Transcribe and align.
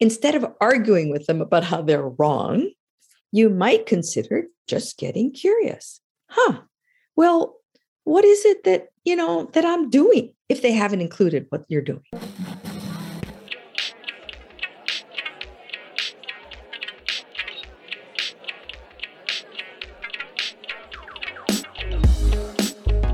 instead 0.00 0.34
of 0.34 0.46
arguing 0.60 1.10
with 1.10 1.26
them 1.26 1.40
about 1.40 1.64
how 1.64 1.82
they're 1.82 2.08
wrong, 2.08 2.70
you 3.32 3.48
might 3.50 3.86
consider 3.86 4.46
just 4.68 4.96
getting 4.96 5.32
curious. 5.32 6.00
Huh. 6.28 6.60
Well, 7.16 7.56
what 8.04 8.24
is 8.24 8.44
it 8.44 8.64
that, 8.64 8.88
you 9.04 9.16
know, 9.16 9.50
that 9.54 9.64
I'm 9.64 9.90
doing 9.90 10.34
if 10.48 10.62
they 10.62 10.72
haven't 10.72 11.00
included 11.00 11.46
what 11.48 11.64
you're 11.68 11.82
doing? 11.82 12.04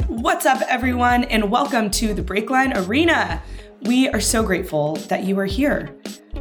What's 0.08 0.46
up, 0.46 0.60
everyone, 0.68 1.24
and 1.24 1.50
welcome 1.50 1.90
to 1.92 2.12
the 2.12 2.22
Breakline 2.22 2.76
Arena. 2.86 3.42
We 3.82 4.08
are 4.08 4.20
so 4.20 4.42
grateful 4.42 4.96
that 5.08 5.24
you 5.24 5.38
are 5.38 5.46
here. 5.46 5.96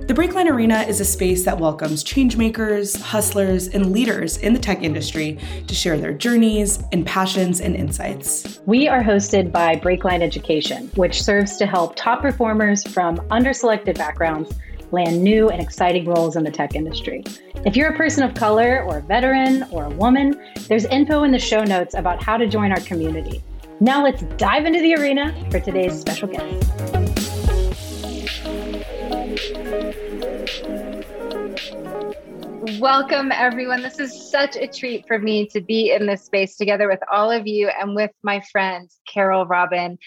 The 0.05 0.13
Breakline 0.13 0.49
Arena 0.49 0.81
is 0.81 0.99
a 0.99 1.05
space 1.05 1.45
that 1.45 1.57
welcomes 1.57 2.03
changemakers, 2.03 2.99
hustlers, 2.99 3.69
and 3.69 3.93
leaders 3.93 4.35
in 4.35 4.51
the 4.51 4.59
tech 4.59 4.83
industry 4.83 5.39
to 5.65 5.73
share 5.73 5.97
their 5.97 6.11
journeys 6.11 6.83
and 6.91 7.05
passions 7.05 7.61
and 7.61 7.73
insights. 7.73 8.59
We 8.65 8.89
are 8.89 9.01
hosted 9.01 9.53
by 9.53 9.77
Breakline 9.77 10.21
Education, 10.21 10.91
which 10.95 11.23
serves 11.23 11.55
to 11.55 11.65
help 11.65 11.95
top 11.95 12.21
performers 12.21 12.83
from 12.85 13.15
underselected 13.29 13.97
backgrounds 13.97 14.53
land 14.91 15.23
new 15.23 15.49
and 15.49 15.61
exciting 15.61 16.03
roles 16.03 16.35
in 16.35 16.43
the 16.43 16.51
tech 16.51 16.75
industry. 16.75 17.23
If 17.65 17.77
you're 17.77 17.87
a 17.87 17.95
person 17.95 18.23
of 18.23 18.33
color 18.33 18.83
or 18.83 18.97
a 18.97 19.01
veteran 19.01 19.63
or 19.71 19.85
a 19.85 19.89
woman, 19.89 20.37
there's 20.67 20.83
info 20.83 21.23
in 21.23 21.31
the 21.31 21.39
show 21.39 21.63
notes 21.63 21.95
about 21.95 22.21
how 22.21 22.35
to 22.35 22.45
join 22.45 22.73
our 22.73 22.81
community. 22.81 23.41
Now 23.79 24.03
let's 24.03 24.23
dive 24.35 24.65
into 24.65 24.81
the 24.81 24.95
arena 24.95 25.33
for 25.49 25.61
today's 25.61 25.97
special 25.97 26.27
guest. 26.27 26.92
Welcome, 32.79 33.33
everyone. 33.33 33.81
This 33.81 33.99
is 33.99 34.31
such 34.31 34.55
a 34.55 34.67
treat 34.67 35.05
for 35.05 35.19
me 35.19 35.47
to 35.47 35.59
be 35.59 35.91
in 35.91 36.05
this 36.05 36.23
space 36.23 36.55
together 36.55 36.87
with 36.87 37.01
all 37.11 37.29
of 37.29 37.45
you 37.45 37.67
and 37.67 37.93
with 37.93 38.11
my 38.23 38.41
friend, 38.53 38.89
Carole 39.05 39.45
Robin. 39.45 39.97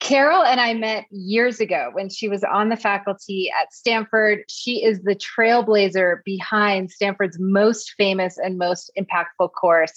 Carole 0.00 0.42
and 0.42 0.60
I 0.60 0.74
met 0.74 1.04
years 1.12 1.60
ago 1.60 1.90
when 1.92 2.08
she 2.08 2.28
was 2.28 2.42
on 2.42 2.68
the 2.68 2.76
faculty 2.76 3.48
at 3.56 3.72
Stanford. 3.72 4.40
She 4.48 4.82
is 4.82 5.02
the 5.02 5.14
trailblazer 5.14 6.24
behind 6.24 6.90
Stanford's 6.90 7.38
most 7.38 7.94
famous 7.96 8.38
and 8.38 8.58
most 8.58 8.90
impactful 8.98 9.52
course, 9.52 9.92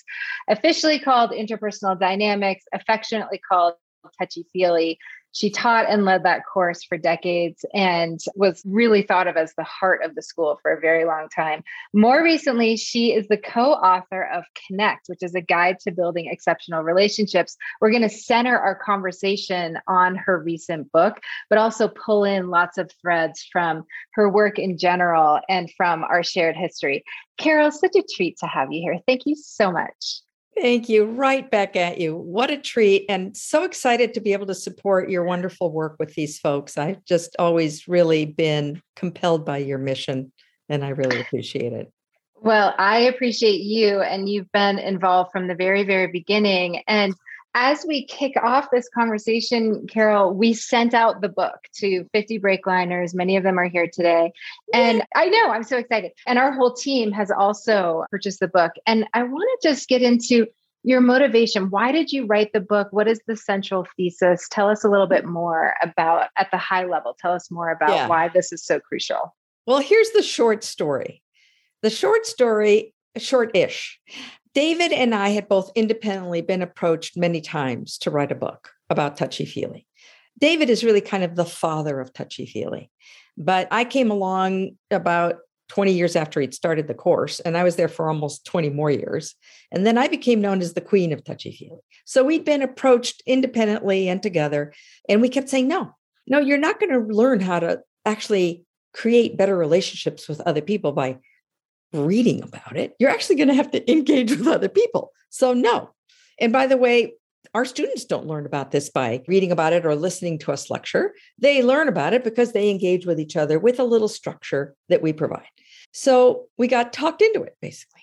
officially 0.48 1.00
called 1.00 1.32
Interpersonal 1.32 2.00
Dynamics, 2.00 2.66
affectionately 2.76 3.40
called 3.40 3.74
Touchy 4.20 4.46
Feely. 4.54 5.00
She 5.34 5.50
taught 5.50 5.88
and 5.90 6.06
led 6.06 6.24
that 6.24 6.46
course 6.46 6.84
for 6.84 6.98
decades 6.98 7.66
and 7.74 8.20
was 8.36 8.62
really 8.66 9.02
thought 9.02 9.28
of 9.28 9.36
as 9.36 9.54
the 9.56 9.64
heart 9.64 10.04
of 10.04 10.14
the 10.14 10.22
school 10.22 10.60
for 10.62 10.72
a 10.72 10.80
very 10.80 11.06
long 11.06 11.28
time. 11.28 11.64
More 11.92 12.24
recently, 12.24 12.78
she 12.78 13.14
is 13.14 13.28
the 13.28 13.38
co 13.38 13.74
author 13.74 14.24
of 14.24 14.46
Connect, 14.68 15.08
which 15.08 15.24
is 15.24 15.34
a 15.34 15.42
guide 15.42 15.80
to 15.82 15.92
building 15.92 16.28
exceptional 16.28 16.84
relationships. 16.84 17.58
We're 17.82 17.90
going 17.90 18.04
to 18.04 18.10
center 18.10 18.58
our 18.58 18.76
conversation 18.76 19.80
on 19.88 20.16
her 20.16 20.40
recent 20.40 20.92
book, 20.92 21.20
but 21.50 21.58
also 21.58 21.88
pull 21.88 22.24
in 22.24 22.50
lots 22.50 22.78
of 22.78 22.92
threads 23.02 23.44
from 23.52 23.86
her 24.14 24.30
work 24.30 24.60
in 24.60 24.78
general 24.78 25.40
and 25.50 25.72
from 25.76 26.04
our 26.04 26.24
shared 26.24 26.56
history. 26.56 27.04
Carole, 27.38 27.72
such 27.72 27.96
a 27.96 28.04
treat 28.16 28.38
to 28.38 28.46
have 28.46 28.72
you 28.72 28.82
here. 28.82 29.00
Thank 29.08 29.26
you 29.26 29.36
so 29.36 29.72
much. 29.72 30.22
Thank 30.56 30.88
you. 30.88 31.06
Right 31.06 31.50
back 31.50 31.76
at 31.76 32.00
you. 32.00 32.16
What 32.16 32.52
a 32.52 32.58
treat. 32.58 33.06
And 33.10 33.36
so 33.36 33.64
excited 33.64 34.14
to 34.14 34.22
be 34.22 34.34
able 34.34 34.46
to 34.48 34.56
support 34.56 35.10
your 35.10 35.24
wonderful 35.24 35.72
work 35.72 35.96
with 36.00 36.14
these 36.14 36.38
folks. 36.38 36.78
I've 36.78 37.04
just 37.06 37.36
always 37.40 37.88
really 37.88 38.26
been 38.26 38.82
compelled 38.96 39.46
by 39.46 39.58
your 39.58 39.80
mission, 39.80 40.32
and 40.70 40.86
I 40.86 40.90
really 40.90 41.20
appreciate 41.20 41.74
it. 41.74 41.92
Well, 42.36 42.76
I 42.78 43.00
appreciate 43.00 43.62
you, 43.62 44.02
and 44.02 44.30
you've 44.30 44.52
been 44.52 44.78
involved 44.78 45.32
from 45.32 45.48
the 45.48 45.56
very, 45.56 45.84
very 45.84 46.08
beginning. 46.08 46.84
And 46.88 47.16
as 47.54 47.86
we 47.88 48.06
kick 48.06 48.34
off 48.42 48.70
this 48.72 48.90
conversation, 48.90 49.86
Carole, 49.88 50.34
we 50.34 50.54
sent 50.54 50.94
out 50.94 51.22
the 51.22 51.30
book 51.30 51.68
to 51.76 52.06
50 52.12 52.40
breakliners. 52.40 53.14
Many 53.14 53.38
of 53.38 53.44
them 53.44 53.60
are 53.60 53.68
here 53.68 53.88
today. 53.92 54.32
And 54.74 55.04
I 55.16 55.28
know 55.30 55.52
I'm 55.52 55.64
so 55.64 55.78
excited. 55.78 56.14
And 56.26 56.40
our 56.40 56.52
whole 56.52 56.74
team 56.74 57.12
has 57.12 57.30
also 57.30 58.06
purchased 58.10 58.40
the 58.40 58.48
book. 58.48 58.72
And 58.88 59.06
I 59.14 59.24
want 59.24 59.62
to 59.62 59.70
just 59.70 59.88
get 59.88 60.02
into 60.02 60.48
your 60.84 61.00
motivation. 61.00 61.70
Why 61.70 61.92
did 61.92 62.12
you 62.12 62.26
write 62.26 62.52
the 62.54 62.60
book? 62.60 62.88
What 62.92 63.08
is 63.08 63.22
the 63.28 63.38
central 63.38 63.88
thesis? 63.96 64.48
Tell 64.50 64.70
us 64.70 64.84
a 64.84 64.90
little 64.90 65.08
bit 65.08 65.26
more 65.26 65.76
about, 65.82 66.30
at 66.38 66.50
the 66.52 66.58
high 66.58 66.86
level, 66.86 67.16
tell 67.20 67.34
us 67.34 67.50
more 67.50 67.70
about 67.70 67.90
yeah. 67.90 68.08
why 68.08 68.28
this 68.30 68.52
is 68.52 68.66
so 68.66 68.80
crucial. 68.80 69.36
Well, 69.66 69.80
here's 69.80 70.10
the 70.12 70.24
short 70.24 70.64
story. 70.64 71.22
The 71.84 71.90
short 71.90 72.26
story, 72.26 72.94
short 73.18 73.56
ish, 73.56 74.00
David 74.54 74.92
and 74.92 75.16
I 75.16 75.30
had 75.30 75.48
both 75.48 75.72
independently 75.76 76.42
been 76.42 76.62
approached 76.62 77.18
many 77.18 77.42
times 77.42 77.98
to 78.00 78.12
write 78.12 78.32
a 78.32 78.36
book 78.36 78.70
about 78.90 79.18
touchy 79.18 79.46
feely. 79.46 79.88
David 80.40 80.70
is 80.70 80.84
really 80.84 81.02
kind 81.02 81.24
of 81.24 81.36
the 81.36 81.46
father 81.46 82.00
of 82.00 82.14
touchy 82.14 82.46
feely. 82.46 82.92
But 83.38 83.68
I 83.72 83.84
came 83.84 84.12
along 84.12 84.78
about 84.92 85.38
20 85.70 85.92
years 85.92 86.16
after 86.16 86.40
he'd 86.40 86.54
started 86.54 86.88
the 86.88 86.94
course, 86.94 87.40
and 87.40 87.58
I 87.58 87.64
was 87.64 87.78
there 87.78 87.88
for 87.88 88.08
almost 88.08 88.46
20 88.46 88.70
more 88.70 88.92
years. 88.92 89.34
And 89.72 89.88
then 89.88 89.98
I 89.98 90.08
became 90.08 90.42
known 90.42 90.62
as 90.62 90.74
the 90.74 90.82
queen 90.82 91.12
of 91.12 91.24
touchy 91.24 91.52
feely. 91.52 91.80
So 92.06 92.24
we'd 92.24 92.46
been 92.46 92.62
approached 92.62 93.24
independently 93.26 94.08
and 94.08 94.22
together, 94.22 94.74
and 95.10 95.22
we 95.22 95.30
kept 95.30 95.50
saying, 95.50 95.68
no, 95.68 95.96
no, 96.28 96.40
you're 96.40 96.58
not 96.60 96.80
going 96.80 96.92
to 96.92 97.14
learn 97.14 97.40
how 97.40 97.60
to 97.60 97.82
actually 98.06 98.66
create 98.94 99.38
better 99.38 99.58
relationships 99.58 100.28
with 100.28 100.42
other 100.42 100.62
people 100.62 100.92
by 100.92 101.18
reading 101.94 102.42
about 102.44 102.76
it, 102.76 102.96
you're 103.00 103.10
actually 103.10 103.36
going 103.36 103.50
to 103.50 103.54
have 103.54 103.72
to 103.72 103.92
engage 103.92 104.32
with 104.32 104.48
other 104.48 104.70
people. 104.70 105.12
So, 105.30 105.54
no. 105.54 105.90
And 106.40 106.52
by 106.52 106.68
the 106.68 106.78
way, 106.78 107.14
our 107.54 107.66
students 107.66 108.06
don't 108.06 108.28
learn 108.28 108.46
about 108.46 108.72
this 108.72 108.90
by 108.90 109.22
reading 109.28 109.52
about 109.52 109.74
it 109.74 109.86
or 109.86 109.96
listening 109.96 110.40
to 110.40 110.52
us 110.52 110.70
lecture. 110.70 111.14
They 111.38 111.62
learn 111.62 111.88
about 111.88 112.14
it 112.14 112.24
because 112.24 112.52
they 112.52 112.70
engage 112.70 113.06
with 113.06 113.20
each 113.20 113.36
other 113.36 113.60
with 113.60 113.80
a 113.80 113.84
little 113.84 114.08
structure 114.08 114.76
that 114.90 115.02
we 115.02 115.14
provide. 115.14 115.48
So 115.92 116.46
we 116.58 116.68
got 116.68 116.94
talked 116.94 117.22
into 117.22 117.44
it 117.44 117.56
basically 117.62 118.02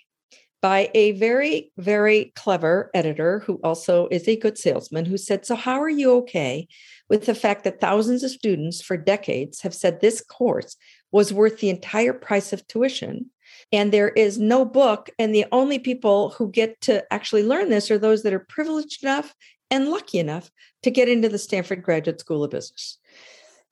by 0.62 0.90
a 0.94 1.12
very, 1.12 1.72
very 1.78 2.32
clever 2.36 2.90
editor 2.94 3.40
who 3.40 3.58
also 3.64 4.08
is 4.10 4.28
a 4.28 4.36
good 4.36 4.58
salesman 4.58 5.06
who 5.06 5.16
said, 5.16 5.46
So, 5.46 5.56
how 5.56 5.80
are 5.80 5.88
you 5.88 6.12
okay 6.18 6.68
with 7.08 7.26
the 7.26 7.34
fact 7.34 7.64
that 7.64 7.80
thousands 7.80 8.22
of 8.22 8.30
students 8.30 8.82
for 8.82 8.96
decades 8.96 9.62
have 9.62 9.74
said 9.74 10.00
this 10.00 10.20
course 10.20 10.76
was 11.10 11.32
worth 11.32 11.58
the 11.58 11.70
entire 11.70 12.12
price 12.12 12.52
of 12.52 12.66
tuition? 12.66 13.30
And 13.72 13.92
there 13.92 14.08
is 14.08 14.38
no 14.38 14.64
book. 14.64 15.10
And 15.18 15.34
the 15.34 15.46
only 15.52 15.78
people 15.78 16.30
who 16.30 16.50
get 16.50 16.80
to 16.82 17.04
actually 17.12 17.44
learn 17.44 17.70
this 17.70 17.90
are 17.90 17.98
those 17.98 18.22
that 18.22 18.32
are 18.32 18.40
privileged 18.40 19.02
enough 19.02 19.34
and 19.70 19.88
lucky 19.88 20.18
enough 20.18 20.50
to 20.82 20.90
get 20.90 21.08
into 21.08 21.28
the 21.28 21.38
Stanford 21.38 21.82
Graduate 21.82 22.20
School 22.20 22.44
of 22.44 22.50
Business. 22.50 22.98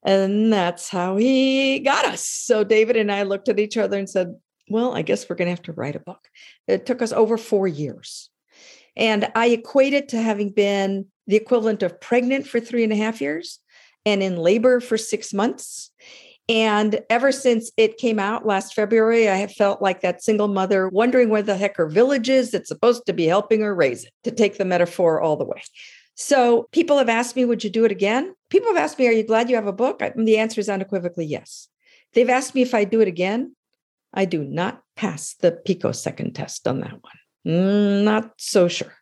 And 0.04 0.52
that's 0.52 0.88
how 0.88 1.16
he 1.16 1.80
got 1.80 2.04
us. 2.04 2.24
So 2.24 2.62
David 2.62 2.96
and 2.96 3.10
I 3.10 3.24
looked 3.24 3.48
at 3.48 3.58
each 3.58 3.76
other 3.76 3.98
and 3.98 4.08
said, 4.08 4.36
well, 4.68 4.94
I 4.94 5.02
guess 5.02 5.28
we're 5.28 5.36
going 5.36 5.46
to 5.46 5.52
have 5.52 5.62
to 5.62 5.72
write 5.72 5.96
a 5.96 6.00
book. 6.00 6.28
It 6.66 6.86
took 6.86 7.02
us 7.02 7.12
over 7.12 7.36
four 7.36 7.66
years. 7.66 8.30
And 8.96 9.30
I 9.34 9.48
equate 9.48 9.92
it 9.92 10.08
to 10.10 10.20
having 10.20 10.50
been 10.50 11.06
the 11.26 11.36
equivalent 11.36 11.82
of 11.82 12.00
pregnant 12.00 12.46
for 12.46 12.60
three 12.60 12.84
and 12.84 12.92
a 12.92 12.96
half 12.96 13.20
years 13.20 13.60
and 14.04 14.22
in 14.22 14.36
labor 14.36 14.80
for 14.80 14.96
six 14.96 15.34
months 15.34 15.90
and 16.48 17.00
ever 17.10 17.30
since 17.30 17.70
it 17.76 17.98
came 17.98 18.18
out 18.18 18.46
last 18.46 18.74
February, 18.74 19.28
I 19.28 19.36
have 19.36 19.52
felt 19.52 19.82
like 19.82 20.00
that 20.00 20.22
single 20.22 20.48
mother 20.48 20.88
wondering 20.88 21.28
where 21.28 21.42
the 21.42 21.56
heck 21.56 21.76
her 21.76 21.88
village 21.88 22.30
is 22.30 22.50
that's 22.50 22.68
supposed 22.68 23.04
to 23.06 23.12
be 23.12 23.26
helping 23.26 23.60
her 23.60 23.74
raise 23.74 24.04
it, 24.04 24.12
to 24.24 24.30
take 24.30 24.56
the 24.56 24.64
metaphor 24.64 25.20
all 25.20 25.36
the 25.36 25.44
way. 25.44 25.62
So 26.14 26.66
people 26.72 26.98
have 26.98 27.08
asked 27.08 27.36
me, 27.36 27.44
would 27.44 27.62
you 27.62 27.70
do 27.70 27.84
it 27.84 27.92
again? 27.92 28.34
People 28.50 28.68
have 28.68 28.82
asked 28.82 28.98
me, 28.98 29.06
are 29.06 29.12
you 29.12 29.22
glad 29.22 29.50
you 29.50 29.56
have 29.56 29.66
a 29.66 29.72
book? 29.72 30.02
I, 30.02 30.12
the 30.16 30.38
answer 30.38 30.60
is 30.60 30.68
unequivocally 30.68 31.26
yes. 31.26 31.68
They've 32.14 32.30
asked 32.30 32.54
me 32.54 32.62
if 32.62 32.74
I 32.74 32.84
do 32.84 33.00
it 33.00 33.08
again. 33.08 33.54
I 34.14 34.24
do 34.24 34.42
not 34.42 34.82
pass 34.96 35.34
the 35.34 35.52
picosecond 35.52 36.34
test 36.34 36.66
on 36.66 36.80
that 36.80 36.92
one. 36.92 37.18
Mm, 37.46 38.04
not 38.04 38.32
so 38.38 38.68
sure, 38.68 38.94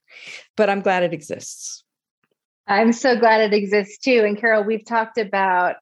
but 0.56 0.68
I'm 0.68 0.80
glad 0.80 1.04
it 1.04 1.14
exists. 1.14 1.84
I'm 2.66 2.92
so 2.92 3.16
glad 3.16 3.40
it 3.40 3.56
exists 3.56 3.98
too. 3.98 4.24
And 4.26 4.36
Carole, 4.36 4.64
we've 4.64 4.84
talked 4.84 5.18
about 5.18 5.76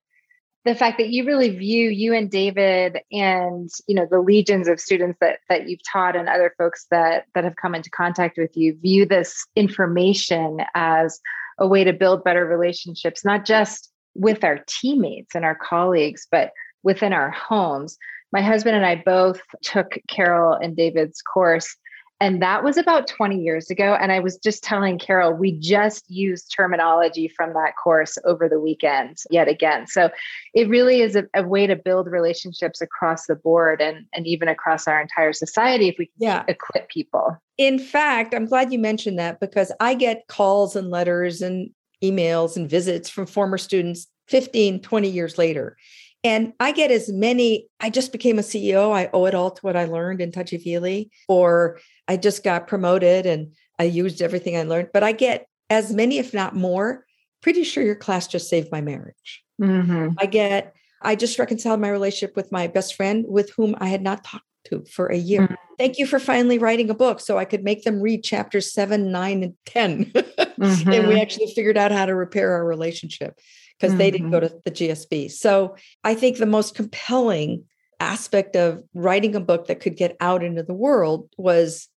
the 0.64 0.74
fact 0.74 0.98
that 0.98 1.10
you 1.10 1.24
really 1.24 1.50
view 1.50 1.90
you 1.90 2.14
and 2.14 2.30
David 2.30 3.00
and 3.12 3.70
you 3.86 3.94
know 3.94 4.06
the 4.10 4.20
legions 4.20 4.68
of 4.68 4.80
students 4.80 5.18
that 5.20 5.40
that 5.48 5.68
you've 5.68 5.82
taught 5.90 6.16
and 6.16 6.28
other 6.28 6.54
folks 6.56 6.86
that 6.90 7.26
that 7.34 7.44
have 7.44 7.56
come 7.56 7.74
into 7.74 7.90
contact 7.90 8.38
with 8.38 8.56
you 8.56 8.76
view 8.80 9.06
this 9.06 9.46
information 9.56 10.58
as 10.74 11.20
a 11.58 11.68
way 11.68 11.84
to 11.84 11.92
build 11.92 12.24
better 12.24 12.44
relationships 12.44 13.24
not 13.24 13.44
just 13.44 13.90
with 14.14 14.44
our 14.44 14.60
teammates 14.66 15.34
and 15.34 15.44
our 15.44 15.54
colleagues 15.54 16.26
but 16.30 16.52
within 16.82 17.12
our 17.12 17.30
homes. 17.30 17.98
My 18.32 18.42
husband 18.42 18.76
and 18.76 18.86
I 18.86 19.02
both 19.04 19.40
took 19.62 19.98
Carole 20.08 20.54
and 20.54 20.76
David's 20.76 21.22
course 21.22 21.76
And 22.24 22.40
that 22.40 22.64
was 22.64 22.78
about 22.78 23.06
20 23.06 23.38
years 23.38 23.68
ago. 23.68 23.98
And 24.00 24.10
I 24.10 24.18
was 24.18 24.38
just 24.38 24.64
telling 24.64 24.98
Carole, 24.98 25.34
we 25.34 25.52
just 25.52 26.10
used 26.10 26.50
terminology 26.56 27.28
from 27.28 27.52
that 27.52 27.74
course 27.76 28.16
over 28.24 28.48
the 28.48 28.58
weekend 28.58 29.18
yet 29.28 29.46
again. 29.46 29.86
So 29.86 30.08
it 30.54 30.66
really 30.66 31.02
is 31.02 31.16
a, 31.16 31.24
a 31.34 31.46
way 31.46 31.66
to 31.66 31.76
build 31.76 32.06
relationships 32.06 32.80
across 32.80 33.26
the 33.26 33.34
board 33.34 33.82
and, 33.82 34.06
and 34.14 34.26
even 34.26 34.48
across 34.48 34.88
our 34.88 35.02
entire 35.02 35.34
society 35.34 35.88
if 35.88 35.96
we 35.98 36.06
can 36.06 36.14
yeah. 36.16 36.44
equip 36.48 36.88
people. 36.88 37.36
In 37.58 37.78
fact, 37.78 38.34
I'm 38.34 38.46
glad 38.46 38.72
you 38.72 38.78
mentioned 38.78 39.18
that 39.18 39.38
because 39.38 39.70
I 39.78 39.92
get 39.92 40.26
calls 40.26 40.76
and 40.76 40.88
letters 40.88 41.42
and 41.42 41.72
emails 42.02 42.56
and 42.56 42.70
visits 42.70 43.10
from 43.10 43.26
former 43.26 43.58
students 43.58 44.06
15, 44.28 44.80
20 44.80 45.08
years 45.10 45.36
later. 45.36 45.76
And 46.24 46.54
I 46.58 46.72
get 46.72 46.90
as 46.90 47.12
many, 47.12 47.68
I 47.80 47.90
just 47.90 48.10
became 48.10 48.38
a 48.38 48.42
CEO. 48.42 48.92
I 48.92 49.10
owe 49.12 49.26
it 49.26 49.34
all 49.34 49.50
to 49.50 49.60
what 49.60 49.76
I 49.76 49.84
learned 49.84 50.22
in 50.22 50.32
touchy 50.32 50.56
feely, 50.56 51.10
or 51.28 51.78
I 52.08 52.16
just 52.16 52.42
got 52.42 52.66
promoted 52.66 53.26
and 53.26 53.52
I 53.78 53.84
used 53.84 54.22
everything 54.22 54.56
I 54.56 54.62
learned. 54.62 54.88
But 54.92 55.02
I 55.02 55.12
get 55.12 55.46
as 55.68 55.92
many, 55.92 56.18
if 56.18 56.32
not 56.32 56.56
more. 56.56 57.04
Pretty 57.42 57.62
sure 57.62 57.84
your 57.84 57.94
class 57.94 58.26
just 58.26 58.48
saved 58.48 58.72
my 58.72 58.80
marriage. 58.80 59.44
Mm-hmm. 59.60 60.12
I 60.18 60.24
get, 60.24 60.74
I 61.02 61.14
just 61.14 61.38
reconciled 61.38 61.80
my 61.80 61.90
relationship 61.90 62.36
with 62.36 62.50
my 62.50 62.68
best 62.68 62.94
friend 62.94 63.26
with 63.28 63.50
whom 63.54 63.76
I 63.78 63.88
had 63.88 64.02
not 64.02 64.24
talked 64.24 64.46
to 64.70 64.82
for 64.90 65.08
a 65.08 65.18
year. 65.18 65.42
Mm-hmm. 65.42 65.54
Thank 65.78 65.98
you 65.98 66.06
for 66.06 66.18
finally 66.18 66.56
writing 66.58 66.88
a 66.88 66.94
book 66.94 67.20
so 67.20 67.36
I 67.36 67.44
could 67.44 67.64
make 67.64 67.82
them 67.82 68.00
read 68.00 68.24
chapters 68.24 68.72
seven, 68.72 69.12
nine, 69.12 69.42
and 69.42 69.54
10. 69.66 70.06
mm-hmm. 70.06 70.90
And 70.90 71.08
we 71.08 71.20
actually 71.20 71.52
figured 71.54 71.76
out 71.76 71.92
how 71.92 72.06
to 72.06 72.14
repair 72.14 72.52
our 72.52 72.64
relationship 72.64 73.38
because 73.78 73.92
mm-hmm. 73.92 73.98
they 73.98 74.10
didn't 74.10 74.30
go 74.30 74.40
mm-hmm. 74.40 74.56
to 74.56 74.62
the 74.64 74.70
GSB. 74.70 75.30
So 75.30 75.76
I 76.02 76.14
think 76.14 76.38
the 76.38 76.46
most 76.46 76.74
compelling 76.74 77.64
aspect 78.00 78.56
of 78.56 78.82
writing 78.94 79.34
a 79.34 79.40
book 79.40 79.66
that 79.66 79.80
could 79.80 79.96
get 79.96 80.16
out 80.20 80.42
into 80.42 80.62
the 80.62 80.74
world 80.74 81.30
was 81.38 81.88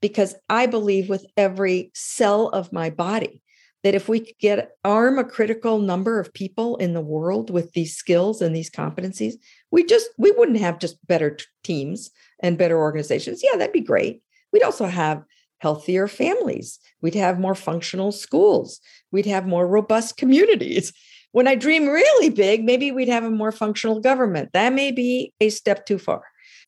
because 0.00 0.34
I 0.48 0.66
believe 0.66 1.08
with 1.08 1.26
every 1.36 1.90
cell 1.94 2.48
of 2.48 2.72
my 2.72 2.90
body 2.90 3.42
that 3.82 3.94
if 3.94 4.08
we 4.08 4.20
could 4.20 4.38
get 4.38 4.72
arm 4.84 5.18
a 5.18 5.24
critical 5.24 5.78
number 5.78 6.20
of 6.20 6.34
people 6.34 6.76
in 6.76 6.92
the 6.92 7.00
world 7.00 7.50
with 7.50 7.72
these 7.72 7.96
skills 7.96 8.42
and 8.42 8.54
these 8.54 8.70
competencies, 8.70 9.34
we 9.70 9.84
just 9.84 10.08
we 10.18 10.30
wouldn't 10.32 10.58
have 10.58 10.78
just 10.78 11.04
better 11.06 11.36
teams 11.64 12.10
and 12.40 12.58
better 12.58 12.78
organizations. 12.78 13.42
Yeah, 13.42 13.56
that'd 13.56 13.72
be 13.72 13.80
great. 13.80 14.22
We'd 14.52 14.62
also 14.62 14.86
have 14.86 15.24
healthier 15.58 16.08
families. 16.08 16.78
We'd 17.00 17.14
have 17.14 17.38
more 17.38 17.54
functional 17.54 18.12
schools. 18.12 18.80
We'd 19.12 19.26
have 19.26 19.46
more 19.46 19.66
robust 19.66 20.16
communities. 20.16 20.92
When 21.32 21.46
I 21.46 21.54
dream 21.54 21.86
really 21.86 22.30
big, 22.30 22.64
maybe 22.64 22.90
we'd 22.90 23.08
have 23.08 23.24
a 23.24 23.30
more 23.30 23.52
functional 23.52 24.00
government. 24.00 24.50
That 24.52 24.72
may 24.72 24.90
be 24.90 25.32
a 25.40 25.48
step 25.50 25.86
too 25.86 25.98
far. 25.98 26.22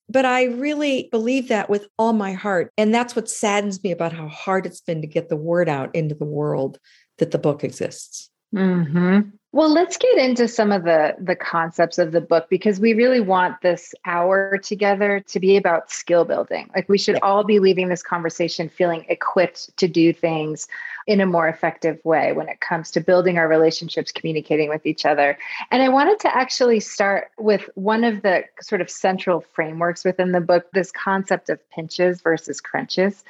But 0.08 0.24
I 0.24 0.44
really 0.44 1.08
believe 1.10 1.48
that 1.48 1.70
with 1.70 1.86
all 1.98 2.12
my 2.12 2.32
heart. 2.32 2.72
And 2.76 2.94
that's 2.94 3.16
what 3.16 3.28
saddens 3.28 3.82
me 3.82 3.92
about 3.92 4.12
how 4.12 4.28
hard 4.28 4.66
it's 4.66 4.80
been 4.80 5.00
to 5.00 5.06
get 5.06 5.28
the 5.28 5.36
word 5.36 5.68
out 5.68 5.94
into 5.94 6.14
the 6.14 6.24
world 6.24 6.78
that 7.18 7.30
the 7.30 7.38
book 7.38 7.64
exists. 7.64 8.30
Mm-hmm. 8.54 9.30
Well, 9.52 9.70
let's 9.70 9.98
get 9.98 10.16
into 10.16 10.48
some 10.48 10.72
of 10.72 10.84
the 10.84 11.14
the 11.18 11.36
concepts 11.36 11.98
of 11.98 12.12
the 12.12 12.20
book 12.20 12.46
because 12.48 12.80
we 12.80 12.94
really 12.94 13.20
want 13.20 13.60
this 13.60 13.94
hour 14.06 14.58
together 14.58 15.20
to 15.28 15.40
be 15.40 15.56
about 15.56 15.90
skill 15.90 16.24
building. 16.24 16.70
Like 16.74 16.88
we 16.88 16.98
should 16.98 17.16
yeah. 17.16 17.20
all 17.22 17.44
be 17.44 17.58
leaving 17.58 17.88
this 17.88 18.02
conversation 18.02 18.68
feeling 18.68 19.04
equipped 19.08 19.74
to 19.76 19.88
do 19.88 20.12
things 20.12 20.68
in 21.06 21.20
a 21.20 21.26
more 21.26 21.48
effective 21.48 21.98
way 22.04 22.32
when 22.32 22.48
it 22.48 22.60
comes 22.60 22.90
to 22.92 23.00
building 23.00 23.38
our 23.38 23.48
relationships, 23.48 24.12
communicating 24.12 24.68
with 24.68 24.86
each 24.86 25.04
other. 25.04 25.36
And 25.70 25.82
I 25.82 25.88
wanted 25.88 26.20
to 26.20 26.36
actually 26.36 26.80
start 26.80 27.30
with 27.38 27.68
one 27.74 28.04
of 28.04 28.22
the 28.22 28.44
sort 28.60 28.80
of 28.80 28.90
central 28.90 29.40
frameworks 29.52 30.04
within 30.04 30.32
the 30.32 30.40
book, 30.40 30.66
this 30.72 30.92
concept 30.92 31.50
of 31.50 31.58
pinches 31.70 32.20
versus 32.20 32.60
crunches. 32.60 33.24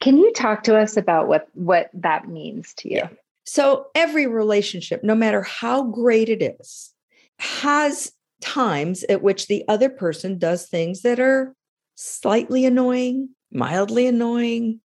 Can 0.00 0.16
you 0.16 0.32
talk 0.32 0.62
to 0.64 0.76
us 0.76 0.96
about 0.96 1.28
what 1.28 1.48
what 1.54 1.90
that 1.94 2.28
means 2.28 2.74
to 2.74 2.88
you? 2.88 2.96
Yeah. 2.96 3.08
So 3.44 3.86
every 3.94 4.26
relationship, 4.26 5.02
no 5.02 5.14
matter 5.14 5.42
how 5.42 5.84
great 5.84 6.28
it 6.28 6.56
is, 6.60 6.92
has 7.38 8.12
times 8.40 9.02
at 9.04 9.22
which 9.22 9.46
the 9.46 9.64
other 9.68 9.88
person 9.88 10.38
does 10.38 10.66
things 10.66 11.02
that 11.02 11.20
are 11.20 11.54
slightly 11.94 12.64
annoying, 12.64 13.30
mildly 13.52 14.06
annoying, 14.06 14.80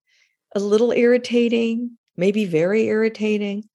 a 0.56 0.60
little 0.60 0.92
irritating, 0.92 1.98
maybe 2.18 2.46
very 2.46 2.86
irritating, 2.86 3.70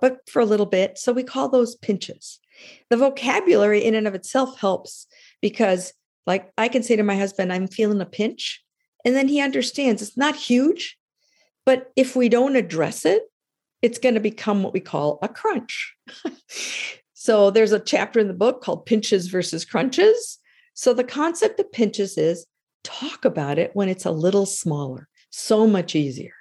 but 0.00 0.18
for 0.28 0.40
a 0.40 0.46
little 0.46 0.66
bit. 0.66 0.98
So 0.98 1.12
we 1.12 1.22
call 1.22 1.48
those 1.48 1.76
pinches. 1.76 2.40
The 2.90 2.96
vocabulary 2.96 3.84
in 3.84 3.94
and 3.94 4.06
of 4.06 4.14
itself 4.14 4.58
helps 4.58 5.06
because, 5.40 5.92
like, 6.26 6.52
I 6.56 6.68
can 6.68 6.82
say 6.82 6.96
to 6.96 7.02
my 7.02 7.16
husband, 7.16 7.52
I'm 7.52 7.66
feeling 7.66 8.00
a 8.00 8.06
pinch. 8.06 8.62
And 9.04 9.14
then 9.14 9.28
he 9.28 9.40
understands 9.40 10.00
it's 10.00 10.16
not 10.16 10.36
huge, 10.36 10.96
but 11.66 11.92
if 11.96 12.16
we 12.16 12.28
don't 12.28 12.56
address 12.56 13.04
it, 13.04 13.22
it's 13.82 13.98
going 13.98 14.14
to 14.14 14.20
become 14.20 14.62
what 14.62 14.72
we 14.72 14.80
call 14.80 15.18
a 15.22 15.28
crunch. 15.28 15.94
so 17.12 17.50
there's 17.50 17.72
a 17.72 17.80
chapter 17.80 18.18
in 18.18 18.28
the 18.28 18.34
book 18.34 18.62
called 18.62 18.86
Pinches 18.86 19.26
versus 19.26 19.64
Crunches. 19.64 20.38
So 20.72 20.94
the 20.94 21.04
concept 21.04 21.60
of 21.60 21.70
pinches 21.70 22.16
is 22.16 22.46
talk 22.82 23.24
about 23.24 23.58
it 23.58 23.70
when 23.74 23.88
it's 23.88 24.06
a 24.06 24.10
little 24.10 24.46
smaller, 24.46 25.08
so 25.30 25.66
much 25.66 25.94
easier. 25.94 26.32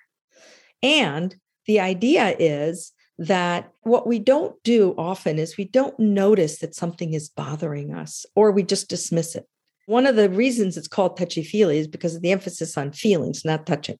And 0.81 1.35
the 1.65 1.79
idea 1.79 2.35
is 2.39 2.91
that 3.17 3.71
what 3.81 4.07
we 4.07 4.19
don't 4.19 4.61
do 4.63 4.95
often 4.97 5.37
is 5.37 5.57
we 5.57 5.65
don't 5.65 5.97
notice 5.99 6.59
that 6.59 6.75
something 6.75 7.13
is 7.13 7.29
bothering 7.29 7.93
us 7.93 8.25
or 8.35 8.51
we 8.51 8.63
just 8.63 8.89
dismiss 8.89 9.35
it. 9.35 9.47
One 9.85 10.07
of 10.07 10.15
the 10.15 10.29
reasons 10.29 10.77
it's 10.77 10.87
called 10.87 11.17
touchy 11.17 11.43
feely 11.43 11.77
is 11.77 11.87
because 11.87 12.15
of 12.15 12.21
the 12.21 12.31
emphasis 12.31 12.77
on 12.77 12.91
feelings, 12.91 13.45
not 13.45 13.65
touching. 13.65 13.97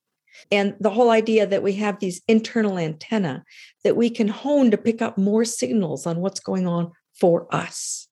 And 0.52 0.76
the 0.80 0.90
whole 0.90 1.12
idea 1.12 1.46
that 1.46 1.62
we 1.62 1.74
have 1.74 2.00
these 2.00 2.22
internal 2.28 2.80
antenna 2.80 3.44
that 3.84 3.96
we 3.96 4.10
can 4.10 4.28
hone 4.28 4.72
to 4.72 4.78
pick 4.78 5.02
up 5.02 5.18
more 5.18 5.46
signals 5.46 6.08
on 6.08 6.20
what's 6.20 6.40
going 6.40 6.68
on 6.68 6.92
for 7.14 7.54
us 7.54 8.08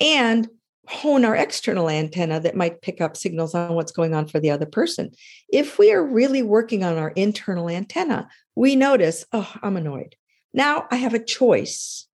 and 0.00 0.48
hone 0.88 1.24
our 1.24 1.36
external 1.36 1.90
antenna 1.90 2.40
that 2.40 2.56
might 2.56 2.80
pick 2.80 3.00
up 3.00 3.16
signals 3.16 3.54
on 3.54 3.74
what's 3.74 3.92
going 3.92 4.14
on 4.14 4.26
for 4.26 4.40
the 4.40 4.50
other 4.50 4.66
person. 4.66 5.10
If 5.52 5.78
we 5.78 5.92
are 5.92 6.02
really 6.02 6.42
working 6.42 6.82
on 6.82 6.96
our 6.96 7.10
internal 7.10 7.68
antenna, 7.68 8.28
we 8.54 8.74
notice, 8.74 9.26
oh, 9.32 9.52
I'm 9.62 9.76
annoyed. 9.76 10.16
Now 10.54 10.86
I 10.90 10.96
have 10.96 11.14
a 11.14 11.22
choice. 11.22 12.06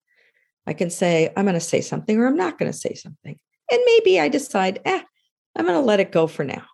I 0.67 0.73
can 0.73 0.91
say, 0.91 1.33
I'm 1.37 1.45
going 1.45 1.55
to 1.55 1.61
say 1.61 1.81
something 1.81 2.19
or 2.19 2.27
I'm 2.27 2.37
not 2.37 2.59
going 2.59 2.71
to 2.71 2.77
say 2.77 2.95
something. 2.95 3.39
And 3.71 3.81
maybe 3.87 4.19
I 4.19 4.29
decide, 4.29 4.81
eh, 4.85 5.03
I'm 5.55 5.67
going 5.67 5.79
to 5.79 5.85
let 5.85 6.01
it 6.01 6.11
go 6.13 6.27
for 6.27 6.45
now. 6.45 6.65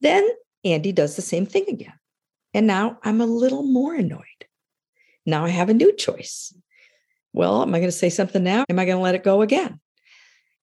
Then 0.00 0.26
Andy 0.64 0.92
does 0.92 1.14
the 1.16 1.22
same 1.22 1.44
thing 1.44 1.66
again. 1.68 1.94
And 2.54 2.66
now 2.66 2.98
I'm 3.02 3.20
a 3.20 3.26
little 3.26 3.64
more 3.64 3.94
annoyed. 3.94 4.22
Now 5.26 5.44
I 5.44 5.50
have 5.50 5.68
a 5.68 5.74
new 5.74 5.94
choice. 5.94 6.54
Well, 7.32 7.62
am 7.62 7.74
I 7.74 7.78
going 7.78 7.88
to 7.88 7.92
say 7.92 8.10
something 8.10 8.42
now? 8.42 8.64
Am 8.68 8.78
I 8.78 8.84
going 8.84 8.96
to 8.96 9.02
let 9.02 9.16
it 9.16 9.24
go 9.24 9.42
again? 9.42 9.80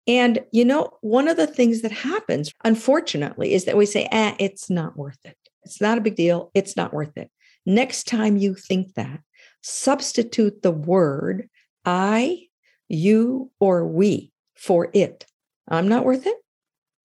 And, 0.07 0.39
you 0.51 0.65
know, 0.65 0.97
one 1.01 1.27
of 1.27 1.37
the 1.37 1.47
things 1.47 1.81
that 1.81 1.91
happens, 1.91 2.51
unfortunately, 2.63 3.53
is 3.53 3.65
that 3.65 3.77
we 3.77 3.85
say, 3.85 4.07
ah, 4.11 4.35
it's 4.39 4.69
not 4.69 4.97
worth 4.97 5.19
it. 5.25 5.37
It's 5.63 5.79
not 5.79 5.97
a 5.97 6.01
big 6.01 6.15
deal. 6.15 6.49
It's 6.53 6.75
not 6.75 6.93
worth 6.93 7.15
it. 7.17 7.29
Next 7.65 8.07
time 8.07 8.37
you 8.37 8.55
think 8.55 8.95
that, 8.95 9.19
substitute 9.61 10.63
the 10.63 10.71
word 10.71 11.47
I, 11.85 12.47
you, 12.89 13.51
or 13.59 13.85
we 13.85 14.31
for 14.55 14.89
it. 14.93 15.25
I'm 15.67 15.87
not 15.87 16.05
worth 16.05 16.25
it. 16.25 16.37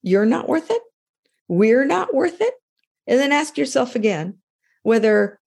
You're 0.03 0.27
not 0.27 0.49
worth 0.49 0.71
it. 0.71 0.83
We're 1.49 1.85
not 1.85 2.15
worth 2.15 2.41
it. 2.41 2.55
And 3.07 3.21
then 3.21 3.33
ask 3.33 3.57
yourself 3.59 3.95
again 3.95 4.39
whether 4.83 5.39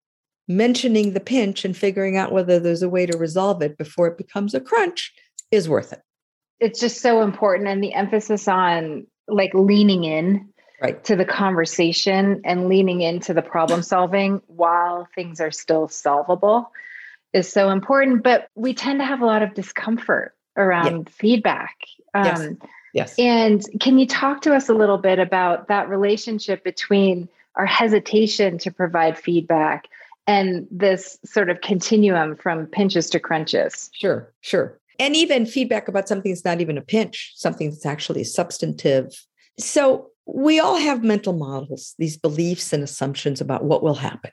mentioning 0.48 1.13
the 1.13 1.20
pinch 1.20 1.65
and 1.65 1.75
figuring 1.75 2.18
out 2.18 2.32
whether 2.32 2.60
there's 2.60 2.82
a 2.82 2.89
way 2.89 3.06
to 3.06 3.18
resolve 3.18 3.62
it 3.62 3.77
before 3.77 4.08
it 4.08 4.18
becomes 4.18 4.53
a 4.53 4.60
crunch 4.60 5.13
is 5.51 5.70
worth 5.70 5.94
it. 5.94 6.01
It's 6.60 6.80
just 6.80 7.01
so 7.01 7.22
important. 7.22 7.68
And 7.68 7.84
the 7.84 7.94
emphasis 7.94 8.48
on 8.48 9.08
like 9.28 9.54
leaning 9.54 10.04
in 10.04 10.50
right. 10.82 11.04
to 11.06 11.16
the 11.16 11.25
conversation 11.25 12.42
and 12.44 12.68
leaning 12.68 13.01
into 13.01 13.34
the 13.34 13.42
problem 13.42 13.82
solving 13.82 14.42
while 14.48 15.08
things 15.16 15.39
are 15.39 15.51
still 15.51 15.88
solvable 15.88 16.72
is 17.34 17.51
so 17.51 17.70
important. 17.70 18.24
But 18.24 18.50
we 18.56 18.74
tend 18.74 19.00
to 19.00 19.06
have 19.06 19.22
a 19.22 19.25
lot 19.25 19.44
of 19.44 19.54
discomfort 19.54 20.36
around 20.58 21.10
feedback. 21.10 21.75
Um, 22.13 22.58
yes. 22.94 23.16
yes. 23.18 23.20
And 23.20 23.63
can 23.80 24.00
you 24.00 24.08
talk 24.08 24.42
to 24.42 24.56
us 24.56 24.68
a 24.68 24.74
little 24.74 24.98
bit 24.98 25.20
about 25.20 25.68
that 25.68 25.89
relationship 25.89 26.63
between 26.63 27.30
our 27.56 27.66
hesitation 27.66 28.58
to 28.60 28.72
provide 28.72 29.18
feedback 29.18 29.88
and 30.30 30.68
this 30.70 31.18
sort 31.25 31.50
of 31.50 31.60
continuum 31.62 32.36
from 32.36 32.68
pinches 32.68 33.10
to 33.10 33.20
crunches. 33.20 33.89
Sure, 33.94 34.32
sure. 34.42 34.79
And 35.00 35.15
even 35.15 35.46
feedback 35.46 35.88
about 35.88 36.08
something 36.08 36.32
that's 36.32 36.46
not 36.46 36.62
even 36.62 36.77
a 36.77 36.82
pinch, 36.82 37.34
something 37.36 37.70
that's 37.70 37.86
actually 37.86 38.25
substantive. 38.25 39.08
So 39.58 40.10
we 40.25 40.60
all 40.60 40.77
have 40.77 41.03
mental 41.03 41.34
models, 41.34 41.96
these 41.98 42.18
beliefs 42.18 42.74
and 42.74 42.84
assumptions 42.84 43.41
about 43.41 43.63
what 43.63 43.82
will 43.82 43.96
happen. 43.96 44.32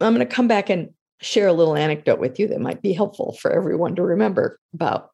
I'm 0.00 0.14
going 0.14 0.26
to 0.26 0.34
come 0.34 0.48
back 0.48 0.68
and 0.68 0.90
share 1.20 1.46
a 1.46 1.52
little 1.52 1.76
anecdote 1.76 2.18
with 2.18 2.38
you 2.40 2.48
that 2.48 2.60
might 2.60 2.82
be 2.82 2.92
helpful 2.92 3.36
for 3.40 3.52
everyone 3.52 3.94
to 3.94 4.02
remember 4.02 4.58
about 4.74 5.10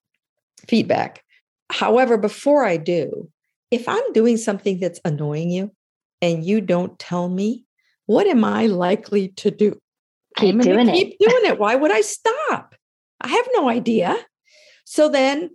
feedback. 0.67 1.23
However, 1.71 2.17
before 2.17 2.65
I 2.65 2.79
do, 2.79 3.29
if 3.71 3.87
I'm 3.87 4.13
doing 4.15 4.39
something 4.39 4.81
that's 4.81 5.01
annoying 5.05 5.51
you, 5.51 5.71
and 6.21 6.45
you 6.45 6.61
don't 6.61 6.99
tell 6.99 7.29
me 7.29 7.65
what 8.07 8.27
am 8.27 8.43
I 8.43 8.67
likely 8.67 9.29
to 9.37 9.51
do? 9.51 9.79
Keep 10.37 10.55
I'm 10.55 10.61
doing 10.61 10.87
keep 10.89 11.17
it. 11.21 11.29
doing 11.29 11.45
it. 11.45 11.59
Why 11.59 11.75
would 11.75 11.91
I 11.91 12.01
stop? 12.01 12.75
I 13.21 13.29
have 13.29 13.49
no 13.53 13.69
idea. 13.69 14.17
So 14.91 15.11
then 15.11 15.51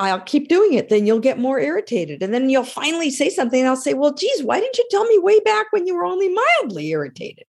I'll 0.00 0.20
keep 0.20 0.48
doing 0.48 0.72
it. 0.72 0.88
Then 0.88 1.06
you'll 1.06 1.20
get 1.20 1.38
more 1.38 1.60
irritated. 1.60 2.24
And 2.24 2.34
then 2.34 2.50
you'll 2.50 2.64
finally 2.64 3.08
say 3.08 3.30
something. 3.30 3.60
And 3.60 3.68
I'll 3.68 3.76
say, 3.76 3.94
well, 3.94 4.12
geez, 4.12 4.42
why 4.42 4.58
didn't 4.58 4.76
you 4.76 4.84
tell 4.90 5.04
me 5.04 5.16
way 5.20 5.38
back 5.40 5.66
when 5.70 5.86
you 5.86 5.94
were 5.94 6.04
only 6.04 6.28
mildly 6.28 6.88
irritated? 6.88 7.44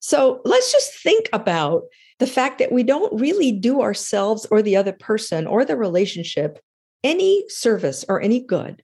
So 0.00 0.42
let's 0.44 0.70
just 0.70 0.92
think 1.02 1.30
about 1.32 1.84
the 2.18 2.26
fact 2.26 2.58
that 2.58 2.70
we 2.70 2.82
don't 2.82 3.18
really 3.18 3.50
do 3.50 3.80
ourselves 3.80 4.46
or 4.50 4.60
the 4.60 4.76
other 4.76 4.92
person 4.92 5.46
or 5.46 5.64
the 5.64 5.74
relationship 5.74 6.58
any 7.02 7.48
service 7.48 8.04
or 8.06 8.20
any 8.20 8.40
good 8.40 8.82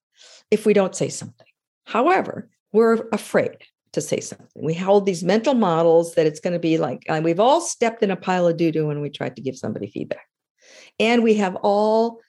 if 0.51 0.65
we 0.65 0.73
don't 0.73 0.97
say 0.97 1.11
something. 1.11 1.47
However, 1.85 2.49
we're 2.73 3.09
afraid 3.13 3.59
to 3.93 4.01
say 4.01 4.21
something. 4.21 4.49
We 4.57 4.73
hold 4.73 5.05
these 5.05 5.23
mental 5.23 5.55
models 5.55 6.15
that 6.15 6.27
it's 6.27 6.41
going 6.41 6.55
to 6.55 6.59
be 6.59 6.79
like, 6.79 7.03
and 7.09 7.25
we've 7.25 7.41
all 7.41 7.61
stepped 7.61 8.03
in 8.03 8.11
a 8.11 8.17
pile 8.17 8.47
of 8.47 8.57
doo 8.57 8.73
doo 8.73 8.87
when 8.87 9.03
we 9.03 9.11
tried 9.11 9.37
to 9.37 9.43
give 9.43 9.59
somebody 9.59 9.89
feedback. 9.89 10.27
And 10.99 11.23
we 11.23 11.35
have 11.35 11.57
all 11.57 12.21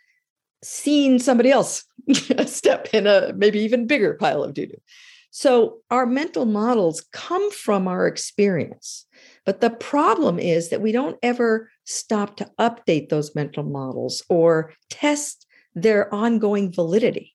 seen 0.64 1.20
somebody 1.20 1.52
else 1.52 1.86
step 2.46 2.90
in 2.94 3.08
a 3.08 3.34
maybe 3.36 3.60
even 3.60 3.88
bigger 3.88 4.16
pile 4.16 4.44
of 4.44 4.54
doo 4.54 4.66
doo. 4.66 4.82
So 5.32 5.80
our 5.92 6.06
mental 6.06 6.46
models 6.46 7.06
come 7.12 7.52
from 7.52 7.90
our 7.90 8.08
experience. 8.08 9.06
But 9.46 9.60
the 9.60 9.70
problem 9.70 10.40
is 10.40 10.70
that 10.70 10.82
we 10.82 10.94
don't 10.94 11.18
ever 11.22 11.70
stop 11.84 12.38
to 12.38 12.50
update 12.58 13.10
those 13.10 13.36
mental 13.36 13.64
models 13.64 14.24
or 14.30 14.74
test 14.90 15.46
their 15.76 16.14
ongoing 16.14 16.72
validity. 16.72 17.35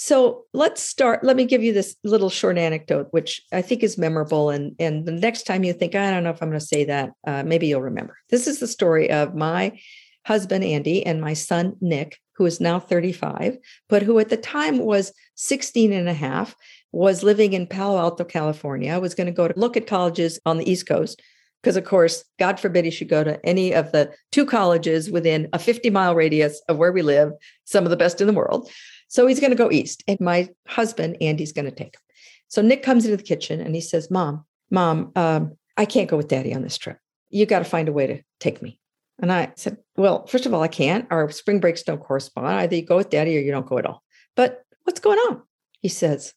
So 0.00 0.44
let's 0.54 0.80
start. 0.80 1.24
Let 1.24 1.34
me 1.34 1.44
give 1.44 1.64
you 1.64 1.72
this 1.72 1.96
little 2.04 2.30
short 2.30 2.56
anecdote, 2.56 3.08
which 3.10 3.42
I 3.52 3.62
think 3.62 3.82
is 3.82 3.98
memorable. 3.98 4.48
And, 4.48 4.76
and 4.78 5.04
the 5.04 5.10
next 5.10 5.42
time 5.42 5.64
you 5.64 5.72
think, 5.72 5.96
I 5.96 6.12
don't 6.12 6.22
know 6.22 6.30
if 6.30 6.40
I'm 6.40 6.50
going 6.50 6.60
to 6.60 6.64
say 6.64 6.84
that, 6.84 7.10
uh, 7.26 7.42
maybe 7.42 7.66
you'll 7.66 7.82
remember. 7.82 8.16
This 8.30 8.46
is 8.46 8.60
the 8.60 8.68
story 8.68 9.10
of 9.10 9.34
my 9.34 9.76
husband, 10.24 10.62
Andy, 10.62 11.04
and 11.04 11.20
my 11.20 11.34
son, 11.34 11.74
Nick, 11.80 12.16
who 12.36 12.46
is 12.46 12.60
now 12.60 12.78
35, 12.78 13.58
but 13.88 14.02
who 14.02 14.20
at 14.20 14.28
the 14.28 14.36
time 14.36 14.78
was 14.78 15.12
16 15.34 15.92
and 15.92 16.08
a 16.08 16.14
half, 16.14 16.54
was 16.92 17.24
living 17.24 17.52
in 17.52 17.66
Palo 17.66 17.98
Alto, 17.98 18.22
California, 18.22 19.00
was 19.00 19.16
going 19.16 19.26
to 19.26 19.32
go 19.32 19.48
to 19.48 19.58
look 19.58 19.76
at 19.76 19.88
colleges 19.88 20.38
on 20.46 20.58
the 20.58 20.70
East 20.70 20.86
Coast. 20.86 21.20
Because, 21.60 21.76
of 21.76 21.84
course, 21.84 22.22
God 22.38 22.60
forbid 22.60 22.84
he 22.84 22.92
should 22.92 23.08
go 23.08 23.24
to 23.24 23.44
any 23.44 23.74
of 23.74 23.90
the 23.90 24.12
two 24.30 24.46
colleges 24.46 25.10
within 25.10 25.48
a 25.52 25.58
50 25.58 25.90
mile 25.90 26.14
radius 26.14 26.62
of 26.68 26.76
where 26.76 26.92
we 26.92 27.02
live, 27.02 27.32
some 27.64 27.82
of 27.82 27.90
the 27.90 27.96
best 27.96 28.20
in 28.20 28.28
the 28.28 28.32
world. 28.32 28.70
So 29.08 29.26
he's 29.26 29.40
going 29.40 29.50
to 29.50 29.56
go 29.56 29.70
east. 29.70 30.04
And 30.06 30.20
my 30.20 30.48
husband, 30.66 31.16
Andy's 31.20 31.52
going 31.52 31.64
to 31.64 31.70
take 31.70 31.94
him. 31.96 32.00
So 32.48 32.62
Nick 32.62 32.82
comes 32.82 33.04
into 33.04 33.16
the 33.16 33.22
kitchen 33.22 33.60
and 33.60 33.74
he 33.74 33.80
says, 33.80 34.10
Mom, 34.10 34.44
Mom, 34.70 35.12
um, 35.16 35.56
I 35.76 35.84
can't 35.84 36.08
go 36.08 36.16
with 36.16 36.28
daddy 36.28 36.54
on 36.54 36.62
this 36.62 36.78
trip. 36.78 36.98
You 37.30 37.46
got 37.46 37.58
to 37.60 37.64
find 37.64 37.88
a 37.88 37.92
way 37.92 38.06
to 38.06 38.22
take 38.40 38.62
me. 38.62 38.80
And 39.20 39.32
I 39.32 39.52
said, 39.56 39.78
Well, 39.96 40.26
first 40.26 40.46
of 40.46 40.54
all, 40.54 40.62
I 40.62 40.68
can't. 40.68 41.06
Our 41.10 41.30
spring 41.30 41.60
breaks 41.60 41.82
don't 41.82 42.00
correspond. 42.00 42.46
Either 42.46 42.76
you 42.76 42.82
go 42.82 42.96
with 42.96 43.10
daddy 43.10 43.36
or 43.36 43.40
you 43.40 43.50
don't 43.50 43.66
go 43.66 43.78
at 43.78 43.86
all. 43.86 44.02
But 44.36 44.62
what's 44.84 45.00
going 45.00 45.18
on? 45.18 45.42
He 45.80 45.88
says, 45.88 46.34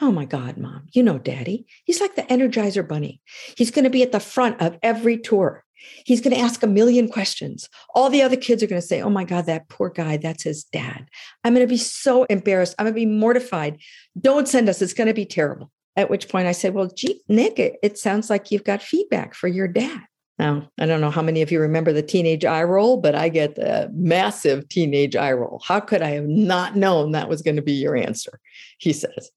Oh 0.00 0.12
my 0.12 0.26
God, 0.26 0.58
mom, 0.58 0.86
you 0.92 1.02
know 1.02 1.18
daddy. 1.18 1.66
He's 1.84 2.00
like 2.00 2.14
the 2.14 2.22
Energizer 2.22 2.86
Bunny. 2.86 3.20
He's 3.56 3.70
going 3.70 3.84
to 3.84 3.90
be 3.90 4.02
at 4.02 4.12
the 4.12 4.20
front 4.20 4.60
of 4.60 4.78
every 4.82 5.18
tour. 5.18 5.64
He's 6.04 6.20
going 6.20 6.34
to 6.34 6.40
ask 6.40 6.62
a 6.62 6.66
million 6.66 7.08
questions. 7.08 7.68
All 7.94 8.10
the 8.10 8.22
other 8.22 8.36
kids 8.36 8.62
are 8.62 8.66
going 8.66 8.80
to 8.80 8.86
say, 8.86 9.00
Oh 9.00 9.10
my 9.10 9.24
God, 9.24 9.46
that 9.46 9.68
poor 9.68 9.90
guy, 9.90 10.16
that's 10.16 10.42
his 10.42 10.64
dad. 10.64 11.08
I'm 11.44 11.54
going 11.54 11.66
to 11.66 11.70
be 11.70 11.78
so 11.78 12.24
embarrassed. 12.24 12.74
I'm 12.78 12.84
going 12.84 12.94
to 12.94 13.00
be 13.00 13.06
mortified. 13.06 13.78
Don't 14.20 14.48
send 14.48 14.68
us. 14.68 14.82
It's 14.82 14.92
going 14.92 15.08
to 15.08 15.14
be 15.14 15.26
terrible. 15.26 15.70
At 15.96 16.10
which 16.10 16.28
point 16.28 16.46
I 16.46 16.52
said, 16.52 16.74
Well, 16.74 16.90
gee, 16.94 17.22
Nick, 17.28 17.58
it, 17.58 17.76
it 17.82 17.98
sounds 17.98 18.30
like 18.30 18.50
you've 18.50 18.64
got 18.64 18.82
feedback 18.82 19.34
for 19.34 19.48
your 19.48 19.68
dad. 19.68 20.02
Now, 20.38 20.70
I 20.78 20.86
don't 20.86 21.00
know 21.00 21.10
how 21.10 21.22
many 21.22 21.42
of 21.42 21.50
you 21.50 21.58
remember 21.58 21.92
the 21.92 22.02
teenage 22.02 22.44
eye 22.44 22.62
roll, 22.62 22.98
but 22.98 23.16
I 23.16 23.28
get 23.28 23.56
the 23.56 23.90
massive 23.92 24.68
teenage 24.68 25.16
eye 25.16 25.32
roll. 25.32 25.60
How 25.64 25.80
could 25.80 26.00
I 26.00 26.10
have 26.10 26.28
not 26.28 26.76
known 26.76 27.10
that 27.12 27.28
was 27.28 27.42
going 27.42 27.56
to 27.56 27.62
be 27.62 27.72
your 27.72 27.96
answer? 27.96 28.38
He 28.78 28.92
says. 28.92 29.30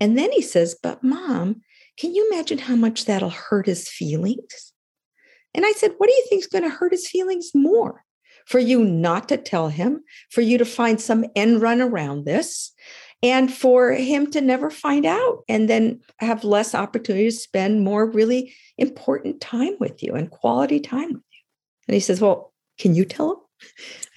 And 0.00 0.18
then 0.18 0.32
he 0.32 0.42
says, 0.42 0.76
But 0.82 1.04
mom, 1.04 1.62
can 1.96 2.14
you 2.14 2.28
imagine 2.32 2.58
how 2.58 2.74
much 2.74 3.04
that'll 3.04 3.30
hurt 3.30 3.66
his 3.66 3.88
feelings? 3.88 4.69
And 5.54 5.64
I 5.66 5.72
said, 5.72 5.92
What 5.98 6.08
do 6.08 6.12
you 6.12 6.24
think 6.28 6.42
is 6.42 6.48
going 6.48 6.64
to 6.64 6.70
hurt 6.70 6.92
his 6.92 7.08
feelings 7.08 7.50
more? 7.54 8.04
For 8.46 8.58
you 8.58 8.84
not 8.84 9.28
to 9.28 9.36
tell 9.36 9.68
him, 9.68 10.02
for 10.30 10.40
you 10.40 10.58
to 10.58 10.64
find 10.64 11.00
some 11.00 11.24
end 11.36 11.60
run 11.60 11.80
around 11.80 12.24
this, 12.24 12.72
and 13.22 13.52
for 13.52 13.92
him 13.92 14.30
to 14.30 14.40
never 14.40 14.70
find 14.70 15.04
out 15.04 15.44
and 15.48 15.68
then 15.68 16.00
have 16.18 16.42
less 16.42 16.74
opportunity 16.74 17.26
to 17.26 17.36
spend 17.36 17.84
more 17.84 18.06
really 18.06 18.54
important 18.78 19.40
time 19.40 19.74
with 19.78 20.02
you 20.02 20.14
and 20.14 20.30
quality 20.30 20.80
time 20.80 21.08
with 21.08 21.16
you. 21.16 21.42
And 21.88 21.94
he 21.94 22.00
says, 22.00 22.20
Well, 22.20 22.52
can 22.78 22.94
you 22.94 23.04
tell 23.04 23.32
him? 23.32 23.38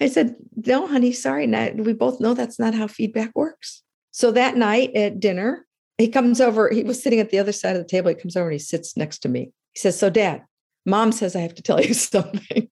I 0.00 0.08
said, 0.08 0.36
No, 0.56 0.86
honey, 0.86 1.12
sorry. 1.12 1.46
Not, 1.46 1.76
we 1.76 1.92
both 1.92 2.20
know 2.20 2.34
that's 2.34 2.58
not 2.58 2.74
how 2.74 2.86
feedback 2.86 3.32
works. 3.34 3.82
So 4.10 4.30
that 4.30 4.56
night 4.56 4.94
at 4.94 5.20
dinner, 5.20 5.66
he 5.98 6.08
comes 6.08 6.40
over. 6.40 6.70
He 6.70 6.82
was 6.82 7.02
sitting 7.02 7.20
at 7.20 7.30
the 7.30 7.38
other 7.38 7.52
side 7.52 7.76
of 7.76 7.82
the 7.82 7.88
table. 7.88 8.08
He 8.08 8.14
comes 8.14 8.36
over 8.36 8.48
and 8.48 8.54
he 8.54 8.58
sits 8.58 8.96
next 8.96 9.18
to 9.20 9.28
me. 9.28 9.52
He 9.72 9.80
says, 9.80 9.98
So, 9.98 10.08
dad, 10.08 10.42
mom 10.84 11.12
says 11.12 11.34
I 11.36 11.40
have 11.40 11.54
to 11.54 11.62
tell 11.62 11.80
you 11.80 11.94
something. 11.94 12.68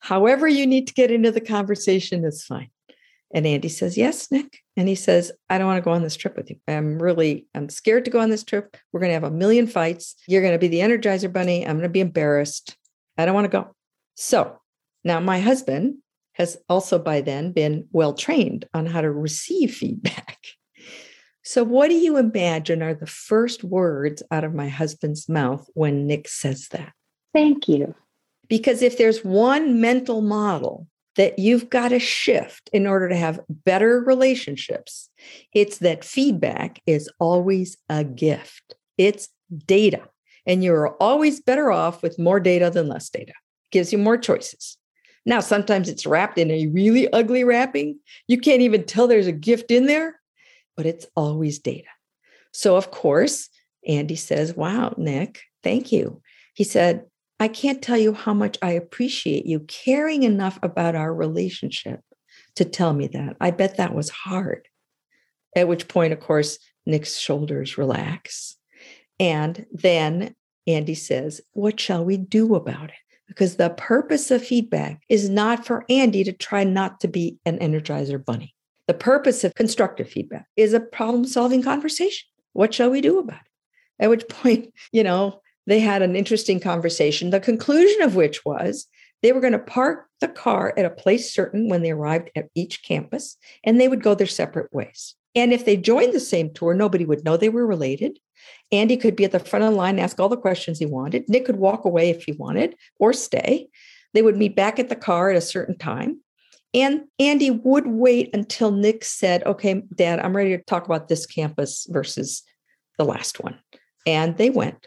However, 0.00 0.48
you 0.48 0.66
need 0.66 0.86
to 0.88 0.94
get 0.94 1.10
into 1.10 1.30
the 1.30 1.40
conversation 1.40 2.24
is 2.24 2.44
fine. 2.44 2.70
And 3.34 3.46
Andy 3.46 3.68
says, 3.68 3.96
Yes, 3.96 4.30
Nick. 4.30 4.60
And 4.76 4.88
he 4.88 4.94
says, 4.94 5.32
I 5.50 5.58
don't 5.58 5.66
want 5.66 5.78
to 5.78 5.84
go 5.84 5.90
on 5.90 6.02
this 6.02 6.16
trip 6.16 6.36
with 6.36 6.48
you. 6.50 6.56
I'm 6.66 7.02
really, 7.02 7.46
I'm 7.54 7.68
scared 7.68 8.04
to 8.06 8.10
go 8.10 8.20
on 8.20 8.30
this 8.30 8.44
trip. 8.44 8.76
We're 8.92 9.00
going 9.00 9.10
to 9.10 9.14
have 9.14 9.24
a 9.24 9.30
million 9.30 9.66
fights. 9.66 10.14
You're 10.26 10.40
going 10.40 10.54
to 10.54 10.58
be 10.58 10.68
the 10.68 10.80
Energizer 10.80 11.30
Bunny. 11.30 11.66
I'm 11.66 11.76
going 11.76 11.82
to 11.82 11.88
be 11.88 12.00
embarrassed. 12.00 12.76
I 13.18 13.26
don't 13.26 13.34
want 13.34 13.44
to 13.44 13.50
go. 13.50 13.74
So 14.14 14.58
now 15.04 15.20
my 15.20 15.40
husband 15.40 15.96
has 16.34 16.56
also 16.68 16.98
by 16.98 17.20
then 17.20 17.52
been 17.52 17.88
well 17.92 18.14
trained 18.14 18.66
on 18.72 18.86
how 18.86 19.00
to 19.00 19.10
receive 19.10 19.74
feedback. 19.74 20.38
So, 21.42 21.64
what 21.64 21.88
do 21.88 21.94
you 21.94 22.18
imagine 22.18 22.82
are 22.82 22.94
the 22.94 23.06
first 23.06 23.64
words 23.64 24.22
out 24.30 24.44
of 24.44 24.54
my 24.54 24.68
husband's 24.68 25.28
mouth 25.30 25.66
when 25.72 26.06
Nick 26.06 26.28
says 26.28 26.68
that? 26.72 26.92
Thank 27.32 27.68
you. 27.68 27.94
Because 28.48 28.82
if 28.82 28.96
there's 28.98 29.24
one 29.24 29.80
mental 29.80 30.22
model 30.22 30.86
that 31.16 31.38
you've 31.38 31.68
got 31.68 31.88
to 31.88 31.98
shift 31.98 32.70
in 32.72 32.86
order 32.86 33.08
to 33.08 33.16
have 33.16 33.40
better 33.48 34.00
relationships, 34.00 35.10
it's 35.52 35.78
that 35.78 36.04
feedback 36.04 36.80
is 36.86 37.10
always 37.18 37.76
a 37.88 38.04
gift. 38.04 38.74
It's 38.96 39.28
data. 39.66 40.02
And 40.46 40.64
you're 40.64 40.90
always 40.96 41.40
better 41.40 41.70
off 41.70 42.02
with 42.02 42.18
more 42.18 42.40
data 42.40 42.70
than 42.70 42.88
less 42.88 43.10
data. 43.10 43.32
it 43.32 43.70
gives 43.70 43.92
you 43.92 43.98
more 43.98 44.16
choices. 44.16 44.78
Now, 45.26 45.40
sometimes 45.40 45.90
it's 45.90 46.06
wrapped 46.06 46.38
in 46.38 46.50
a 46.50 46.68
really 46.68 47.12
ugly 47.12 47.44
wrapping. 47.44 47.98
You 48.28 48.38
can't 48.38 48.62
even 48.62 48.84
tell 48.84 49.06
there's 49.06 49.26
a 49.26 49.32
gift 49.32 49.70
in 49.70 49.86
there, 49.86 50.18
but 50.74 50.86
it's 50.86 51.06
always 51.16 51.58
data. 51.58 51.88
So, 52.52 52.76
of 52.76 52.90
course, 52.90 53.50
Andy 53.86 54.16
says, 54.16 54.54
Wow, 54.54 54.94
Nick, 54.96 55.42
thank 55.62 55.92
you. 55.92 56.22
He 56.54 56.64
said, 56.64 57.04
I 57.40 57.48
can't 57.48 57.80
tell 57.80 57.96
you 57.96 58.14
how 58.14 58.34
much 58.34 58.58
I 58.62 58.72
appreciate 58.72 59.46
you 59.46 59.60
caring 59.60 60.24
enough 60.24 60.58
about 60.62 60.94
our 60.94 61.14
relationship 61.14 62.00
to 62.56 62.64
tell 62.64 62.92
me 62.92 63.06
that. 63.08 63.36
I 63.40 63.52
bet 63.52 63.76
that 63.76 63.94
was 63.94 64.10
hard. 64.10 64.66
At 65.54 65.68
which 65.68 65.88
point, 65.88 66.12
of 66.12 66.20
course, 66.20 66.58
Nick's 66.84 67.16
shoulders 67.16 67.78
relax. 67.78 68.56
And 69.20 69.66
then 69.72 70.34
Andy 70.66 70.94
says, 70.94 71.40
What 71.52 71.78
shall 71.78 72.04
we 72.04 72.16
do 72.16 72.54
about 72.54 72.90
it? 72.90 72.96
Because 73.28 73.56
the 73.56 73.70
purpose 73.70 74.30
of 74.30 74.44
feedback 74.44 75.02
is 75.08 75.28
not 75.28 75.66
for 75.66 75.84
Andy 75.88 76.24
to 76.24 76.32
try 76.32 76.64
not 76.64 77.00
to 77.00 77.08
be 77.08 77.38
an 77.44 77.58
energizer 77.58 78.22
bunny. 78.22 78.54
The 78.86 78.94
purpose 78.94 79.44
of 79.44 79.54
constructive 79.54 80.08
feedback 80.08 80.46
is 80.56 80.72
a 80.72 80.80
problem 80.80 81.26
solving 81.26 81.62
conversation. 81.62 82.26
What 82.54 82.72
shall 82.72 82.90
we 82.90 83.00
do 83.00 83.18
about 83.18 83.40
it? 83.40 84.04
At 84.04 84.10
which 84.10 84.26
point, 84.28 84.72
you 84.92 85.04
know, 85.04 85.40
they 85.68 85.80
had 85.80 86.00
an 86.00 86.16
interesting 86.16 86.60
conversation, 86.60 87.28
the 87.28 87.40
conclusion 87.40 88.00
of 88.00 88.16
which 88.16 88.42
was 88.44 88.86
they 89.22 89.32
were 89.32 89.40
going 89.40 89.52
to 89.52 89.58
park 89.58 90.06
the 90.20 90.28
car 90.28 90.72
at 90.78 90.86
a 90.86 90.90
place 90.90 91.32
certain 91.32 91.68
when 91.68 91.82
they 91.82 91.90
arrived 91.90 92.30
at 92.34 92.48
each 92.54 92.82
campus, 92.82 93.36
and 93.64 93.78
they 93.78 93.86
would 93.86 94.02
go 94.02 94.14
their 94.14 94.26
separate 94.26 94.72
ways. 94.72 95.14
And 95.34 95.52
if 95.52 95.66
they 95.66 95.76
joined 95.76 96.14
the 96.14 96.20
same 96.20 96.54
tour, 96.54 96.72
nobody 96.72 97.04
would 97.04 97.22
know 97.22 97.36
they 97.36 97.50
were 97.50 97.66
related. 97.66 98.18
Andy 98.72 98.96
could 98.96 99.14
be 99.14 99.24
at 99.24 99.32
the 99.32 99.40
front 99.40 99.64
of 99.64 99.72
the 99.72 99.76
line, 99.76 99.98
ask 99.98 100.18
all 100.18 100.30
the 100.30 100.38
questions 100.38 100.78
he 100.78 100.86
wanted. 100.86 101.28
Nick 101.28 101.44
could 101.44 101.56
walk 101.56 101.84
away 101.84 102.08
if 102.08 102.24
he 102.24 102.32
wanted 102.32 102.74
or 102.98 103.12
stay. 103.12 103.68
They 104.14 104.22
would 104.22 104.38
meet 104.38 104.56
back 104.56 104.78
at 104.78 104.88
the 104.88 104.96
car 104.96 105.30
at 105.30 105.36
a 105.36 105.42
certain 105.42 105.76
time. 105.76 106.22
And 106.72 107.02
Andy 107.18 107.50
would 107.50 107.86
wait 107.86 108.30
until 108.32 108.70
Nick 108.70 109.04
said, 109.04 109.42
Okay, 109.44 109.82
dad, 109.94 110.20
I'm 110.20 110.36
ready 110.36 110.56
to 110.56 110.62
talk 110.64 110.86
about 110.86 111.08
this 111.08 111.26
campus 111.26 111.86
versus 111.90 112.42
the 112.96 113.04
last 113.04 113.42
one. 113.42 113.58
And 114.06 114.36
they 114.38 114.48
went. 114.48 114.86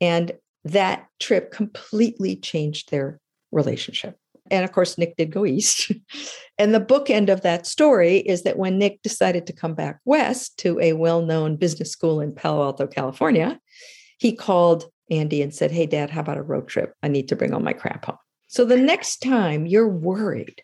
And 0.00 0.32
that 0.64 1.06
trip 1.20 1.50
completely 1.50 2.36
changed 2.36 2.90
their 2.90 3.20
relationship. 3.52 4.16
And 4.50 4.64
of 4.64 4.72
course, 4.72 4.96
Nick 4.96 5.16
did 5.16 5.30
go 5.30 5.44
east. 5.44 5.92
and 6.58 6.74
the 6.74 6.80
bookend 6.80 7.28
of 7.28 7.42
that 7.42 7.66
story 7.66 8.18
is 8.18 8.42
that 8.42 8.58
when 8.58 8.78
Nick 8.78 9.02
decided 9.02 9.46
to 9.46 9.52
come 9.52 9.74
back 9.74 10.00
west 10.04 10.58
to 10.58 10.78
a 10.80 10.94
well 10.94 11.22
known 11.22 11.56
business 11.56 11.90
school 11.90 12.20
in 12.20 12.34
Palo 12.34 12.62
Alto, 12.64 12.86
California, 12.86 13.60
he 14.18 14.32
called 14.32 14.86
Andy 15.10 15.42
and 15.42 15.54
said, 15.54 15.70
Hey, 15.70 15.86
dad, 15.86 16.10
how 16.10 16.20
about 16.20 16.38
a 16.38 16.42
road 16.42 16.68
trip? 16.68 16.94
I 17.02 17.08
need 17.08 17.28
to 17.28 17.36
bring 17.36 17.52
all 17.52 17.60
my 17.60 17.72
crap 17.72 18.06
home. 18.06 18.16
So 18.48 18.64
the 18.64 18.78
next 18.78 19.18
time 19.18 19.66
you're 19.66 19.88
worried 19.88 20.62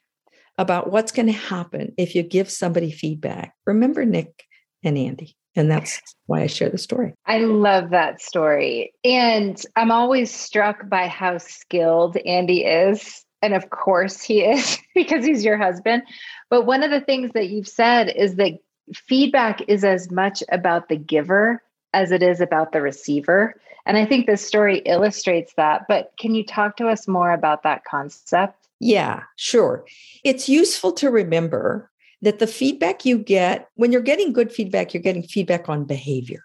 about 0.57 0.91
what's 0.91 1.13
going 1.13 1.27
to 1.27 1.33
happen 1.33 1.93
if 1.99 2.15
you 2.15 2.23
give 2.23 2.49
somebody 2.51 2.91
feedback, 2.91 3.55
remember 3.67 4.05
Nick 4.05 4.45
and 4.83 4.97
Andy. 4.97 5.37
And 5.57 5.71
that's 5.71 6.01
why 6.27 6.43
I 6.43 6.47
share 6.47 6.69
the 6.69 6.79
story. 6.79 7.15
I 7.27 7.39
love 7.39 7.91
that 7.91 8.21
story. 8.21 8.93
And 9.05 9.61
I'm 9.77 9.91
always 9.91 10.33
struck 10.33 10.89
by 10.89 11.07
how 11.07 11.39
skilled 11.39 12.17
Andy 12.17 12.65
is. 12.65 13.25
And 13.43 13.55
of 13.55 13.71
course 13.71 14.23
he 14.23 14.41
is 14.41 14.79
because 14.95 15.25
he's 15.25 15.45
your 15.45 15.59
husband. 15.59 16.03
But 16.51 16.67
one 16.67 16.83
of 16.83 16.91
the 16.91 17.01
things 17.01 17.33
that 17.35 17.49
you've 17.51 17.69
said 17.69 18.13
is 18.15 18.37
that 18.37 18.59
feedback 18.93 19.63
is 19.69 19.85
as 19.85 20.11
much 20.11 20.43
about 20.51 20.89
the 20.89 20.97
giver 20.97 21.63
as 21.93 22.11
it 22.11 22.23
is 22.23 22.41
about 22.41 22.73
the 22.73 22.83
receiver. 22.83 23.55
And 23.87 23.97
I 23.97 24.07
think 24.07 24.27
this 24.27 24.47
story 24.47 24.79
illustrates 24.79 25.53
that. 25.57 25.83
But 25.89 26.13
can 26.19 26.35
you 26.35 26.45
talk 26.45 26.77
to 26.79 26.89
us 26.89 27.07
more 27.07 27.31
about 27.31 27.63
that 27.63 27.85
concept? 27.85 28.57
Yeah, 28.81 29.23
sure. 29.37 29.85
It's 30.25 30.49
useful 30.49 30.93
to 30.93 31.11
remember 31.11 31.91
that 32.25 32.39
the 32.39 32.47
feedback 32.47 33.05
you 33.05 33.19
get, 33.19 33.69
when 33.75 33.93
you're 33.93 34.01
getting 34.01 34.33
good 34.33 34.51
feedback, 34.51 34.95
you're 34.95 35.03
getting 35.03 35.23
feedback 35.23 35.69
on 35.69 35.85
behavior. 35.85 36.43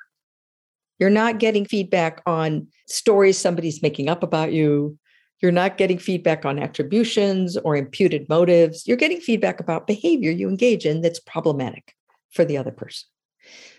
You're 0.99 1.09
not 1.09 1.39
getting 1.39 1.65
feedback 1.65 2.21
on 2.25 2.67
stories 2.85 3.37
somebody's 3.37 3.81
making 3.81 4.09
up 4.09 4.21
about 4.21 4.51
you. 4.51 4.97
You're 5.41 5.53
not 5.53 5.77
getting 5.77 5.97
feedback 5.97 6.43
on 6.43 6.59
attributions 6.59 7.55
or 7.55 7.77
imputed 7.77 8.27
motives. 8.27 8.85
You're 8.85 8.97
getting 8.97 9.21
feedback 9.21 9.61
about 9.61 9.87
behavior 9.87 10.31
you 10.31 10.49
engage 10.49 10.85
in 10.85 10.99
that's 10.99 11.21
problematic 11.21 11.95
for 12.29 12.43
the 12.43 12.57
other 12.57 12.71
person. 12.71 13.07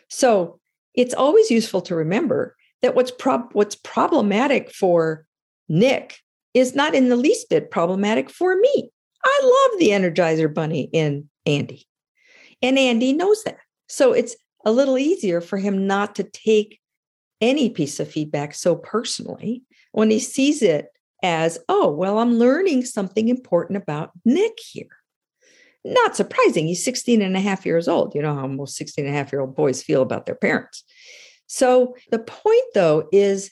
So 0.09 0.59
it's 0.95 1.13
always 1.13 1.51
useful 1.51 1.83
to 1.83 1.95
remember 1.95 2.57
that 2.81 2.95
what's 2.95 3.13
what's 3.53 3.77
problematic 3.77 4.73
for 4.73 5.27
Nick 5.69 6.19
is 6.55 6.75
not 6.75 6.95
in 6.95 7.11
the 7.11 7.17
least 7.17 7.51
bit 7.51 7.71
problematic 7.71 8.31
for 8.31 8.57
me. 8.57 8.91
I 9.23 9.41
love 9.43 9.79
the 9.79 9.91
Energizer 9.91 10.53
Bunny 10.53 10.89
in 10.95 11.29
Andy. 11.45 11.87
And 12.63 12.79
Andy 12.79 13.13
knows 13.13 13.43
that. 13.45 13.59
So 13.89 14.13
it's 14.13 14.37
a 14.65 14.73
little 14.73 14.99
easier 14.99 15.41
for 15.41 15.59
him 15.59 15.87
not 15.87 16.15
to 16.17 16.25
take 16.25 16.81
any 17.41 17.71
piece 17.71 17.99
of 18.01 18.11
feedback 18.11 18.55
so 18.55 18.77
personally 18.77 19.63
when 19.93 20.11
he 20.11 20.19
sees 20.19 20.63
it 20.63 20.89
as, 21.23 21.59
oh, 21.69 21.91
well, 21.91 22.19
I'm 22.19 22.35
learning 22.35 22.85
something 22.85 23.29
important 23.29 23.83
about 23.83 24.11
Nick 24.25 24.59
here. 24.73 24.89
Not 25.85 26.17
surprising. 26.17 26.67
He's 26.67 26.85
16 26.85 27.23
and 27.23 27.37
a 27.37 27.41
half 27.41 27.65
years 27.65 27.89
old. 27.89 28.15
You 28.15 28.23
know 28.23 28.35
how 28.35 28.47
most 28.47 28.77
16 28.77 29.07
and 29.07 29.15
a 29.15 29.17
half 29.17 29.33
year 29.33 29.41
old 29.41 29.57
boys 29.57 29.83
feel 29.83 30.03
about 30.03 30.27
their 30.27 30.35
parents. 30.35 30.85
So 31.47 31.97
the 32.11 32.19
point, 32.19 32.65
though, 32.75 33.09
is 33.13 33.51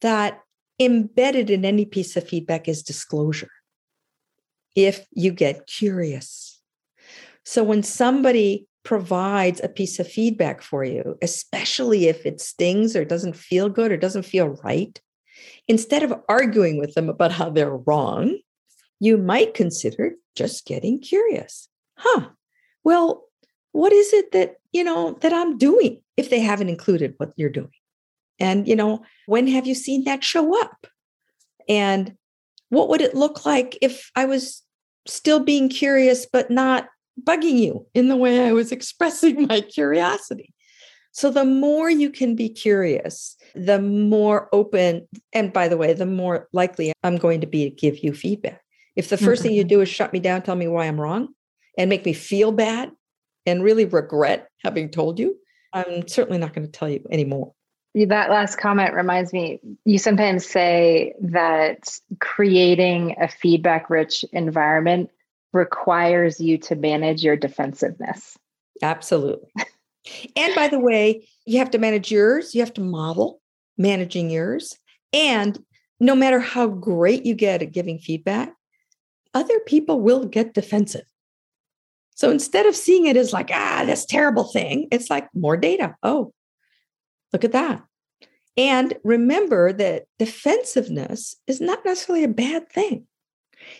that 0.00 0.40
embedded 0.80 1.50
in 1.50 1.64
any 1.64 1.84
piece 1.84 2.16
of 2.16 2.28
feedback 2.28 2.68
is 2.68 2.82
disclosure. 2.82 3.50
If 4.74 5.06
you 5.12 5.32
get 5.32 5.66
curious. 5.66 6.53
So 7.44 7.62
when 7.62 7.82
somebody 7.82 8.66
provides 8.84 9.60
a 9.62 9.68
piece 9.68 9.98
of 9.98 10.10
feedback 10.10 10.62
for 10.62 10.84
you, 10.84 11.16
especially 11.22 12.06
if 12.08 12.26
it 12.26 12.40
stings 12.40 12.94
or 12.94 13.04
doesn't 13.04 13.36
feel 13.36 13.68
good 13.68 13.92
or 13.92 13.96
doesn't 13.96 14.24
feel 14.24 14.48
right, 14.62 15.00
instead 15.68 16.02
of 16.02 16.14
arguing 16.28 16.78
with 16.78 16.94
them 16.94 17.08
about 17.08 17.32
how 17.32 17.50
they're 17.50 17.76
wrong, 17.76 18.38
you 19.00 19.16
might 19.16 19.54
consider 19.54 20.12
just 20.34 20.66
getting 20.66 21.00
curious. 21.00 21.68
Huh. 21.96 22.28
Well, 22.82 23.24
what 23.72 23.92
is 23.92 24.12
it 24.12 24.32
that, 24.32 24.56
you 24.72 24.84
know, 24.84 25.18
that 25.20 25.32
I'm 25.32 25.58
doing 25.58 26.00
if 26.16 26.30
they 26.30 26.40
haven't 26.40 26.68
included 26.68 27.14
what 27.16 27.32
you're 27.36 27.50
doing? 27.50 27.70
And, 28.38 28.68
you 28.68 28.76
know, 28.76 29.04
when 29.26 29.46
have 29.48 29.66
you 29.66 29.74
seen 29.74 30.04
that 30.04 30.24
show 30.24 30.60
up? 30.62 30.86
And 31.68 32.16
what 32.68 32.88
would 32.88 33.00
it 33.00 33.14
look 33.14 33.46
like 33.46 33.78
if 33.80 34.10
I 34.16 34.26
was 34.26 34.62
still 35.06 35.40
being 35.40 35.68
curious, 35.68 36.26
but 36.30 36.50
not 36.50 36.88
bugging 37.22 37.58
you 37.58 37.86
in 37.94 38.08
the 38.08 38.16
way 38.16 38.46
I 38.46 38.52
was 38.52 38.72
expressing 38.72 39.46
my 39.46 39.60
curiosity? 39.60 40.52
So, 41.12 41.30
the 41.30 41.44
more 41.44 41.88
you 41.88 42.10
can 42.10 42.34
be 42.34 42.48
curious, 42.48 43.36
the 43.54 43.80
more 43.80 44.48
open, 44.52 45.06
and 45.32 45.52
by 45.52 45.68
the 45.68 45.76
way, 45.76 45.92
the 45.92 46.06
more 46.06 46.48
likely 46.52 46.92
I'm 47.04 47.18
going 47.18 47.40
to 47.40 47.46
be 47.46 47.70
to 47.70 47.74
give 47.74 48.00
you 48.00 48.12
feedback. 48.12 48.60
If 48.96 49.08
the 49.08 49.16
1st 49.16 49.20
mm-hmm. 49.20 49.42
thing 49.42 49.52
you 49.52 49.62
mm-hmm. 49.62 49.68
do 49.68 49.80
is 49.80 49.88
shut 49.88 50.12
me 50.12 50.18
down, 50.18 50.42
tell 50.42 50.56
me 50.56 50.66
why 50.66 50.86
I'm 50.86 51.00
wrong, 51.00 51.28
and 51.78 51.88
make 51.88 52.04
me 52.04 52.14
feel 52.14 52.50
bad 52.50 52.90
and 53.46 53.62
really 53.62 53.84
regret 53.84 54.48
having 54.64 54.88
told 54.88 55.18
you, 55.18 55.36
I'm 55.72 56.06
certainly 56.08 56.38
not 56.38 56.52
going 56.52 56.66
to 56.66 56.72
tell 56.72 56.88
you 56.88 57.04
anymore. 57.10 57.52
That 57.94 58.30
last 58.30 58.56
comment 58.56 58.94
reminds 58.94 59.32
me, 59.32 59.60
you 59.84 59.98
sometimes 59.98 60.44
say 60.44 61.14
that 61.20 61.96
creating 62.20 63.14
a 63.20 63.28
feedback 63.28 63.88
rich 63.88 64.24
environment 64.32 65.10
requires 65.54 66.40
you 66.40 66.58
to 66.58 66.74
manage 66.74 67.22
your 67.22 67.36
defensiveness. 67.36 68.36
Absolutely. 68.82 69.48
and 70.36 70.54
by 70.54 70.68
the 70.68 70.80
way, 70.80 71.26
you 71.46 71.58
have 71.58 71.70
to 71.70 71.78
manage 71.78 72.10
yours, 72.10 72.54
you 72.54 72.60
have 72.60 72.74
to 72.74 72.80
model 72.80 73.40
managing 73.78 74.30
yours. 74.30 74.76
And 75.12 75.58
no 76.00 76.14
matter 76.14 76.40
how 76.40 76.66
great 76.66 77.24
you 77.24 77.34
get 77.34 77.62
at 77.62 77.72
giving 77.72 77.98
feedback, 77.98 78.52
other 79.32 79.58
people 79.60 80.00
will 80.00 80.26
get 80.26 80.54
defensive. 80.54 81.04
So 82.16 82.30
instead 82.30 82.66
of 82.66 82.76
seeing 82.76 83.06
it 83.06 83.16
as 83.16 83.32
like, 83.32 83.50
ah, 83.52 83.84
this 83.86 84.04
terrible 84.04 84.44
thing, 84.44 84.88
it's 84.92 85.10
like 85.10 85.28
more 85.34 85.56
data. 85.56 85.94
Oh, 86.02 86.32
look 87.32 87.44
at 87.44 87.52
that. 87.52 87.82
And 88.56 88.94
remember 89.02 89.72
that 89.72 90.04
defensiveness 90.18 91.34
is 91.46 91.60
not 91.60 91.84
necessarily 91.84 92.24
a 92.24 92.28
bad 92.28 92.70
thing. 92.70 93.06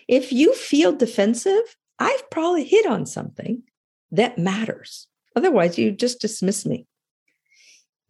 If 0.08 0.32
you 0.32 0.54
feel 0.54 0.92
defensive, 0.92 1.76
I've 1.98 2.30
probably 2.30 2.64
hit 2.64 2.86
on 2.86 3.06
something 3.06 3.62
that 4.10 4.38
matters. 4.38 5.06
Otherwise, 5.36 5.78
you 5.78 5.92
just 5.92 6.20
dismiss 6.20 6.64
me. 6.64 6.86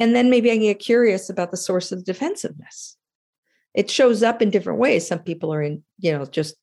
And 0.01 0.15
then 0.15 0.31
maybe 0.31 0.51
I 0.51 0.57
get 0.57 0.79
curious 0.79 1.31
about 1.31 1.51
the 1.51 1.57
source 1.57 1.93
of 1.93 2.01
the 2.01 2.13
defensiveness. 2.13 2.97
It 3.75 3.91
shows 3.91 4.23
up 4.23 4.43
in 4.43 4.51
different 4.51 4.79
ways. 4.79 5.07
Some 5.07 5.21
people 5.21 5.53
are 5.53 5.63
in, 5.63 5.83
you 5.99 6.13
know, 6.13 6.25
just 6.27 6.57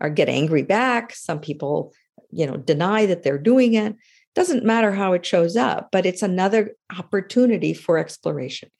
or 0.00 0.10
get 0.10 0.28
angry 0.28 0.62
back. 0.62 1.14
Some 1.14 1.40
people, 1.40 1.92
you 2.30 2.46
know, 2.46 2.56
deny 2.56 3.06
that 3.06 3.22
they're 3.22 3.38
doing 3.38 3.74
it. 3.74 3.94
Doesn't 4.34 4.64
matter 4.64 4.92
how 4.92 5.12
it 5.12 5.24
shows 5.24 5.56
up, 5.56 5.90
but 5.92 6.06
it's 6.06 6.22
another 6.22 6.74
opportunity 6.96 7.72
for 7.72 7.98
exploration. 7.98 8.70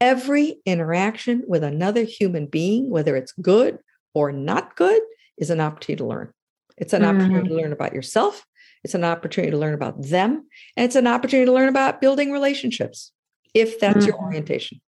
Every 0.00 0.60
interaction 0.66 1.42
with 1.46 1.64
another 1.64 2.04
human 2.04 2.46
being, 2.46 2.90
whether 2.90 3.16
it's 3.16 3.32
good 3.32 3.78
or 4.14 4.32
not 4.32 4.76
good, 4.76 5.00
is 5.38 5.50
an 5.50 5.60
opportunity 5.60 5.98
to 5.98 6.06
learn. 6.06 6.32
It's 6.76 6.92
an 6.92 7.02
mm-hmm. 7.02 7.16
opportunity 7.16 7.48
to 7.48 7.54
learn 7.54 7.72
about 7.72 7.92
yourself. 7.94 8.44
It's 8.84 8.94
an 8.94 9.04
opportunity 9.04 9.50
to 9.50 9.58
learn 9.58 9.74
about 9.74 10.00
them. 10.02 10.46
And 10.76 10.84
it's 10.84 10.96
an 10.96 11.06
opportunity 11.06 11.46
to 11.46 11.52
learn 11.52 11.68
about 11.68 12.00
building 12.00 12.32
relationships 12.32 13.12
if 13.54 13.80
that's 13.80 13.98
mm-hmm. 13.98 14.06
your 14.06 14.20
orientation. 14.20 14.80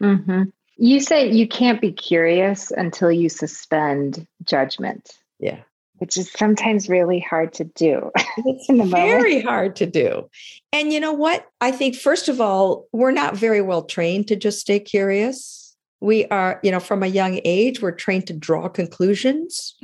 Mm-hmm. 0.00 0.44
You 0.76 1.00
say 1.00 1.30
you 1.30 1.46
can't 1.46 1.80
be 1.80 1.92
curious 1.92 2.70
until 2.70 3.10
you 3.10 3.28
suspend 3.28 4.26
judgment. 4.44 5.10
Yeah. 5.38 5.60
Which 5.96 6.16
is 6.16 6.32
sometimes 6.32 6.88
really 6.88 7.20
hard 7.20 7.52
to 7.54 7.64
do. 7.64 8.10
It's 8.38 8.90
very 8.90 9.42
hard 9.42 9.76
to 9.76 9.86
do. 9.86 10.28
And 10.72 10.90
you 10.90 11.00
know 11.00 11.12
what? 11.12 11.46
I 11.60 11.70
think, 11.70 11.96
first 11.96 12.30
of 12.30 12.40
all, 12.40 12.86
we're 12.92 13.12
not 13.12 13.36
very 13.36 13.60
well 13.60 13.82
trained 13.82 14.28
to 14.28 14.36
just 14.36 14.58
stay 14.58 14.80
curious. 14.80 15.61
We 16.02 16.26
are, 16.26 16.58
you 16.64 16.72
know, 16.72 16.80
from 16.80 17.04
a 17.04 17.06
young 17.06 17.40
age, 17.44 17.80
we're 17.80 17.92
trained 17.92 18.26
to 18.26 18.32
draw 18.32 18.68
conclusions. 18.68 19.76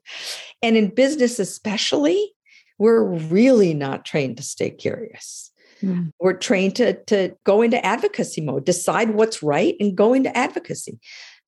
and 0.62 0.76
in 0.76 0.94
business, 0.94 1.38
especially, 1.38 2.32
we're 2.78 3.02
really 3.02 3.72
not 3.72 4.04
trained 4.04 4.36
to 4.36 4.42
stay 4.42 4.68
curious. 4.68 5.50
Mm. 5.82 6.12
We're 6.20 6.34
trained 6.34 6.76
to, 6.76 7.02
to 7.04 7.34
go 7.44 7.62
into 7.62 7.84
advocacy 7.84 8.42
mode, 8.42 8.66
decide 8.66 9.14
what's 9.14 9.42
right, 9.42 9.74
and 9.80 9.96
go 9.96 10.12
into 10.12 10.36
advocacy. 10.36 10.98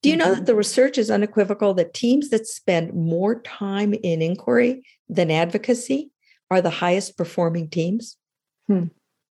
Do 0.02 0.08
you 0.08 0.16
know 0.16 0.30
that 0.30 0.36
mm-hmm. 0.36 0.44
the 0.44 0.54
research 0.54 0.96
is 0.96 1.10
unequivocal 1.10 1.74
that 1.74 1.92
teams 1.92 2.30
that 2.30 2.46
spend 2.46 2.94
more 2.94 3.40
time 3.42 3.92
in 3.92 4.22
inquiry 4.22 4.82
than 5.10 5.30
advocacy 5.30 6.10
are 6.50 6.62
the 6.62 6.70
highest 6.70 7.18
performing 7.18 7.68
teams? 7.68 8.16
Hmm. 8.66 8.84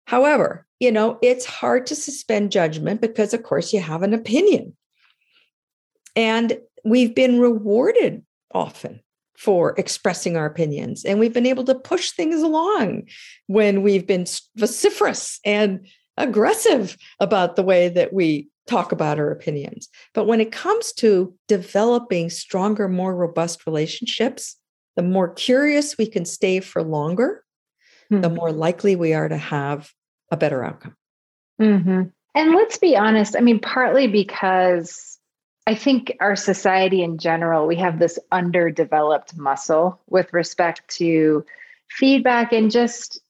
However, 0.07 0.67
you 0.81 0.91
know, 0.91 1.19
it's 1.23 1.45
hard 1.45 1.87
to 1.87 1.95
suspend 1.95 2.53
judgment 2.53 3.01
because, 3.01 3.33
of 3.33 3.43
course, 3.43 3.73
you 3.73 3.81
have 3.81 4.03
an 4.03 4.15
opinion. 4.15 4.77
And 6.17 6.59
we've 6.85 7.15
been 7.15 7.41
rewarded 7.41 8.23
often 8.53 9.01
for 9.37 9.75
expressing 9.79 10.37
our 10.37 10.47
opinions. 10.47 11.05
And 11.05 11.19
we've 11.19 11.33
been 11.33 11.47
able 11.47 11.65
to 11.65 11.75
push 11.75 12.11
things 12.11 12.43
along 12.43 13.05
when 13.47 13.83
we've 13.83 14.07
been 14.07 14.27
vociferous 14.57 15.41
and 15.45 15.87
aggressive 16.17 16.97
about 17.19 17.57
the 17.57 17.63
way 17.63 17.89
that 17.89 18.13
we 18.13 18.49
talk 18.69 18.93
about 18.93 19.19
our 19.19 19.31
opinions. 19.31 19.89
But 20.15 20.27
when 20.27 20.41
it 20.41 20.53
comes 20.53 20.93
to 20.95 21.35
developing 21.49 22.31
stronger, 22.31 22.89
more 22.89 23.17
robust 23.17 23.67
relationships, 23.67 24.57
the 24.95 25.03
more 25.03 25.33
curious 25.33 25.97
we 25.97 26.07
can 26.07 26.25
stay 26.25 26.61
for 26.61 26.83
longer, 26.83 27.45
mm-hmm. 28.13 28.21
the 28.21 28.31
more 28.31 28.53
likely 28.53 28.97
we 28.97 29.15
are 29.15 29.29
to 29.29 29.37
have 29.37 29.91
a 30.31 30.37
better 30.37 30.65
outcome. 30.65 30.97
Mm-hmm. 31.61 32.03
And 32.35 32.55
let's 32.55 32.79
be 32.79 32.97
honest, 32.97 33.37
I 33.37 33.41
mean, 33.41 33.61
partly 33.61 34.07
because 34.07 35.19
I 35.67 35.75
think 35.75 36.17
our 36.21 36.37
society 36.37 37.03
in 37.03 37.19
general, 37.19 37.67
we 37.67 37.77
have 37.77 37.99
this 37.99 38.19
underdeveloped 38.31 39.37
muscle 39.37 40.01
with 40.09 40.33
respect 40.33 40.89
to 40.97 41.45
feedback 41.89 42.53
and 42.53 42.71
just 42.71 43.21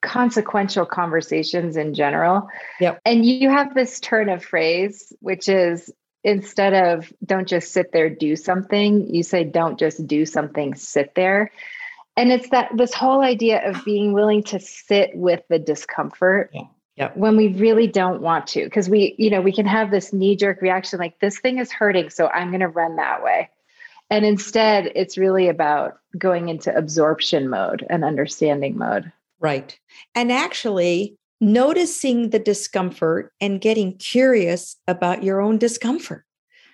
consequential 0.00 0.86
conversations 0.86 1.76
in 1.76 1.94
general. 1.94 2.48
Yep. 2.80 3.00
And 3.04 3.24
you 3.24 3.50
have 3.50 3.74
this 3.74 3.98
turn 4.00 4.28
of 4.28 4.44
phrase, 4.44 5.12
which 5.20 5.48
is 5.48 5.92
instead 6.22 6.74
of 6.74 7.12
don't 7.24 7.48
just 7.48 7.72
sit 7.72 7.92
there, 7.92 8.08
do 8.08 8.36
something, 8.36 9.12
you 9.12 9.22
say 9.22 9.44
don't 9.44 9.78
just 9.78 10.06
do 10.06 10.24
something, 10.24 10.74
sit 10.74 11.14
there. 11.14 11.50
And 12.18 12.32
it's 12.32 12.50
that 12.50 12.70
this 12.76 12.92
whole 12.92 13.20
idea 13.20 13.66
of 13.68 13.84
being 13.84 14.12
willing 14.12 14.42
to 14.44 14.58
sit 14.58 15.10
with 15.14 15.40
the 15.48 15.58
discomfort. 15.58 16.50
Yeah. 16.52 16.62
Yep. 16.96 17.16
When 17.16 17.36
we 17.36 17.46
really 17.54 17.86
don't 17.86 18.20
want 18.20 18.48
to, 18.48 18.64
because 18.64 18.88
we, 18.88 19.14
you 19.18 19.30
know, 19.30 19.40
we 19.40 19.52
can 19.52 19.66
have 19.66 19.92
this 19.92 20.12
knee 20.12 20.34
jerk 20.34 20.60
reaction 20.60 20.98
like 20.98 21.20
this 21.20 21.38
thing 21.38 21.58
is 21.58 21.70
hurting, 21.70 22.10
so 22.10 22.26
I'm 22.26 22.48
going 22.48 22.58
to 22.58 22.66
run 22.66 22.96
that 22.96 23.22
way. 23.22 23.48
And 24.10 24.24
instead, 24.24 24.90
it's 24.96 25.16
really 25.16 25.46
about 25.48 26.00
going 26.18 26.48
into 26.48 26.76
absorption 26.76 27.48
mode 27.48 27.86
and 27.88 28.04
understanding 28.04 28.76
mode. 28.76 29.12
Right. 29.38 29.78
And 30.16 30.32
actually 30.32 31.16
noticing 31.40 32.30
the 32.30 32.40
discomfort 32.40 33.32
and 33.40 33.60
getting 33.60 33.96
curious 33.96 34.74
about 34.88 35.22
your 35.22 35.40
own 35.40 35.56
discomfort. 35.56 36.24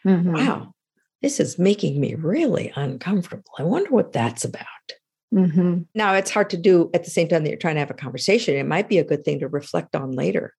Mhm. 0.06 0.32
Wow, 0.32 0.72
this 1.20 1.38
is 1.38 1.58
making 1.58 2.00
me 2.00 2.14
really 2.14 2.72
uncomfortable. 2.76 3.52
I 3.58 3.64
wonder 3.64 3.90
what 3.90 4.14
that's 4.14 4.42
about. 4.42 4.64
Mhm. 5.34 5.86
Now, 5.94 6.14
it's 6.14 6.30
hard 6.30 6.48
to 6.50 6.56
do 6.56 6.90
at 6.94 7.04
the 7.04 7.10
same 7.10 7.28
time 7.28 7.42
that 7.42 7.50
you're 7.50 7.58
trying 7.58 7.74
to 7.74 7.80
have 7.80 7.90
a 7.90 7.94
conversation. 7.94 8.54
It 8.54 8.66
might 8.66 8.88
be 8.88 8.98
a 8.98 9.04
good 9.04 9.24
thing 9.24 9.40
to 9.40 9.48
reflect 9.48 9.96
on 9.96 10.12
later. 10.12 10.54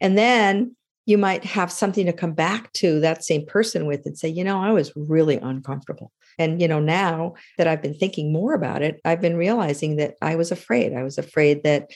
And 0.00 0.16
then 0.16 0.74
you 1.06 1.18
might 1.18 1.44
have 1.44 1.70
something 1.70 2.06
to 2.06 2.12
come 2.12 2.32
back 2.32 2.72
to 2.72 2.98
that 3.00 3.22
same 3.22 3.44
person 3.44 3.86
with 3.86 4.06
and 4.06 4.16
say, 4.16 4.28
you 4.28 4.42
know, 4.42 4.62
I 4.62 4.70
was 4.72 4.92
really 4.96 5.36
uncomfortable. 5.36 6.10
And, 6.38 6.60
you 6.62 6.66
know, 6.66 6.80
now 6.80 7.34
that 7.58 7.68
I've 7.68 7.82
been 7.82 7.92
thinking 7.94 8.32
more 8.32 8.54
about 8.54 8.80
it, 8.82 9.00
I've 9.04 9.20
been 9.20 9.36
realizing 9.36 9.96
that 9.96 10.14
I 10.22 10.36
was 10.36 10.50
afraid. 10.50 10.94
I 10.94 11.02
was 11.02 11.18
afraid 11.18 11.62
that, 11.64 11.90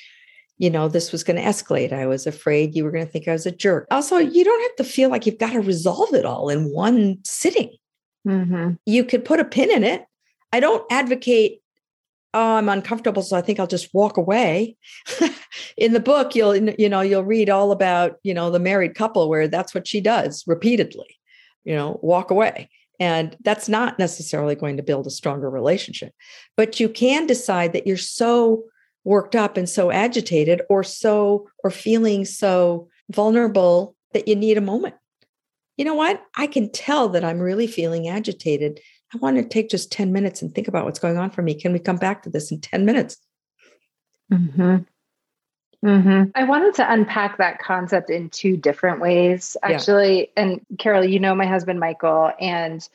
you 0.59 0.69
know, 0.69 0.89
this 0.89 1.11
was 1.11 1.25
going 1.25 1.37
to 1.39 1.43
escalate. 1.43 1.93
I 1.95 2.07
was 2.07 2.27
afraid 2.27 2.77
you 2.77 2.85
were 2.85 2.91
going 2.91 3.07
to 3.07 3.11
think 3.11 3.27
I 3.27 3.33
was 3.33 3.47
a 3.47 3.51
jerk. 3.51 3.87
Also, 3.91 4.19
you 4.19 4.45
don't 4.45 4.63
have 4.63 4.77
to 4.77 4.93
feel 4.93 5.09
like 5.09 5.25
you've 5.25 5.39
got 5.39 5.55
to 5.55 5.61
resolve 5.61 6.13
it 6.13 6.27
all 6.27 6.51
in 6.51 6.71
one 6.75 7.19
sitting 7.25 7.71
Mhm. 8.27 8.77
you 8.85 9.05
could 9.05 9.25
put 9.25 9.41
a 9.41 9.45
pin 9.45 9.71
in 9.71 9.85
it. 9.85 10.05
I 10.53 10.61
don't 10.61 10.85
advocate, 10.91 11.63
oh, 12.35 12.57
I'm 12.57 12.69
uncomfortable, 12.69 13.23
so 13.23 13.37
I 13.37 13.41
think 13.41 13.59
I'll 13.59 13.67
just 13.67 13.93
walk 13.93 14.17
away. 14.17 14.77
in 15.77 15.93
the 15.93 16.01
book, 16.01 16.35
you'll 16.35 16.57
you 16.57 16.89
know 16.89 17.01
you'll 17.01 17.25
read 17.25 17.51
all 17.51 17.73
about 17.73 18.17
you 18.23 18.35
know 18.35 18.51
the 18.51 18.59
married 18.59 18.95
couple 18.95 19.29
where 19.29 19.49
that's 19.49 19.75
what 19.75 19.87
she 19.87 20.01
does 20.01 20.45
repeatedly, 20.47 21.19
you 21.65 21.75
know, 21.75 21.99
walk 22.03 22.31
away. 22.31 22.71
And 23.01 23.37
that's 23.45 23.69
not 23.69 23.99
necessarily 23.99 24.57
going 24.57 24.77
to 24.77 24.83
build 24.83 25.07
a 25.07 25.11
stronger 25.11 25.49
relationship. 25.49 26.13
But 26.57 26.81
you 26.81 26.89
can 26.89 27.27
decide 27.27 27.73
that 27.73 27.87
you're 27.87 27.97
so 27.97 28.65
worked 29.05 29.37
up 29.37 29.57
and 29.57 29.69
so 29.69 29.93
agitated 29.93 30.63
or 30.69 30.83
so 30.83 31.49
or 31.63 31.71
feeling 31.71 32.25
so 32.25 32.89
vulnerable 33.11 33.95
that 34.15 34.27
you 34.27 34.35
need 34.35 34.59
a 34.59 34.63
moment 34.63 34.97
you 35.79 35.85
know 35.85 35.95
what? 35.95 36.21
I 36.37 36.49
can 36.49 36.71
tell 36.71 37.09
that 37.11 37.25
I'm 37.25 37.39
really 37.39 37.69
feeling 37.69 38.09
agitated. 38.09 38.81
I 39.15 39.19
want 39.19 39.37
to 39.39 39.45
take 39.45 39.71
just 39.71 39.91
10 39.91 40.13
minutes 40.13 40.43
and 40.43 40.55
think 40.55 40.69
about 40.69 40.85
what's 40.85 40.99
going 40.99 41.17
on 41.17 41.31
for 41.31 41.43
me. 41.43 41.55
Can 41.55 41.73
we 41.73 41.79
come 41.79 41.97
back 41.97 42.23
to 42.23 42.31
this 42.31 42.51
in 42.51 42.61
10 42.61 42.85
minutes? 42.85 43.17
hmm 44.31 44.77
hmm 45.83 46.25
I 46.35 46.45
wanted 46.45 46.75
to 46.75 46.93
unpack 46.93 47.39
that 47.39 47.61
concept 47.61 48.11
in 48.11 48.31
two 48.31 48.57
different 48.57 49.01
ways, 49.01 49.57
Yeah. 49.63 49.77
actually. 49.77 50.31
And 50.37 50.61
Carole, 50.79 51.05
you 51.05 51.21
know 51.21 51.35
my 51.35 51.47
husband 51.47 51.79
Michael, 51.81 52.33
and 52.41 52.87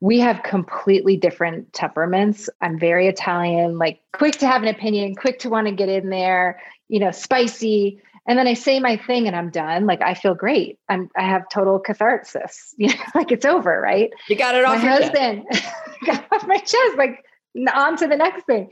we 0.00 0.18
have 0.18 0.42
completely 0.42 1.16
different 1.16 1.72
temperaments. 1.72 2.50
I'm 2.60 2.78
very 2.78 3.06
Italian, 3.06 3.78
like 3.78 4.00
quick 4.12 4.38
to 4.38 4.48
have 4.48 4.62
an 4.62 4.68
opinion, 4.68 5.14
quick 5.14 5.38
to 5.40 5.48
want 5.50 5.68
to 5.68 5.72
get 5.72 5.88
in 5.88 6.10
there, 6.10 6.60
you 6.88 6.98
know, 6.98 7.12
spicy. 7.12 8.02
And 8.26 8.38
then 8.38 8.46
I 8.46 8.54
say 8.54 8.78
my 8.78 8.96
thing 8.96 9.26
and 9.26 9.34
I'm 9.34 9.50
done. 9.50 9.86
Like 9.86 10.00
I 10.00 10.14
feel 10.14 10.34
great. 10.34 10.78
I'm 10.88 11.10
I 11.16 11.22
have 11.22 11.48
total 11.48 11.78
catharsis. 11.78 12.74
You 12.78 12.88
know, 12.88 13.04
like 13.14 13.32
it's 13.32 13.44
over, 13.44 13.80
right? 13.80 14.10
You 14.28 14.36
got 14.36 14.54
it 14.54 14.64
my 14.64 14.76
off 14.76 14.82
your 14.82 14.92
husband 14.92 15.44
got 16.06 16.24
off 16.32 16.46
my 16.46 16.56
chest, 16.56 16.96
like 16.96 17.24
on 17.74 17.96
to 17.98 18.06
the 18.06 18.16
next 18.16 18.44
thing. 18.44 18.70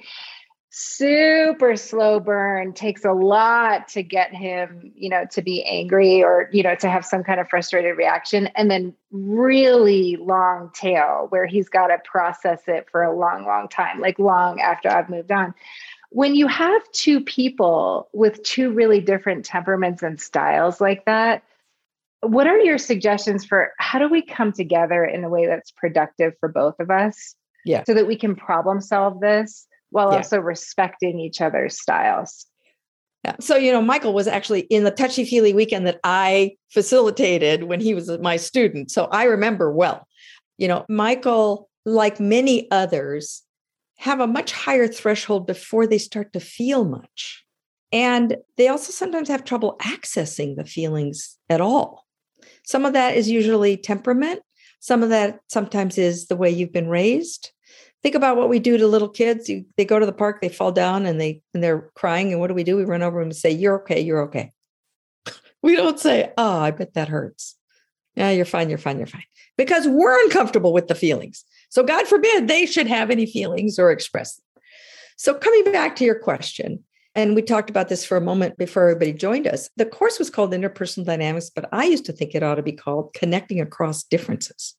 Super 0.72 1.74
slow 1.76 2.20
burn 2.20 2.72
takes 2.72 3.04
a 3.04 3.12
lot 3.12 3.88
to 3.88 4.04
get 4.04 4.32
him, 4.32 4.92
you 4.94 5.08
know, 5.08 5.26
to 5.32 5.42
be 5.42 5.64
angry 5.64 6.22
or, 6.22 6.48
you 6.52 6.62
know, 6.62 6.76
to 6.76 6.88
have 6.88 7.04
some 7.04 7.24
kind 7.24 7.40
of 7.40 7.48
frustrated 7.48 7.96
reaction. 7.96 8.46
And 8.54 8.70
then 8.70 8.94
really 9.10 10.16
long 10.16 10.70
tail 10.72 11.26
where 11.30 11.46
he's 11.46 11.68
got 11.68 11.88
to 11.88 11.98
process 12.04 12.62
it 12.68 12.88
for 12.90 13.02
a 13.02 13.16
long, 13.16 13.46
long 13.46 13.68
time, 13.68 13.98
like 14.00 14.20
long 14.20 14.60
after 14.60 14.88
I've 14.88 15.10
moved 15.10 15.32
on. 15.32 15.54
When 16.10 16.34
you 16.34 16.46
have 16.48 16.82
two 16.92 17.20
people 17.20 18.08
with 18.12 18.42
two 18.42 18.70
really 18.70 19.00
different 19.00 19.44
temperaments 19.44 20.02
and 20.02 20.20
styles 20.20 20.80
like 20.80 21.04
that, 21.06 21.42
what 22.20 22.46
are 22.46 22.58
your 22.58 22.78
suggestions 22.78 23.44
for 23.44 23.72
how 23.78 23.98
do 23.98 24.08
we 24.08 24.20
come 24.22 24.52
together 24.52 25.04
in 25.04 25.24
a 25.24 25.28
way 25.28 25.46
that's 25.46 25.70
productive 25.70 26.34
for 26.38 26.48
both 26.48 26.78
of 26.78 26.90
us? 26.90 27.34
Yeah. 27.64 27.84
So 27.84 27.94
that 27.94 28.06
we 28.06 28.16
can 28.16 28.34
problem 28.34 28.80
solve 28.80 29.20
this 29.20 29.66
while 29.90 30.10
Yeah. 30.10 30.18
also 30.18 30.38
respecting 30.38 31.18
each 31.18 31.40
other's 31.40 31.80
styles. 31.80 32.46
Yeah. 33.24 33.36
So, 33.38 33.56
you 33.56 33.70
know, 33.70 33.82
Michael 33.82 34.14
was 34.14 34.26
actually 34.26 34.60
in 34.62 34.84
the 34.84 34.90
touchy 34.90 35.24
feely 35.24 35.52
weekend 35.52 35.86
that 35.86 36.00
I 36.04 36.56
facilitated 36.70 37.64
when 37.64 37.80
he 37.80 37.94
was 37.94 38.10
my 38.18 38.36
student. 38.36 38.90
So 38.90 39.04
I 39.06 39.24
remember 39.24 39.70
well. 39.70 40.06
You 40.56 40.68
know, 40.68 40.86
Michael, 40.88 41.68
like 41.84 42.18
many 42.18 42.70
others, 42.70 43.42
have 44.00 44.18
a 44.18 44.26
much 44.26 44.50
higher 44.50 44.88
threshold 44.88 45.46
before 45.46 45.86
they 45.86 45.98
start 45.98 46.32
to 46.32 46.40
feel 46.40 46.86
much. 46.86 47.44
And 47.92 48.38
they 48.56 48.68
also 48.68 48.92
sometimes 48.92 49.28
have 49.28 49.44
trouble 49.44 49.76
accessing 49.82 50.56
the 50.56 50.64
feelings 50.64 51.36
at 51.50 51.60
all. 51.60 52.06
Some 52.64 52.86
of 52.86 52.94
that 52.94 53.14
is 53.14 53.28
usually 53.28 53.76
temperament. 53.76 54.40
Some 54.80 55.02
of 55.02 55.10
that 55.10 55.40
sometimes 55.48 55.98
is 55.98 56.28
the 56.28 56.36
way 56.36 56.48
you've 56.48 56.72
been 56.72 56.88
raised. 56.88 57.50
Think 58.02 58.14
about 58.14 58.38
what 58.38 58.48
we 58.48 58.58
do 58.58 58.78
to 58.78 58.86
little 58.86 59.08
kids. 59.08 59.50
You, 59.50 59.66
they 59.76 59.84
go 59.84 59.98
to 59.98 60.06
the 60.06 60.12
park, 60.12 60.40
they 60.40 60.48
fall 60.48 60.72
down, 60.72 61.04
and 61.04 61.20
they 61.20 61.42
and 61.52 61.62
they're 61.62 61.90
crying. 61.94 62.32
And 62.32 62.40
what 62.40 62.46
do 62.46 62.54
we 62.54 62.64
do? 62.64 62.78
We 62.78 62.84
run 62.84 63.02
over 63.02 63.18
them 63.18 63.28
and 63.28 63.36
say, 63.36 63.50
"You're 63.50 63.82
okay. 63.82 64.00
You're 64.00 64.22
okay." 64.22 64.52
we 65.62 65.76
don't 65.76 66.00
say, 66.00 66.32
"Oh, 66.38 66.58
I 66.58 66.70
bet 66.70 66.94
that 66.94 67.08
hurts." 67.08 67.56
Yeah, 68.14 68.30
you're 68.30 68.46
fine. 68.46 68.70
You're 68.70 68.78
fine. 68.78 68.96
You're 68.96 69.06
fine. 69.06 69.24
Because 69.58 69.86
we're 69.86 70.24
uncomfortable 70.24 70.72
with 70.72 70.88
the 70.88 70.94
feelings. 70.94 71.44
So 71.70 71.82
God 71.82 72.06
forbid 72.06 72.46
they 72.46 72.66
should 72.66 72.86
have 72.86 73.10
any 73.10 73.26
feelings 73.26 73.78
or 73.78 73.90
express 73.90 74.36
them. 74.36 74.62
So 75.16 75.34
coming 75.34 75.72
back 75.72 75.96
to 75.96 76.04
your 76.04 76.18
question, 76.18 76.84
and 77.14 77.34
we 77.34 77.42
talked 77.42 77.70
about 77.70 77.88
this 77.88 78.04
for 78.04 78.16
a 78.16 78.20
moment 78.20 78.56
before 78.56 78.84
everybody 78.84 79.12
joined 79.12 79.46
us. 79.46 79.68
The 79.76 79.86
course 79.86 80.18
was 80.18 80.30
called 80.30 80.52
Interpersonal 80.52 81.04
Dynamics, 81.04 81.50
but 81.54 81.68
I 81.72 81.84
used 81.84 82.04
to 82.06 82.12
think 82.12 82.34
it 82.34 82.42
ought 82.42 82.56
to 82.56 82.62
be 82.62 82.72
called 82.72 83.14
Connecting 83.14 83.60
Across 83.60 84.04
Differences. 84.04 84.76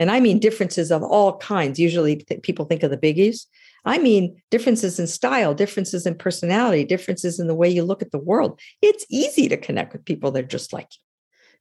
And 0.00 0.10
I 0.10 0.18
mean 0.18 0.40
differences 0.40 0.90
of 0.90 1.02
all 1.02 1.38
kinds. 1.38 1.78
Usually 1.78 2.16
th- 2.16 2.42
people 2.42 2.64
think 2.64 2.82
of 2.82 2.90
the 2.90 2.96
biggies. 2.96 3.46
I 3.84 3.98
mean 3.98 4.42
differences 4.50 4.98
in 4.98 5.06
style, 5.06 5.54
differences 5.54 6.06
in 6.06 6.16
personality, 6.16 6.84
differences 6.84 7.38
in 7.38 7.46
the 7.46 7.54
way 7.54 7.68
you 7.68 7.84
look 7.84 8.02
at 8.02 8.10
the 8.10 8.18
world. 8.18 8.60
It's 8.82 9.06
easy 9.08 9.48
to 9.48 9.56
connect 9.56 9.92
with 9.92 10.04
people 10.04 10.32
that 10.32 10.44
are 10.44 10.48
just 10.48 10.72
like 10.72 10.88
you 10.92 11.00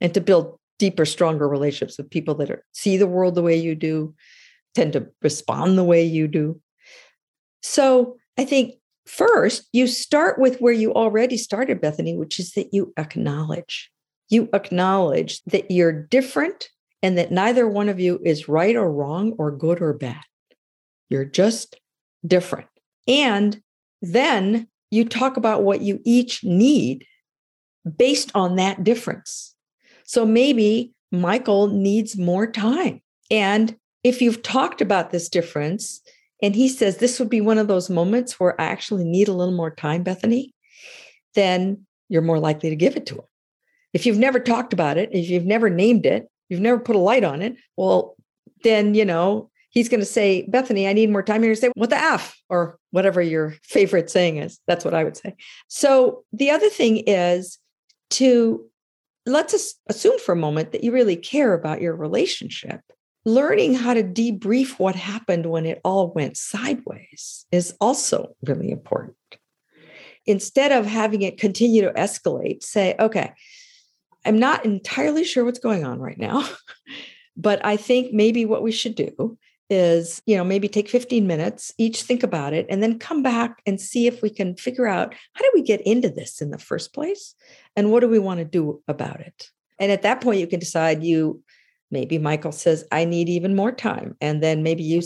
and 0.01 0.13
to 0.15 0.21
build 0.21 0.57
deeper, 0.79 1.05
stronger 1.05 1.47
relationships 1.47 1.97
with 1.97 2.09
people 2.09 2.33
that 2.35 2.49
are, 2.49 2.65
see 2.71 2.97
the 2.97 3.07
world 3.07 3.35
the 3.35 3.43
way 3.43 3.55
you 3.55 3.75
do, 3.75 4.15
tend 4.75 4.93
to 4.93 5.07
respond 5.21 5.77
the 5.77 5.83
way 5.83 6.03
you 6.03 6.27
do. 6.27 6.59
So 7.61 8.17
I 8.37 8.45
think 8.45 8.75
first 9.05 9.67
you 9.71 9.87
start 9.87 10.39
with 10.39 10.59
where 10.59 10.73
you 10.73 10.93
already 10.93 11.37
started, 11.37 11.81
Bethany, 11.81 12.15
which 12.15 12.39
is 12.39 12.53
that 12.53 12.73
you 12.73 12.93
acknowledge. 12.97 13.89
You 14.29 14.49
acknowledge 14.53 15.41
that 15.43 15.69
you're 15.69 15.91
different 15.91 16.69
and 17.01 17.17
that 17.17 17.31
neither 17.31 17.67
one 17.67 17.89
of 17.89 17.99
you 17.99 18.19
is 18.23 18.47
right 18.47 18.75
or 18.75 18.91
wrong 18.91 19.33
or 19.37 19.51
good 19.51 19.81
or 19.81 19.93
bad. 19.93 20.23
You're 21.09 21.25
just 21.25 21.79
different. 22.25 22.67
And 23.07 23.61
then 24.01 24.67
you 24.89 25.05
talk 25.05 25.37
about 25.37 25.63
what 25.63 25.81
you 25.81 25.99
each 26.05 26.43
need 26.43 27.05
based 27.97 28.31
on 28.33 28.55
that 28.55 28.83
difference. 28.83 29.55
So 30.05 30.25
maybe 30.25 30.93
Michael 31.11 31.67
needs 31.67 32.17
more 32.17 32.47
time. 32.47 33.01
And 33.29 33.75
if 34.03 34.21
you've 34.21 34.43
talked 34.43 34.81
about 34.81 35.11
this 35.11 35.29
difference 35.29 36.01
and 36.41 36.55
he 36.55 36.67
says 36.67 36.97
this 36.97 37.19
would 37.19 37.29
be 37.29 37.41
one 37.41 37.57
of 37.57 37.67
those 37.67 37.89
moments 37.89 38.39
where 38.39 38.59
I 38.59 38.65
actually 38.65 39.05
need 39.05 39.27
a 39.27 39.33
little 39.33 39.53
more 39.53 39.73
time, 39.73 40.03
Bethany, 40.03 40.53
then 41.35 41.85
you're 42.09 42.21
more 42.21 42.39
likely 42.39 42.69
to 42.69 42.75
give 42.75 42.95
it 42.95 43.05
to 43.07 43.15
him. 43.15 43.25
If 43.93 44.05
you've 44.05 44.17
never 44.17 44.39
talked 44.39 44.73
about 44.73 44.97
it, 44.97 45.09
if 45.13 45.29
you've 45.29 45.45
never 45.45 45.69
named 45.69 46.05
it, 46.05 46.27
you've 46.49 46.59
never 46.59 46.79
put 46.79 46.95
a 46.95 46.99
light 46.99 47.23
on 47.23 47.41
it, 47.41 47.55
well, 47.77 48.15
then, 48.63 48.95
you 48.95 49.05
know, 49.05 49.49
he's 49.69 49.89
going 49.89 49.99
to 49.99 50.05
say, 50.05 50.45
Bethany, 50.49 50.87
I 50.87 50.93
need 50.93 51.09
more 51.09 51.23
time. 51.23 51.43
You're 51.43 51.49
going 51.49 51.55
to 51.55 51.61
say, 51.61 51.71
what 51.75 51.89
the 51.89 51.97
F, 51.97 52.37
or 52.49 52.77
whatever 52.91 53.21
your 53.21 53.55
favorite 53.63 54.09
saying 54.09 54.37
is. 54.37 54.59
That's 54.67 54.85
what 54.85 54.93
I 54.93 55.03
would 55.03 55.17
say. 55.17 55.35
So 55.67 56.23
the 56.31 56.49
other 56.49 56.69
thing 56.69 56.97
is 57.07 57.57
to 58.11 58.65
let's 59.25 59.75
assume 59.87 60.19
for 60.19 60.33
a 60.33 60.37
moment 60.37 60.71
that 60.71 60.83
you 60.83 60.91
really 60.91 61.15
care 61.15 61.53
about 61.53 61.81
your 61.81 61.95
relationship. 61.95 62.81
Learning 63.25 63.73
how 63.73 63.93
to 63.93 64.03
debrief 64.03 64.79
what 64.79 64.95
happened 64.95 65.45
when 65.45 65.65
it 65.65 65.79
all 65.83 66.11
went 66.11 66.35
sideways 66.37 67.45
is 67.51 67.73
also 67.79 68.35
really 68.45 68.69
important. 68.69 69.15
Instead 70.25 70.71
of 70.71 70.85
having 70.85 71.21
it 71.21 71.37
continue 71.37 71.81
to 71.81 71.91
escalate, 71.93 72.63
say, 72.63 72.95
okay, 72.99 73.33
I'm 74.25 74.39
not 74.39 74.65
entirely 74.65 75.23
sure 75.23 75.45
what's 75.45 75.59
going 75.59 75.85
on 75.85 75.99
right 75.99 76.17
now, 76.17 76.47
but 77.37 77.65
I 77.65 77.77
think 77.77 78.13
maybe 78.13 78.45
what 78.45 78.63
we 78.63 78.71
should 78.71 78.95
do 78.95 79.37
is, 79.69 80.21
you 80.25 80.35
know, 80.35 80.43
maybe 80.43 80.67
take 80.67 80.89
15 80.89 81.25
minutes, 81.25 81.73
each 81.77 82.03
think 82.03 82.23
about 82.23 82.53
it, 82.53 82.65
and 82.69 82.83
then 82.83 82.99
come 82.99 83.23
back 83.23 83.61
and 83.65 83.79
see 83.79 84.07
if 84.07 84.21
we 84.21 84.29
can 84.29 84.55
figure 84.55 84.87
out 84.87 85.13
how 85.33 85.41
did 85.41 85.51
we 85.53 85.61
get 85.61 85.81
into 85.81 86.09
this 86.09 86.41
in 86.41 86.51
the 86.51 86.57
first 86.57 86.93
place? 86.93 87.35
And 87.75 87.91
what 87.91 88.01
do 88.01 88.07
we 88.07 88.19
want 88.19 88.39
to 88.39 88.45
do 88.45 88.81
about 88.87 89.19
it? 89.19 89.49
And 89.79 89.91
at 89.91 90.03
that 90.03 90.21
point, 90.21 90.39
you 90.39 90.47
can 90.47 90.59
decide 90.59 91.03
you, 91.03 91.41
maybe 91.93 92.17
Michael 92.17 92.51
says, 92.51 92.85
I 92.91 93.05
need 93.05 93.29
even 93.29 93.55
more 93.55 93.71
time. 93.71 94.17
And 94.19 94.43
then 94.43 94.63
maybe 94.63 94.83
you, 94.83 95.01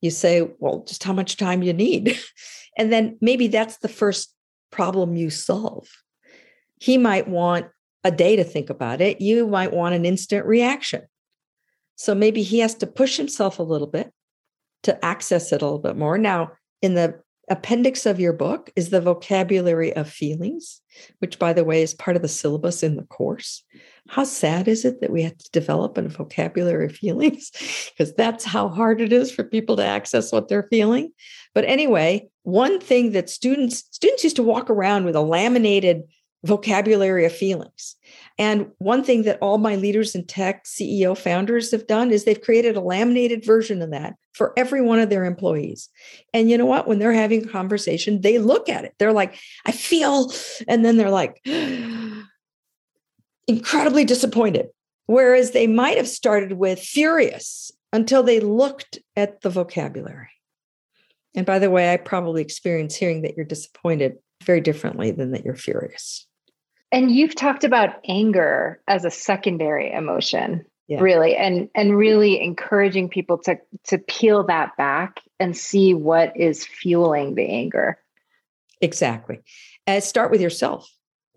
you 0.00 0.10
say, 0.10 0.48
well, 0.58 0.84
just 0.86 1.04
how 1.04 1.12
much 1.12 1.36
time 1.36 1.62
you 1.62 1.72
need. 1.72 2.18
and 2.78 2.92
then 2.92 3.18
maybe 3.20 3.48
that's 3.48 3.78
the 3.78 3.88
first 3.88 4.34
problem 4.70 5.16
you 5.16 5.28
solve. 5.28 5.88
He 6.78 6.96
might 6.96 7.28
want 7.28 7.66
a 8.04 8.10
day 8.10 8.36
to 8.36 8.44
think 8.44 8.70
about 8.70 9.00
it. 9.00 9.20
You 9.20 9.46
might 9.46 9.72
want 9.72 9.94
an 9.94 10.06
instant 10.06 10.46
reaction. 10.46 11.02
So 11.96 12.14
maybe 12.14 12.42
he 12.42 12.60
has 12.60 12.74
to 12.76 12.86
push 12.86 13.18
himself 13.18 13.58
a 13.58 13.62
little 13.62 13.86
bit 13.86 14.10
to 14.84 15.04
access 15.04 15.52
it 15.52 15.60
a 15.60 15.64
little 15.66 15.78
bit 15.78 15.96
more. 15.96 16.16
Now, 16.16 16.52
in 16.80 16.94
the 16.94 17.20
appendix 17.50 18.06
of 18.06 18.20
your 18.20 18.32
book 18.32 18.70
is 18.76 18.88
the 18.88 19.00
vocabulary 19.00 19.94
of 19.94 20.08
feelings, 20.08 20.80
which, 21.18 21.38
by 21.38 21.52
the 21.52 21.64
way, 21.64 21.82
is 21.82 21.92
part 21.92 22.16
of 22.16 22.22
the 22.22 22.28
syllabus 22.28 22.82
in 22.82 22.96
the 22.96 23.02
course. 23.02 23.64
How 24.10 24.24
sad 24.24 24.66
is 24.66 24.84
it 24.84 25.00
that 25.00 25.12
we 25.12 25.22
have 25.22 25.38
to 25.38 25.50
develop 25.52 25.96
a 25.96 26.08
vocabulary 26.08 26.86
of 26.86 26.96
feelings? 26.96 27.52
because 27.96 28.12
that's 28.14 28.44
how 28.44 28.68
hard 28.68 29.00
it 29.00 29.12
is 29.12 29.30
for 29.30 29.44
people 29.44 29.76
to 29.76 29.84
access 29.84 30.32
what 30.32 30.48
they're 30.48 30.64
feeling. 30.64 31.12
But 31.54 31.64
anyway, 31.64 32.28
one 32.42 32.80
thing 32.80 33.12
that 33.12 33.30
students 33.30 33.84
students 33.92 34.24
used 34.24 34.34
to 34.36 34.42
walk 34.42 34.68
around 34.68 35.04
with 35.04 35.14
a 35.14 35.20
laminated 35.20 36.02
vocabulary 36.42 37.24
of 37.24 37.32
feelings. 37.32 37.94
And 38.36 38.68
one 38.78 39.04
thing 39.04 39.22
that 39.24 39.38
all 39.40 39.58
my 39.58 39.76
leaders 39.76 40.16
in 40.16 40.26
tech, 40.26 40.64
CEO 40.64 41.16
founders 41.16 41.70
have 41.70 41.86
done 41.86 42.10
is 42.10 42.24
they've 42.24 42.40
created 42.40 42.76
a 42.76 42.80
laminated 42.80 43.44
version 43.44 43.80
of 43.80 43.90
that 43.90 44.14
for 44.32 44.52
every 44.56 44.80
one 44.80 44.98
of 44.98 45.10
their 45.10 45.24
employees. 45.24 45.88
And 46.32 46.50
you 46.50 46.58
know 46.58 46.66
what? 46.66 46.88
When 46.88 46.98
they're 46.98 47.12
having 47.12 47.44
a 47.44 47.48
conversation, 47.48 48.22
they 48.22 48.38
look 48.38 48.68
at 48.68 48.84
it. 48.84 48.94
They're 48.98 49.12
like, 49.12 49.38
I 49.66 49.72
feel, 49.72 50.32
and 50.66 50.84
then 50.84 50.96
they're 50.96 51.10
like, 51.10 51.40
incredibly 53.50 54.04
disappointed. 54.04 54.68
Whereas 55.06 55.50
they 55.50 55.66
might 55.66 55.96
have 55.96 56.08
started 56.08 56.52
with 56.52 56.78
furious 56.78 57.72
until 57.92 58.22
they 58.22 58.38
looked 58.38 59.00
at 59.16 59.40
the 59.40 59.50
vocabulary. 59.50 60.30
And 61.34 61.44
by 61.44 61.58
the 61.58 61.70
way, 61.70 61.92
I 61.92 61.96
probably 61.96 62.42
experience 62.42 62.94
hearing 62.94 63.22
that 63.22 63.36
you're 63.36 63.44
disappointed 63.44 64.18
very 64.44 64.60
differently 64.60 65.10
than 65.10 65.32
that 65.32 65.44
you're 65.44 65.56
furious. 65.56 66.26
And 66.92 67.10
you've 67.10 67.34
talked 67.34 67.64
about 67.64 68.00
anger 68.08 68.80
as 68.86 69.04
a 69.04 69.10
secondary 69.10 69.92
emotion, 69.92 70.64
yeah. 70.86 71.00
really, 71.00 71.36
and 71.36 71.68
and 71.74 71.96
really 71.96 72.40
encouraging 72.40 73.08
people 73.08 73.38
to 73.38 73.58
to 73.88 73.98
peel 73.98 74.44
that 74.44 74.76
back 74.76 75.20
and 75.40 75.56
see 75.56 75.92
what 75.92 76.36
is 76.36 76.64
fueling 76.66 77.34
the 77.34 77.48
anger. 77.48 77.98
Exactly. 78.80 79.40
And 79.86 80.02
start 80.02 80.30
with 80.30 80.40
yourself. 80.40 80.88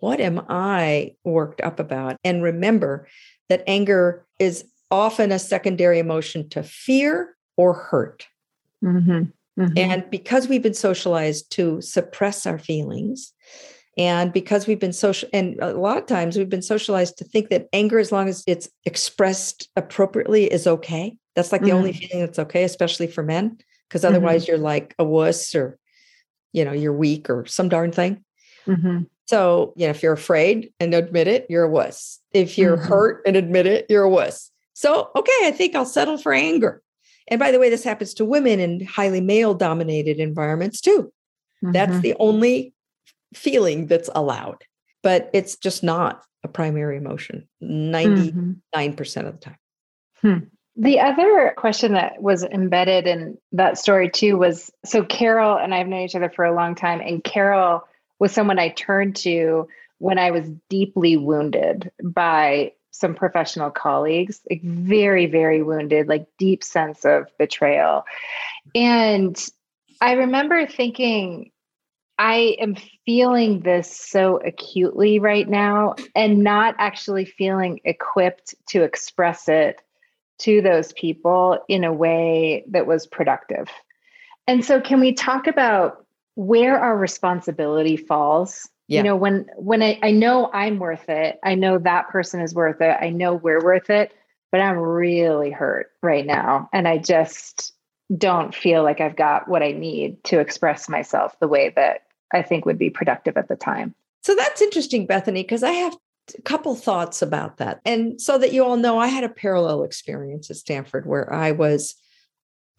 What 0.04 0.20
am 0.20 0.42
I 0.50 1.16
worked 1.24 1.62
up 1.62 1.80
about? 1.80 2.18
And 2.26 2.44
remember 2.44 3.08
that 3.48 3.64
anger 3.68 4.26
is 4.38 4.66
often 4.92 5.32
a 5.32 5.40
secondary 5.40 5.98
emotion 5.98 6.50
to 6.50 6.62
fear 6.62 7.38
or 7.56 7.74
hurt. 7.74 8.28
Mm-hmm. 8.84 9.12
Mm-hmm. 9.62 9.78
And 9.78 10.10
because 10.12 10.50
we've 10.50 10.62
been 10.62 10.74
socialized 10.74 11.54
to 11.54 11.80
suppress 11.80 12.46
our 12.46 12.60
feelings, 12.60 13.32
and 13.98 14.34
because 14.34 14.68
we've 14.68 14.78
been 14.78 14.92
social, 14.92 15.30
and 15.32 15.58
a 15.62 15.72
lot 15.72 15.98
of 15.98 16.06
times 16.06 16.36
we've 16.36 16.50
been 16.50 16.62
socialized 16.62 17.18
to 17.20 17.24
think 17.24 17.48
that 17.48 17.70
anger, 17.72 17.98
as 17.98 18.12
long 18.12 18.28
as 18.28 18.44
it's 18.46 18.70
expressed 18.84 19.70
appropriately, 19.78 20.52
is 20.52 20.68
okay. 20.68 21.16
That's 21.34 21.54
like 21.54 21.62
the 21.62 21.68
mm-hmm. 21.68 21.78
only 21.78 21.94
feeling 21.94 22.26
that's 22.26 22.40
okay, 22.40 22.66
especially 22.66 23.08
for 23.08 23.24
men, 23.24 23.58
because 23.88 24.02
mm-hmm. 24.02 24.16
otherwise 24.16 24.50
you're 24.50 24.58
like 24.58 24.96
a 25.00 25.06
wuss 25.06 25.56
or, 25.56 25.80
you 26.52 26.66
know, 26.66 26.74
you're 26.74 26.92
weak 26.92 27.30
or 27.30 27.46
some 27.46 27.70
darn 27.70 27.94
thing. 27.94 28.26
Mm-hmm. 28.68 29.04
So, 29.26 29.74
you 29.76 29.86
know, 29.86 29.92
if 29.92 30.04
you're 30.04 30.14
afraid 30.14 30.72
and 30.80 30.94
admit 30.94 31.28
it, 31.28 31.46
you're 31.50 31.64
a 31.64 31.70
wuss. 31.70 32.20
If 32.34 32.58
you're 32.58 32.78
mm-hmm. 32.78 32.88
hurt 32.88 33.22
and 33.26 33.36
admit 33.36 33.66
it, 33.66 33.86
you're 33.90 34.04
a 34.04 34.10
wuss. 34.10 34.52
So, 34.74 35.12
okay, 35.16 35.32
I 35.44 35.52
think 35.52 35.76
I'll 35.76 35.86
settle 35.86 36.18
for 36.18 36.34
anger. 36.34 36.82
And 37.30 37.40
by 37.40 37.52
the 37.52 37.60
way, 37.60 37.70
this 37.70 37.84
happens 37.84 38.14
to 38.16 38.26
women 38.26 38.60
in 38.60 38.86
highly 38.86 39.22
male 39.22 39.54
dominated 39.54 40.20
environments 40.20 40.82
too. 40.82 41.14
Mm-hmm. 41.64 41.72
That's 41.72 42.00
the 42.02 42.16
only 42.20 42.74
feeling 43.34 43.88
that's 43.88 44.10
allowed, 44.14 44.64
but 45.02 45.30
it's 45.34 45.56
just 45.56 45.84
not 45.84 46.24
a 46.44 46.48
primary 46.48 46.98
emotion 46.98 47.48
99% 47.64 48.58
mm-hmm. 48.74 49.28
of 49.28 49.34
the 49.34 49.40
time. 49.40 49.58
Hmm. 50.22 50.38
The 50.76 51.00
other 51.00 51.54
question 51.56 51.94
that 51.94 52.22
was 52.22 52.44
embedded 52.44 53.06
in 53.06 53.38
that 53.52 53.78
story 53.78 54.10
too 54.10 54.38
was 54.38 54.72
so 54.84 55.04
Carole 55.04 55.58
and 55.58 55.74
I've 55.74 55.88
known 55.88 56.02
each 56.02 56.16
other 56.16 56.32
for 56.36 56.46
a 56.46 56.56
long 56.56 56.74
time, 56.74 57.00
and 57.00 57.24
Carole 57.24 57.84
was 58.20 58.32
someone 58.32 58.60
I 58.60 58.70
turned 58.70 59.16
to 59.18 59.68
when 59.98 60.18
I 60.18 60.32
was 60.32 60.50
deeply 60.70 61.18
wounded 61.18 61.92
by 62.04 62.74
some 62.92 63.16
professional 63.16 63.72
colleagues, 63.72 64.42
like 64.50 64.62
very, 64.62 65.26
very 65.26 65.64
wounded, 65.64 66.08
like 66.08 66.28
deep 66.38 66.64
sense 66.64 67.06
of 67.06 67.28
betrayal. 67.40 68.06
And 68.76 69.38
I 70.00 70.14
remember 70.14 70.68
thinking, 70.68 71.52
I 72.20 72.56
am 72.60 72.76
feeling 73.06 73.62
this 73.62 73.92
so 73.92 74.38
acutely 74.38 75.20
right 75.20 75.50
now 75.50 75.96
and 76.16 76.44
not 76.44 76.76
actually 76.78 77.26
feeling 77.26 77.80
equipped 77.84 78.54
to 78.70 78.84
express 78.84 79.50
it 79.50 79.82
to 80.40 80.62
those 80.62 80.94
people 80.94 81.60
in 81.68 81.84
a 81.84 81.94
way 81.94 82.64
that 82.70 82.86
was 82.86 83.08
productive. 83.08 83.68
And 84.48 84.64
so, 84.64 84.82
can 84.82 85.00
we 85.00 85.14
talk 85.14 85.48
about 85.48 86.03
where 86.36 86.80
our 86.80 86.98
responsibility 86.98 87.98
falls 87.98 88.70
yeah. 88.88 89.00
you 89.00 89.04
know 89.04 89.16
when 89.16 89.46
when 89.58 89.82
I, 89.82 90.00
I 90.02 90.12
know 90.12 90.50
i'm 90.54 90.80
worth 90.80 91.10
it. 91.10 91.40
I 91.44 91.56
know 91.56 91.78
that 91.80 92.10
person 92.10 92.42
is 92.42 92.54
worth 92.54 92.82
it. 92.82 92.98
I 93.00 93.10
know 93.10 93.34
we're 93.34 93.64
worth 93.64 93.90
it 93.90 94.14
but 94.54 94.62
i'm 94.62 94.78
really 94.78 95.52
hurt 95.52 95.92
right 96.02 96.26
now. 96.26 96.70
And 96.72 96.88
i 96.88 96.98
just 96.98 97.74
don't 98.16 98.54
feel 98.54 98.84
like 98.84 99.02
i've 99.02 99.16
got 99.16 99.48
what 99.48 99.64
i 99.64 99.72
need 99.72 100.24
to 100.26 100.40
express 100.40 100.88
myself 100.88 101.38
the 101.40 101.48
way 101.48 101.74
that 101.76 102.04
i 102.34 102.42
think 102.42 102.66
would 102.66 102.78
be 102.78 102.90
productive 102.90 103.36
at 103.36 103.48
the 103.48 103.56
time. 103.56 103.96
So 104.22 104.36
that's 104.36 104.62
interesting 104.62 105.06
bethany 105.06 105.42
because 105.42 105.64
i 105.64 105.72
have 105.72 105.98
a 106.38 106.42
couple 106.44 106.74
thoughts 106.76 107.22
about 107.22 107.58
that. 107.58 107.82
And 107.84 108.22
so 108.22 108.38
that 108.38 108.54
you 108.54 108.64
all 108.64 108.78
know 108.78 109.00
i 109.00 109.08
had 109.08 109.24
a 109.24 109.30
parallel 109.30 109.84
experience 109.84 110.50
at 110.50 110.58
stanford 110.58 111.06
where 111.06 111.34
i 111.34 111.52
was 111.52 111.96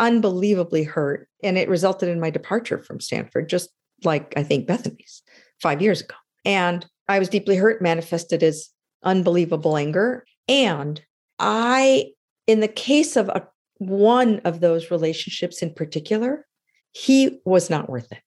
unbelievably 0.00 0.82
hurt 0.82 1.28
and 1.42 1.56
it 1.56 1.68
resulted 1.68 2.08
in 2.08 2.20
my 2.20 2.30
departure 2.30 2.82
from 2.82 3.00
stanford 3.00 3.48
just 3.48 3.70
like 4.02 4.32
i 4.36 4.42
think 4.42 4.66
bethany's 4.66 5.22
five 5.64 5.82
years 5.82 6.02
ago. 6.02 6.14
And 6.44 6.86
I 7.08 7.18
was 7.18 7.28
deeply 7.28 7.56
hurt, 7.56 7.82
manifested 7.82 8.42
as 8.42 8.68
unbelievable 9.02 9.76
anger. 9.76 10.26
And 10.48 11.00
I, 11.38 12.10
in 12.46 12.60
the 12.60 12.68
case 12.68 13.16
of 13.16 13.28
a, 13.28 13.46
one 13.78 14.40
of 14.44 14.60
those 14.60 14.90
relationships 14.90 15.62
in 15.62 15.72
particular, 15.72 16.46
he 16.92 17.40
was 17.44 17.70
not 17.70 17.88
worth 17.88 18.12
it. 18.12 18.22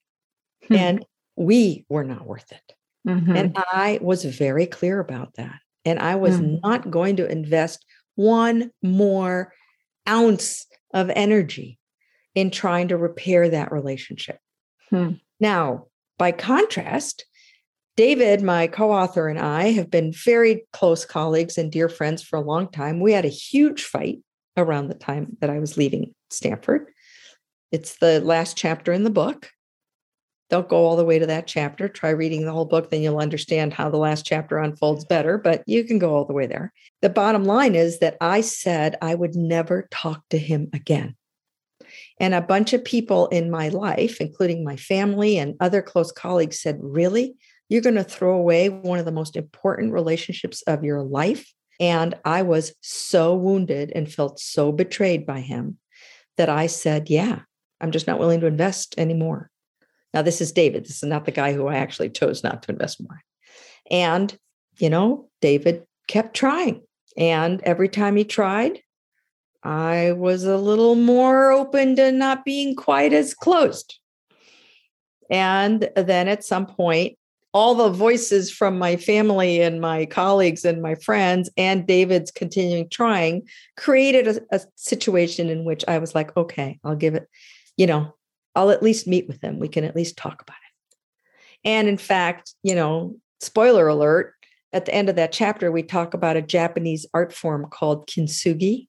Hmm. 0.66 0.74
And 0.74 1.06
we 1.36 1.86
were 1.88 2.04
not 2.04 2.26
worth 2.26 2.50
it. 2.52 2.74
Mm-hmm. 3.06 3.36
And 3.36 3.56
I 3.56 4.00
was 4.02 4.24
very 4.24 4.66
clear 4.66 4.98
about 4.98 5.34
that. 5.34 5.60
And 5.84 6.00
I 6.00 6.16
was 6.16 6.38
mm. 6.38 6.60
not 6.62 6.90
going 6.90 7.16
to 7.16 7.30
invest 7.30 7.86
one 8.16 8.72
more 8.82 9.54
ounce 10.06 10.66
of 10.92 11.10
energy 11.10 11.78
in 12.34 12.50
trying 12.50 12.88
to 12.88 12.96
repair 12.96 13.48
that 13.48 13.72
relationship. 13.72 14.38
Hmm. 14.90 15.12
Now, 15.40 15.86
by 16.18 16.32
contrast, 16.32 17.24
David, 17.96 18.42
my 18.42 18.68
co 18.68 18.92
author, 18.92 19.28
and 19.28 19.38
I 19.38 19.72
have 19.72 19.90
been 19.90 20.12
very 20.12 20.66
close 20.72 21.04
colleagues 21.04 21.58
and 21.58 21.70
dear 21.70 21.88
friends 21.88 22.22
for 22.22 22.36
a 22.36 22.44
long 22.44 22.70
time. 22.70 23.00
We 23.00 23.12
had 23.12 23.24
a 23.24 23.28
huge 23.28 23.84
fight 23.84 24.18
around 24.56 24.88
the 24.88 24.94
time 24.94 25.36
that 25.40 25.50
I 25.50 25.58
was 25.58 25.76
leaving 25.76 26.14
Stanford. 26.30 26.86
It's 27.72 27.98
the 27.98 28.20
last 28.20 28.56
chapter 28.56 28.92
in 28.92 29.04
the 29.04 29.10
book. 29.10 29.50
Don't 30.50 30.68
go 30.68 30.86
all 30.86 30.96
the 30.96 31.04
way 31.04 31.18
to 31.18 31.26
that 31.26 31.46
chapter. 31.46 31.88
Try 31.88 32.10
reading 32.10 32.44
the 32.44 32.52
whole 32.52 32.64
book, 32.64 32.90
then 32.90 33.02
you'll 33.02 33.18
understand 33.18 33.74
how 33.74 33.90
the 33.90 33.98
last 33.98 34.24
chapter 34.24 34.58
unfolds 34.58 35.04
better, 35.04 35.36
but 35.36 35.62
you 35.66 35.84
can 35.84 35.98
go 35.98 36.14
all 36.14 36.24
the 36.24 36.32
way 36.32 36.46
there. 36.46 36.72
The 37.02 37.10
bottom 37.10 37.44
line 37.44 37.74
is 37.74 37.98
that 37.98 38.16
I 38.20 38.40
said 38.40 38.96
I 39.02 39.14
would 39.14 39.34
never 39.34 39.88
talk 39.90 40.22
to 40.30 40.38
him 40.38 40.70
again. 40.72 41.16
And 42.18 42.34
a 42.34 42.40
bunch 42.40 42.72
of 42.72 42.84
people 42.84 43.28
in 43.28 43.50
my 43.50 43.68
life, 43.68 44.20
including 44.20 44.64
my 44.64 44.76
family 44.76 45.38
and 45.38 45.54
other 45.60 45.82
close 45.82 46.12
colleagues, 46.12 46.60
said, 46.60 46.78
Really? 46.80 47.36
you're 47.68 47.82
going 47.82 47.94
to 47.96 48.04
throw 48.04 48.34
away 48.34 48.68
one 48.68 48.98
of 48.98 49.04
the 49.04 49.12
most 49.12 49.36
important 49.36 49.92
relationships 49.92 50.62
of 50.62 50.84
your 50.84 51.02
life. 51.02 51.52
And 51.80 52.14
I 52.24 52.42
was 52.42 52.74
so 52.80 53.36
wounded 53.36 53.92
and 53.94 54.12
felt 54.12 54.40
so 54.40 54.72
betrayed 54.72 55.26
by 55.26 55.40
him 55.40 55.78
that 56.36 56.48
I 56.48 56.66
said, 56.66 57.10
Yeah, 57.10 57.40
I'm 57.80 57.92
just 57.92 58.06
not 58.06 58.18
willing 58.18 58.40
to 58.40 58.46
invest 58.46 58.94
anymore. 58.98 59.50
Now, 60.14 60.22
this 60.22 60.40
is 60.40 60.52
David. 60.52 60.84
This 60.84 60.96
is 60.96 61.08
not 61.08 61.24
the 61.24 61.32
guy 61.32 61.52
who 61.52 61.66
I 61.66 61.76
actually 61.76 62.10
chose 62.10 62.42
not 62.42 62.62
to 62.62 62.72
invest 62.72 63.00
more. 63.00 63.22
And, 63.90 64.36
you 64.78 64.90
know, 64.90 65.28
David 65.40 65.84
kept 66.06 66.34
trying. 66.34 66.82
And 67.16 67.62
every 67.62 67.88
time 67.88 68.16
he 68.16 68.24
tried, 68.24 68.80
I 69.62 70.12
was 70.12 70.44
a 70.44 70.56
little 70.56 70.94
more 70.94 71.50
open 71.50 71.96
to 71.96 72.12
not 72.12 72.44
being 72.44 72.74
quite 72.74 73.12
as 73.12 73.34
closed. 73.34 73.98
And 75.30 75.90
then 75.96 76.28
at 76.28 76.44
some 76.44 76.66
point, 76.66 77.18
all 77.54 77.74
the 77.74 77.90
voices 77.90 78.50
from 78.50 78.78
my 78.78 78.96
family 78.96 79.60
and 79.60 79.80
my 79.80 80.06
colleagues 80.06 80.64
and 80.64 80.82
my 80.82 80.94
friends 80.94 81.50
and 81.56 81.86
David's 81.86 82.30
continuing 82.30 82.88
trying 82.88 83.42
created 83.76 84.28
a, 84.28 84.40
a, 84.52 84.60
situation 84.76 85.48
in 85.48 85.64
which 85.64 85.84
I 85.88 85.98
was 85.98 86.14
like, 86.14 86.36
okay, 86.36 86.78
I'll 86.84 86.94
give 86.94 87.14
it, 87.14 87.26
you 87.76 87.86
know, 87.86 88.14
I'll 88.58 88.72
at 88.72 88.82
least 88.82 89.06
meet 89.06 89.28
with 89.28 89.40
them. 89.40 89.60
We 89.60 89.68
can 89.68 89.84
at 89.84 89.94
least 89.94 90.16
talk 90.16 90.42
about 90.42 90.56
it. 90.56 90.96
And 91.64 91.86
in 91.86 91.96
fact, 91.96 92.54
you 92.64 92.74
know, 92.74 93.16
spoiler 93.38 93.86
alert, 93.86 94.34
at 94.72 94.84
the 94.84 94.92
end 94.92 95.08
of 95.08 95.14
that 95.14 95.30
chapter, 95.30 95.70
we 95.70 95.84
talk 95.84 96.12
about 96.12 96.36
a 96.36 96.42
Japanese 96.42 97.06
art 97.14 97.32
form 97.32 97.68
called 97.70 98.08
kintsugi. 98.08 98.88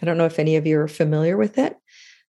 I 0.00 0.06
don't 0.06 0.16
know 0.16 0.24
if 0.24 0.38
any 0.38 0.56
of 0.56 0.66
you 0.66 0.80
are 0.80 0.88
familiar 0.88 1.36
with 1.36 1.58
it, 1.58 1.76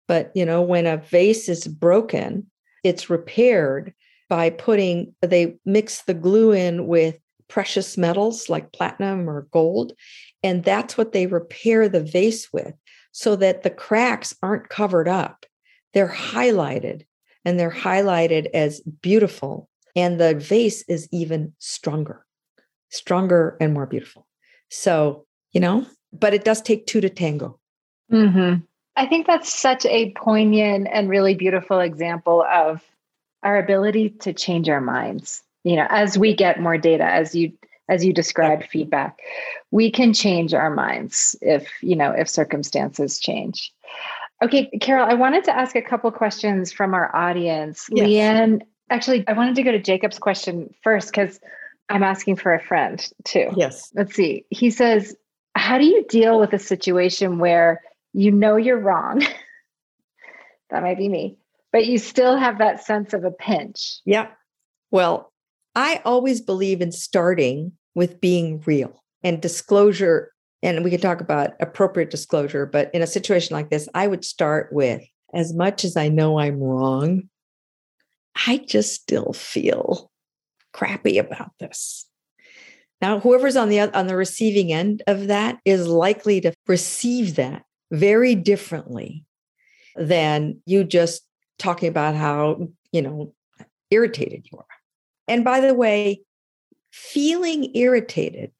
but 0.08 0.32
you 0.34 0.44
know, 0.44 0.62
when 0.62 0.86
a 0.86 0.96
vase 0.96 1.48
is 1.48 1.68
broken, 1.68 2.50
it's 2.82 3.08
repaired 3.08 3.94
by 4.28 4.50
putting 4.50 5.14
they 5.22 5.56
mix 5.64 6.02
the 6.02 6.14
glue 6.14 6.50
in 6.50 6.88
with 6.88 7.20
precious 7.46 7.96
metals 7.96 8.48
like 8.48 8.72
platinum 8.72 9.30
or 9.30 9.46
gold 9.52 9.92
and 10.42 10.64
that's 10.64 10.96
what 10.96 11.12
they 11.12 11.26
repair 11.26 11.88
the 11.88 12.02
vase 12.02 12.48
with 12.52 12.74
so 13.12 13.36
that 13.36 13.62
the 13.62 13.70
cracks 13.70 14.34
aren't 14.42 14.70
covered 14.70 15.06
up 15.06 15.44
they're 15.94 16.08
highlighted 16.08 17.04
and 17.44 17.58
they're 17.58 17.70
highlighted 17.70 18.46
as 18.52 18.80
beautiful 18.80 19.68
and 19.96 20.20
the 20.20 20.34
vase 20.34 20.82
is 20.88 21.08
even 21.12 21.52
stronger 21.58 22.24
stronger 22.90 23.56
and 23.60 23.74
more 23.74 23.86
beautiful. 23.86 24.26
So 24.68 25.26
you 25.52 25.60
know 25.60 25.86
but 26.12 26.32
it 26.32 26.44
does 26.44 26.62
take 26.62 26.86
two 26.86 27.00
to 27.00 27.08
tango. 27.08 27.58
Mm-hmm. 28.12 28.62
i 28.96 29.06
think 29.06 29.26
that's 29.26 29.52
such 29.52 29.86
a 29.86 30.12
poignant 30.12 30.88
and 30.92 31.08
really 31.08 31.34
beautiful 31.34 31.80
example 31.80 32.44
of 32.52 32.82
our 33.42 33.58
ability 33.58 34.10
to 34.20 34.34
change 34.34 34.68
our 34.68 34.80
minds 34.80 35.42
you 35.64 35.74
know 35.74 35.86
as 35.88 36.18
we 36.18 36.34
get 36.34 36.60
more 36.60 36.76
data 36.76 37.04
as 37.04 37.34
you 37.34 37.52
as 37.88 38.04
you 38.04 38.12
described 38.12 38.64
feedback. 38.70 39.18
We 39.70 39.90
can 39.90 40.12
change 40.12 40.54
our 40.54 40.70
minds 40.70 41.36
if 41.40 41.68
you 41.82 41.96
know 41.96 42.12
if 42.12 42.28
circumstances 42.28 43.18
change 43.18 43.72
okay 44.42 44.70
Carole 44.80 45.08
i 45.08 45.14
wanted 45.14 45.44
to 45.44 45.56
ask 45.56 45.76
a 45.76 45.82
couple 45.82 46.10
questions 46.10 46.72
from 46.72 46.94
our 46.94 47.14
audience 47.14 47.86
yes. 47.90 48.06
leanne 48.06 48.60
actually 48.90 49.26
i 49.28 49.32
wanted 49.32 49.54
to 49.56 49.62
go 49.62 49.72
to 49.72 49.80
jacob's 49.80 50.18
question 50.18 50.72
first 50.82 51.10
because 51.10 51.40
i'm 51.88 52.02
asking 52.02 52.36
for 52.36 52.54
a 52.54 52.60
friend 52.60 53.08
too 53.24 53.48
yes 53.56 53.90
let's 53.94 54.14
see 54.14 54.44
he 54.50 54.70
says 54.70 55.14
how 55.54 55.78
do 55.78 55.84
you 55.84 56.04
deal 56.08 56.38
with 56.40 56.52
a 56.52 56.58
situation 56.58 57.38
where 57.38 57.80
you 58.12 58.30
know 58.30 58.56
you're 58.56 58.78
wrong 58.78 59.20
that 60.70 60.82
might 60.82 60.98
be 60.98 61.08
me 61.08 61.38
but 61.74 61.86
you 61.86 61.98
still 61.98 62.36
have 62.36 62.58
that 62.58 62.84
sense 62.84 63.12
of 63.14 63.24
a 63.24 63.32
pinch. 63.32 63.98
Yeah. 64.04 64.28
Well, 64.92 65.32
I 65.74 66.00
always 66.04 66.40
believe 66.40 66.80
in 66.80 66.92
starting 66.92 67.72
with 67.96 68.20
being 68.20 68.62
real 68.64 69.02
and 69.24 69.42
disclosure. 69.42 70.30
And 70.64 70.82
we 70.82 70.90
can 70.90 71.00
talk 71.00 71.20
about 71.20 71.52
appropriate 71.60 72.10
disclosure, 72.10 72.64
but 72.64 72.90
in 72.94 73.02
a 73.02 73.06
situation 73.06 73.54
like 73.54 73.68
this, 73.68 73.86
I 73.94 74.06
would 74.06 74.24
start 74.24 74.72
with 74.72 75.02
as 75.34 75.52
much 75.52 75.84
as 75.84 75.94
I 75.94 76.08
know 76.08 76.38
I'm 76.38 76.58
wrong, 76.58 77.28
I 78.46 78.56
just 78.66 78.94
still 78.94 79.34
feel 79.34 80.10
crappy 80.72 81.18
about 81.18 81.50
this. 81.60 82.06
Now, 83.02 83.20
whoever's 83.20 83.56
on 83.56 83.68
the 83.68 83.80
on 83.80 84.06
the 84.06 84.16
receiving 84.16 84.72
end 84.72 85.02
of 85.06 85.26
that 85.26 85.58
is 85.66 85.86
likely 85.86 86.40
to 86.40 86.54
receive 86.66 87.36
that 87.36 87.64
very 87.90 88.34
differently 88.34 89.26
than 89.96 90.62
you 90.64 90.82
just 90.82 91.22
talking 91.58 91.90
about 91.90 92.14
how, 92.14 92.68
you 92.90 93.02
know, 93.02 93.34
irritated 93.90 94.46
you 94.50 94.58
are. 94.58 94.64
And 95.28 95.44
by 95.44 95.60
the 95.60 95.74
way, 95.74 96.22
feeling 96.90 97.76
irritated 97.76 98.52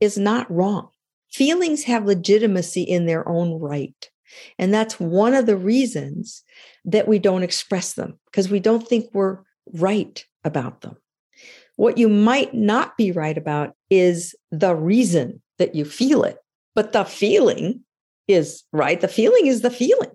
is 0.00 0.18
not 0.18 0.50
wrong. 0.50 0.88
Feelings 1.34 1.82
have 1.82 2.06
legitimacy 2.06 2.82
in 2.82 3.06
their 3.06 3.28
own 3.28 3.58
right. 3.58 4.08
And 4.56 4.72
that's 4.72 5.00
one 5.00 5.34
of 5.34 5.46
the 5.46 5.56
reasons 5.56 6.44
that 6.84 7.08
we 7.08 7.18
don't 7.18 7.42
express 7.42 7.94
them 7.94 8.20
because 8.26 8.48
we 8.48 8.60
don't 8.60 8.86
think 8.86 9.06
we're 9.12 9.38
right 9.72 10.24
about 10.44 10.82
them. 10.82 10.96
What 11.74 11.98
you 11.98 12.08
might 12.08 12.54
not 12.54 12.96
be 12.96 13.10
right 13.10 13.36
about 13.36 13.74
is 13.90 14.36
the 14.52 14.76
reason 14.76 15.42
that 15.58 15.74
you 15.74 15.84
feel 15.84 16.22
it, 16.22 16.38
but 16.76 16.92
the 16.92 17.04
feeling 17.04 17.80
is 18.28 18.62
right. 18.72 19.00
The 19.00 19.08
feeling 19.08 19.48
is 19.48 19.62
the 19.62 19.70
feeling. 19.70 20.12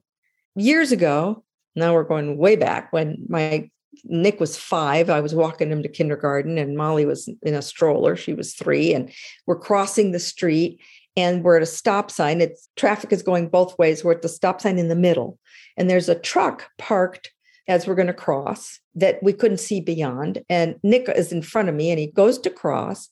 Years 0.55 0.93
ago, 0.93 1.43
now 1.75 1.93
we're 1.93 2.03
going 2.03 2.37
way 2.37 2.55
back 2.55 2.93
when 2.93 3.25
my 3.27 3.69
Nick 4.05 4.39
was 4.39 4.55
five. 4.55 5.09
I 5.09 5.19
was 5.19 5.35
walking 5.35 5.69
him 5.69 5.83
to 5.83 5.89
kindergarten, 5.89 6.57
and 6.57 6.77
Molly 6.77 7.05
was 7.05 7.29
in 7.41 7.53
a 7.53 7.61
stroller. 7.61 8.15
She 8.15 8.33
was 8.33 8.53
three, 8.53 8.93
and 8.93 9.11
we're 9.45 9.59
crossing 9.59 10.11
the 10.11 10.19
street, 10.19 10.79
and 11.15 11.43
we're 11.43 11.57
at 11.57 11.63
a 11.63 11.67
stop 11.67 12.11
sign. 12.11 12.41
It's 12.41 12.69
traffic 12.75 13.11
is 13.11 13.23
going 13.23 13.49
both 13.49 13.77
ways. 13.77 14.03
We're 14.03 14.13
at 14.13 14.21
the 14.21 14.29
stop 14.29 14.61
sign 14.61 14.79
in 14.79 14.87
the 14.87 14.95
middle, 14.95 15.37
and 15.77 15.89
there's 15.89 16.09
a 16.09 16.19
truck 16.19 16.69
parked 16.77 17.31
as 17.67 17.85
we're 17.85 17.95
going 17.95 18.07
to 18.07 18.13
cross 18.13 18.79
that 18.95 19.21
we 19.21 19.31
couldn't 19.31 19.59
see 19.59 19.79
beyond. 19.79 20.43
And 20.49 20.75
Nick 20.81 21.07
is 21.09 21.31
in 21.31 21.41
front 21.41 21.69
of 21.69 21.75
me, 21.75 21.91
and 21.91 21.99
he 21.99 22.07
goes 22.07 22.37
to 22.39 22.49
cross. 22.49 23.09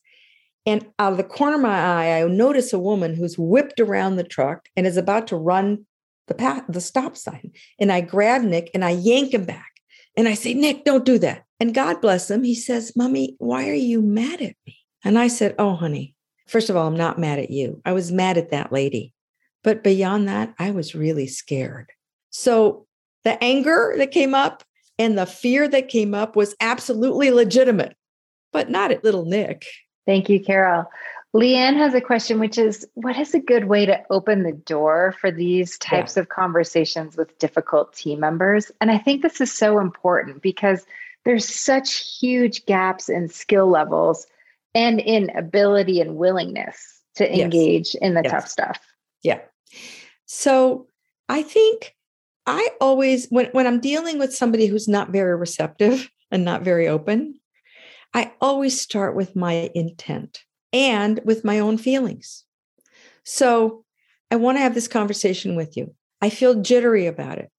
And 0.66 0.86
out 0.98 1.12
of 1.12 1.18
the 1.18 1.24
corner 1.24 1.56
of 1.56 1.62
my 1.62 1.78
eye, 1.78 2.20
I 2.20 2.26
notice 2.26 2.72
a 2.72 2.78
woman 2.78 3.14
who's 3.14 3.38
whipped 3.38 3.80
around 3.80 4.16
the 4.16 4.24
truck 4.24 4.68
and 4.76 4.86
is 4.86 4.96
about 4.96 5.28
to 5.28 5.36
run 5.36 5.86
the 6.26 6.34
path, 6.34 6.64
the 6.68 6.80
stop 6.80 7.16
sign. 7.16 7.52
And 7.78 7.90
I 7.90 8.02
grab 8.02 8.42
Nick 8.42 8.70
and 8.74 8.84
I 8.84 8.90
yank 8.90 9.32
him 9.32 9.44
back. 9.44 9.72
And 10.16 10.28
I 10.28 10.34
say, 10.34 10.52
Nick, 10.52 10.84
don't 10.84 11.04
do 11.04 11.18
that. 11.20 11.44
And 11.60 11.74
God 11.74 12.00
bless 12.00 12.30
him. 12.30 12.44
He 12.44 12.54
says, 12.54 12.92
Mommy, 12.94 13.36
why 13.38 13.68
are 13.68 13.74
you 13.74 14.02
mad 14.02 14.42
at 14.42 14.56
me? 14.66 14.78
And 15.04 15.18
I 15.18 15.28
said, 15.28 15.54
Oh, 15.58 15.74
honey, 15.74 16.14
first 16.48 16.70
of 16.70 16.76
all, 16.76 16.86
I'm 16.86 16.96
not 16.96 17.18
mad 17.18 17.38
at 17.38 17.50
you. 17.50 17.80
I 17.84 17.92
was 17.92 18.10
mad 18.10 18.38
at 18.38 18.50
that 18.50 18.72
lady. 18.72 19.12
But 19.62 19.84
beyond 19.84 20.28
that, 20.28 20.54
I 20.58 20.70
was 20.70 20.94
really 20.94 21.26
scared. 21.26 21.92
So 22.30 22.86
the 23.24 23.42
anger 23.42 23.94
that 23.98 24.10
came 24.10 24.34
up 24.34 24.64
and 24.98 25.16
the 25.16 25.26
fear 25.26 25.68
that 25.68 25.88
came 25.88 26.14
up 26.14 26.36
was 26.36 26.56
absolutely 26.60 27.30
legitimate, 27.30 27.96
but 28.52 28.70
not 28.70 28.90
at 28.90 29.04
little 29.04 29.24
Nick. 29.24 29.64
Thank 30.06 30.28
you, 30.28 30.40
Carole. 30.40 30.86
Leanne 31.36 31.76
has 31.76 31.92
a 31.92 32.00
question, 32.00 32.40
which 32.40 32.56
is 32.56 32.86
what 32.94 33.18
is 33.18 33.34
a 33.34 33.40
good 33.40 33.66
way 33.66 33.84
to 33.84 34.02
open 34.10 34.42
the 34.42 34.52
door 34.52 35.14
for 35.20 35.30
these 35.30 35.76
types 35.76 36.16
yeah. 36.16 36.22
of 36.22 36.30
conversations 36.30 37.16
with 37.16 37.38
difficult 37.38 37.92
team 37.92 38.20
members? 38.20 38.72
And 38.80 38.90
I 38.90 38.96
think 38.96 39.20
this 39.20 39.40
is 39.40 39.52
so 39.52 39.78
important 39.78 40.40
because 40.40 40.86
there's 41.24 41.46
such 41.46 42.18
huge 42.18 42.64
gaps 42.64 43.10
in 43.10 43.28
skill 43.28 43.68
levels 43.68 44.26
and 44.78 45.00
in 45.00 45.28
ability 45.36 46.00
and 46.00 46.14
willingness 46.14 47.02
to 47.16 47.28
engage 47.28 47.94
yes. 47.94 47.96
in 48.00 48.14
the 48.14 48.22
yes. 48.22 48.30
tough 48.30 48.48
stuff. 48.48 48.80
Yeah. 49.24 49.40
So 50.26 50.86
I 51.28 51.42
think 51.42 51.96
I 52.46 52.68
always, 52.80 53.26
when, 53.28 53.46
when 53.46 53.66
I'm 53.66 53.80
dealing 53.80 54.20
with 54.20 54.32
somebody 54.32 54.66
who's 54.66 54.86
not 54.86 55.10
very 55.10 55.36
receptive 55.36 56.08
and 56.30 56.44
not 56.44 56.62
very 56.62 56.86
open, 56.86 57.40
I 58.14 58.32
always 58.40 58.80
start 58.80 59.16
with 59.16 59.34
my 59.34 59.70
intent 59.74 60.44
and 60.72 61.20
with 61.24 61.44
my 61.44 61.58
own 61.58 61.76
feelings. 61.76 62.44
So 63.24 63.84
I 64.30 64.36
want 64.36 64.58
to 64.58 64.62
have 64.62 64.74
this 64.74 64.88
conversation 64.88 65.56
with 65.56 65.76
you. 65.76 65.92
I 66.22 66.30
feel 66.30 66.62
jittery 66.62 67.06
about 67.06 67.38
it 67.38 67.50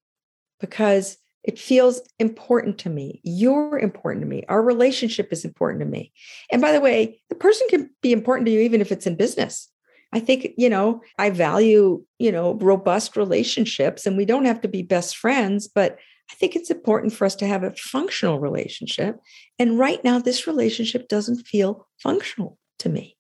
because 0.62 1.18
it 1.44 1.58
feels 1.58 2.02
important 2.20 2.78
to 2.80 2.90
me. 2.90 3.22
You're 3.24 3.80
important 3.80 4.24
to 4.24 4.30
me. 4.30 4.44
Our 4.50 4.62
relationship 4.62 5.32
is 5.32 5.46
important 5.46 5.82
to 5.82 5.86
me. 5.86 6.12
And 6.52 6.62
by 6.62 6.72
the 6.72 6.82
way, 6.82 7.22
the 7.30 7.36
person 7.36 7.68
can 7.70 7.90
be 8.02 8.12
important 8.12 8.46
to 8.48 8.52
you 8.52 8.60
even 8.60 8.82
if 8.82 8.92
it's 8.92 9.08
in 9.08 9.16
business. 9.16 9.70
I 10.12 10.20
think, 10.20 10.50
you 10.58 10.70
know, 10.70 11.02
I 11.18 11.30
value, 11.30 12.04
you 12.18 12.32
know, 12.32 12.56
robust 12.56 13.16
relationships 13.16 14.06
and 14.06 14.18
we 14.18 14.26
don't 14.26 14.46
have 14.46 14.62
to 14.62 14.68
be 14.68 14.82
best 14.82 15.16
friends, 15.16 15.68
but 15.68 15.98
I 16.32 16.36
think 16.36 16.56
it's 16.56 16.72
important 16.72 17.14
for 17.14 17.26
us 17.26 17.36
to 17.36 17.48
have 17.48 17.64
a 17.64 17.76
functional 17.76 18.40
relationship. 18.40 19.20
And 19.58 19.80
right 19.80 20.04
now, 20.04 20.20
this 20.20 20.46
relationship 20.48 21.08
doesn't 21.08 21.48
feel 21.48 21.88
functional 22.02 22.58
to 22.80 22.90
me. 22.90 23.18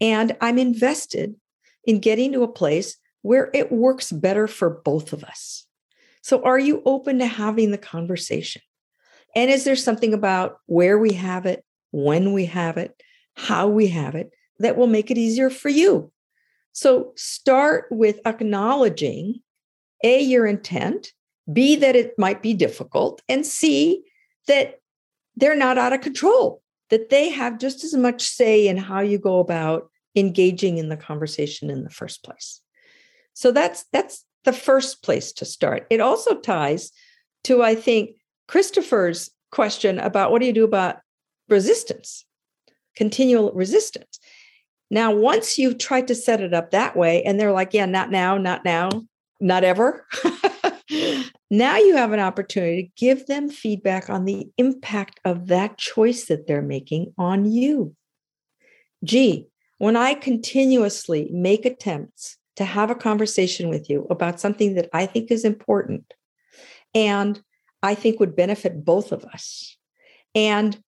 And 0.00 0.36
I'm 0.40 0.58
invested 0.58 1.34
in 1.84 2.00
getting 2.00 2.32
to 2.32 2.42
a 2.42 2.48
place 2.48 2.96
where 3.22 3.50
it 3.52 3.70
works 3.70 4.12
better 4.12 4.46
for 4.46 4.70
both 4.70 5.12
of 5.12 5.24
us. 5.24 5.66
So, 6.22 6.42
are 6.42 6.58
you 6.58 6.82
open 6.84 7.18
to 7.18 7.26
having 7.26 7.70
the 7.70 7.78
conversation? 7.78 8.62
And 9.34 9.50
is 9.50 9.64
there 9.64 9.76
something 9.76 10.12
about 10.12 10.58
where 10.66 10.98
we 10.98 11.12
have 11.14 11.46
it, 11.46 11.64
when 11.92 12.32
we 12.32 12.46
have 12.46 12.76
it, 12.76 13.00
how 13.34 13.68
we 13.68 13.88
have 13.88 14.14
it 14.14 14.30
that 14.58 14.76
will 14.76 14.86
make 14.86 15.10
it 15.10 15.18
easier 15.18 15.50
for 15.50 15.68
you? 15.68 16.10
So 16.72 17.12
start 17.16 17.86
with 17.90 18.20
acknowledging 18.26 19.40
A, 20.04 20.20
your 20.20 20.46
intent, 20.46 21.12
B, 21.52 21.76
that 21.76 21.96
it 21.96 22.18
might 22.18 22.42
be 22.42 22.54
difficult, 22.54 23.22
and 23.28 23.44
C, 23.44 24.04
that 24.46 24.80
they're 25.36 25.56
not 25.56 25.78
out 25.78 25.92
of 25.92 26.00
control, 26.00 26.62
that 26.90 27.10
they 27.10 27.28
have 27.30 27.58
just 27.58 27.84
as 27.84 27.94
much 27.94 28.22
say 28.22 28.68
in 28.68 28.76
how 28.76 29.00
you 29.00 29.18
go 29.18 29.40
about 29.40 29.90
engaging 30.16 30.78
in 30.78 30.88
the 30.88 30.96
conversation 30.96 31.70
in 31.70 31.84
the 31.84 31.90
first 31.90 32.22
place. 32.22 32.60
So 33.34 33.52
that's 33.52 33.84
that's 33.92 34.24
the 34.44 34.52
first 34.52 35.02
place 35.02 35.32
to 35.32 35.44
start. 35.44 35.86
It 35.90 36.00
also 36.00 36.36
ties 36.40 36.90
to, 37.44 37.62
I 37.62 37.74
think, 37.74 38.16
Christopher's 38.48 39.30
question 39.50 39.98
about 39.98 40.30
what 40.30 40.40
do 40.40 40.46
you 40.46 40.52
do 40.52 40.64
about 40.64 40.96
resistance, 41.48 42.24
continual 42.96 43.52
resistance. 43.52 44.18
Now, 44.90 45.14
once 45.14 45.58
you've 45.58 45.78
tried 45.78 46.08
to 46.08 46.14
set 46.14 46.40
it 46.40 46.52
up 46.52 46.70
that 46.70 46.96
way, 46.96 47.22
and 47.22 47.38
they're 47.38 47.52
like, 47.52 47.74
yeah, 47.74 47.86
not 47.86 48.10
now, 48.10 48.36
not 48.38 48.64
now, 48.64 48.90
not 49.40 49.62
ever. 49.62 50.06
now 51.50 51.76
you 51.76 51.96
have 51.96 52.12
an 52.12 52.20
opportunity 52.20 52.84
to 52.84 53.04
give 53.04 53.26
them 53.26 53.48
feedback 53.48 54.10
on 54.10 54.24
the 54.24 54.48
impact 54.58 55.20
of 55.24 55.46
that 55.46 55.78
choice 55.78 56.24
that 56.26 56.46
they're 56.46 56.62
making 56.62 57.12
on 57.16 57.44
you. 57.44 57.94
Gee, 59.04 59.46
when 59.78 59.96
I 59.96 60.14
continuously 60.14 61.30
make 61.32 61.64
attempts 61.64 62.36
to 62.60 62.66
have 62.66 62.90
a 62.90 62.94
conversation 62.94 63.70
with 63.70 63.88
you 63.88 64.06
about 64.10 64.38
something 64.38 64.74
that 64.74 64.90
I 64.92 65.06
think 65.06 65.30
is 65.30 65.46
important 65.46 66.12
and 66.94 67.40
I 67.82 67.94
think 67.94 68.20
would 68.20 68.36
benefit 68.36 68.84
both 68.84 69.12
of 69.12 69.24
us, 69.24 69.78
and 70.34 70.78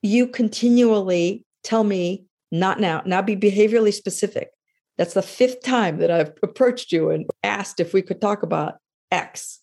you 0.00 0.26
continually 0.26 1.44
tell 1.62 1.84
me 1.84 2.24
not 2.50 2.80
now. 2.80 3.02
Now 3.04 3.20
be 3.20 3.36
behaviorally 3.36 3.92
specific. 3.92 4.48
That's 4.96 5.12
the 5.12 5.20
fifth 5.20 5.62
time 5.62 5.98
that 5.98 6.10
I've 6.10 6.32
approached 6.42 6.92
you 6.92 7.10
and 7.10 7.26
asked 7.44 7.78
if 7.78 7.92
we 7.92 8.00
could 8.00 8.22
talk 8.22 8.42
about 8.42 8.76
X. 9.10 9.60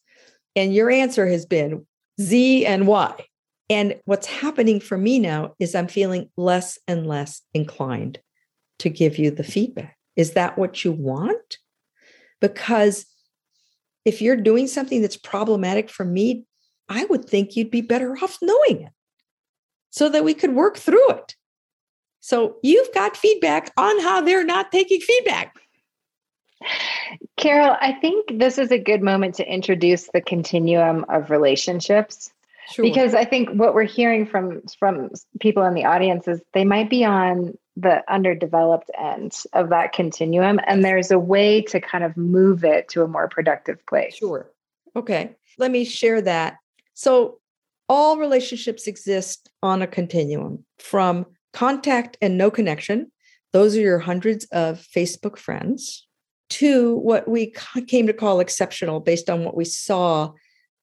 And 0.56 0.72
your 0.72 0.92
answer 0.92 1.26
has 1.26 1.48
been 1.48 1.88
Z 2.22 2.68
and 2.68 2.86
Y. 2.86 3.26
And 3.72 4.00
what's 4.06 4.28
happening 4.28 4.80
for 4.80 5.00
me 5.00 5.18
now 5.18 5.56
is 5.60 5.74
I'm 5.74 5.88
feeling 5.88 6.30
less 6.38 6.78
and 6.88 7.08
less 7.08 7.42
inclined 7.56 8.20
to 8.78 8.90
give 8.90 9.18
you 9.18 9.32
the 9.32 9.44
feedback. 9.44 9.98
Is 10.16 10.34
that 10.34 10.58
what 10.58 10.84
you 10.84 10.92
want? 10.92 11.58
Because 12.40 13.06
if 14.06 14.22
you're 14.22 14.36
doing 14.36 14.68
something 14.68 15.02
that's 15.02 15.18
problematic 15.18 15.90
for 15.90 16.06
me, 16.06 16.46
I 16.90 17.06
would 17.06 17.26
think 17.26 17.56
you'd 17.56 17.72
be 17.72 17.82
better 17.82 18.14
off 18.22 18.38
knowing 18.42 18.84
it 18.84 18.92
so 19.90 20.10
that 20.10 20.24
we 20.24 20.34
could 20.34 20.54
work 20.54 20.78
through 20.78 21.10
it. 21.12 21.36
So 22.20 22.58
you've 22.64 22.94
got 22.94 23.18
feedback 23.18 23.72
on 23.78 24.00
how 24.02 24.22
they're 24.22 24.46
not 24.46 24.72
taking 24.72 25.00
feedback. 25.00 25.56
Carole, 27.38 27.76
I 27.80 27.94
think 27.94 28.40
this 28.40 28.58
is 28.58 28.72
a 28.72 28.78
good 28.78 29.02
moment 29.02 29.36
to 29.36 29.46
introduce 29.46 30.10
the 30.14 30.22
continuum 30.22 31.06
of 31.10 31.30
relationships. 31.30 32.32
Sure. 32.72 32.84
Because 32.84 33.14
I 33.14 33.26
think 33.26 33.50
what 33.50 33.74
we're 33.74 33.84
hearing 33.84 34.26
from 34.26 34.62
from 34.80 35.10
people 35.42 35.64
in 35.64 35.74
the 35.74 35.84
audience 35.84 36.28
is 36.28 36.42
they 36.54 36.64
might 36.64 36.90
be 36.90 37.04
on 37.04 37.58
the 37.76 38.04
underdeveloped 38.12 38.92
end 38.98 39.36
of 39.54 39.70
that 39.70 39.94
continuum 39.94 40.60
and 40.68 40.86
there's 40.86 41.10
a 41.10 41.18
way 41.18 41.62
to 41.62 41.82
kind 41.82 42.04
of 42.04 42.16
move 42.16 42.64
it 42.64 42.88
to 42.90 43.02
a 43.02 43.08
more 43.08 43.28
productive 43.28 43.84
place. 43.88 44.16
Sure. 44.16 44.52
Okay. 44.96 45.36
Let 45.58 45.72
me 45.72 45.84
share 45.84 46.22
that. 46.22 46.58
So 46.94 47.40
all 47.90 48.18
relationships 48.18 48.88
exist 48.88 49.50
on 49.62 49.82
a 49.82 49.88
continuum 49.88 50.64
from 50.78 51.26
contact 51.52 52.18
and 52.22 52.38
no 52.38 52.52
connection. 52.52 53.12
Those 53.54 53.76
are 53.76 53.82
your 53.82 54.00
hundreds 54.00 54.46
of 54.46 54.80
Facebook 54.96 55.38
friends. 55.38 56.08
To 56.50 56.98
what 56.98 57.28
we 57.28 57.54
came 57.88 58.06
to 58.06 58.14
call 58.14 58.40
exceptional 58.40 59.00
based 59.00 59.28
on 59.28 59.44
what 59.44 59.56
we 59.56 59.66
saw 59.66 60.34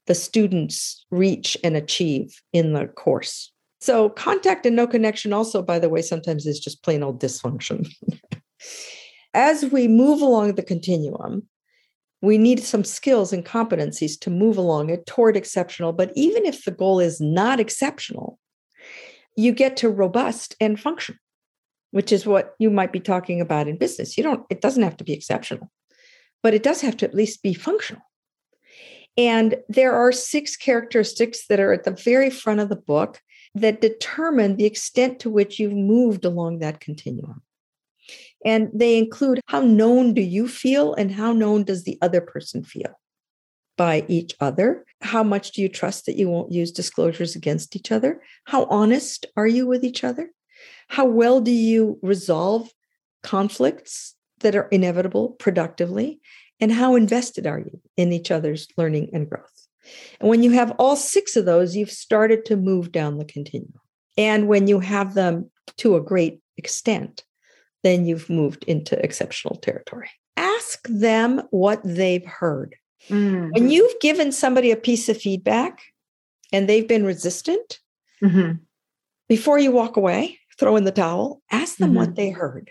the 0.06 0.16
students 0.16 1.06
reach 1.12 1.56
and 1.62 1.76
achieve 1.76 2.42
in 2.52 2.72
the 2.72 2.88
course. 2.88 3.52
So, 3.80 4.10
contact 4.10 4.66
and 4.66 4.76
no 4.76 4.86
connection, 4.86 5.32
also, 5.32 5.62
by 5.62 5.78
the 5.78 5.88
way, 5.88 6.02
sometimes 6.02 6.46
is 6.46 6.60
just 6.60 6.82
plain 6.82 7.02
old 7.02 7.20
dysfunction. 7.20 7.90
As 9.34 9.64
we 9.64 9.88
move 9.88 10.20
along 10.20 10.54
the 10.54 10.62
continuum, 10.62 11.48
we 12.20 12.36
need 12.36 12.60
some 12.60 12.84
skills 12.84 13.32
and 13.32 13.44
competencies 13.44 14.18
to 14.20 14.30
move 14.30 14.58
along 14.58 14.90
it 14.90 15.06
toward 15.06 15.36
exceptional. 15.36 15.92
But 15.92 16.12
even 16.14 16.44
if 16.44 16.64
the 16.64 16.70
goal 16.70 17.00
is 17.00 17.20
not 17.20 17.60
exceptional, 17.60 18.38
you 19.36 19.52
get 19.52 19.76
to 19.78 19.88
robust 19.88 20.54
and 20.60 20.78
function, 20.78 21.18
which 21.92 22.12
is 22.12 22.26
what 22.26 22.54
you 22.58 22.70
might 22.70 22.92
be 22.92 23.00
talking 23.00 23.40
about 23.40 23.68
in 23.68 23.78
business. 23.78 24.18
You 24.18 24.24
don't, 24.24 24.44
it 24.50 24.60
doesn't 24.60 24.82
have 24.82 24.98
to 24.98 25.04
be 25.04 25.14
exceptional, 25.14 25.70
but 26.42 26.52
it 26.52 26.62
does 26.62 26.82
have 26.82 26.96
to 26.98 27.06
at 27.06 27.14
least 27.14 27.42
be 27.42 27.54
functional. 27.54 28.02
And 29.16 29.56
there 29.68 29.94
are 29.94 30.12
six 30.12 30.56
characteristics 30.56 31.46
that 31.48 31.60
are 31.60 31.72
at 31.72 31.84
the 31.84 31.90
very 31.90 32.30
front 32.30 32.60
of 32.60 32.68
the 32.68 32.76
book 32.76 33.20
that 33.54 33.80
determine 33.80 34.56
the 34.56 34.64
extent 34.64 35.18
to 35.20 35.30
which 35.30 35.58
you've 35.58 35.72
moved 35.72 36.24
along 36.24 36.58
that 36.58 36.80
continuum. 36.80 37.42
And 38.44 38.70
they 38.72 38.96
include 38.96 39.40
how 39.46 39.60
known 39.60 40.14
do 40.14 40.22
you 40.22 40.48
feel 40.48 40.94
and 40.94 41.10
how 41.10 41.32
known 41.32 41.64
does 41.64 41.84
the 41.84 41.98
other 42.00 42.20
person 42.20 42.64
feel 42.64 42.98
by 43.76 44.04
each 44.08 44.34
other? 44.40 44.84
How 45.00 45.22
much 45.22 45.52
do 45.52 45.62
you 45.62 45.68
trust 45.68 46.06
that 46.06 46.16
you 46.16 46.28
won't 46.28 46.52
use 46.52 46.72
disclosures 46.72 47.36
against 47.36 47.76
each 47.76 47.92
other? 47.92 48.22
How 48.44 48.64
honest 48.66 49.26
are 49.36 49.46
you 49.46 49.66
with 49.66 49.84
each 49.84 50.04
other? 50.04 50.30
How 50.88 51.04
well 51.04 51.40
do 51.40 51.50
you 51.50 51.98
resolve 52.02 52.70
conflicts 53.22 54.14
that 54.40 54.56
are 54.56 54.68
inevitable 54.68 55.30
productively? 55.30 56.20
And 56.60 56.72
how 56.72 56.94
invested 56.94 57.46
are 57.46 57.58
you 57.58 57.80
in 57.96 58.12
each 58.12 58.30
other's 58.30 58.68
learning 58.76 59.10
and 59.12 59.28
growth? 59.28 59.68
And 60.20 60.28
when 60.28 60.42
you 60.42 60.50
have 60.52 60.72
all 60.78 60.96
six 60.96 61.36
of 61.36 61.44
those, 61.44 61.76
you've 61.76 61.90
started 61.90 62.44
to 62.46 62.56
move 62.56 62.92
down 62.92 63.18
the 63.18 63.24
continuum. 63.24 63.74
And 64.16 64.48
when 64.48 64.66
you 64.66 64.80
have 64.80 65.14
them 65.14 65.50
to 65.78 65.96
a 65.96 66.00
great 66.00 66.40
extent, 66.56 67.24
then 67.82 68.04
you've 68.04 68.28
moved 68.28 68.64
into 68.64 69.02
exceptional 69.02 69.56
territory. 69.56 70.10
Ask 70.36 70.86
them 70.88 71.42
what 71.50 71.80
they've 71.84 72.26
heard. 72.26 72.76
Mm-hmm. 73.08 73.50
When 73.50 73.70
you've 73.70 73.98
given 74.00 74.32
somebody 74.32 74.70
a 74.70 74.76
piece 74.76 75.08
of 75.08 75.16
feedback 75.16 75.80
and 76.52 76.68
they've 76.68 76.86
been 76.86 77.06
resistant, 77.06 77.78
mm-hmm. 78.22 78.52
before 79.28 79.58
you 79.58 79.70
walk 79.70 79.96
away, 79.96 80.38
throw 80.58 80.76
in 80.76 80.84
the 80.84 80.92
towel, 80.92 81.40
ask 81.50 81.78
them 81.78 81.90
mm-hmm. 81.90 81.98
what 81.98 82.16
they 82.16 82.30
heard. 82.30 82.70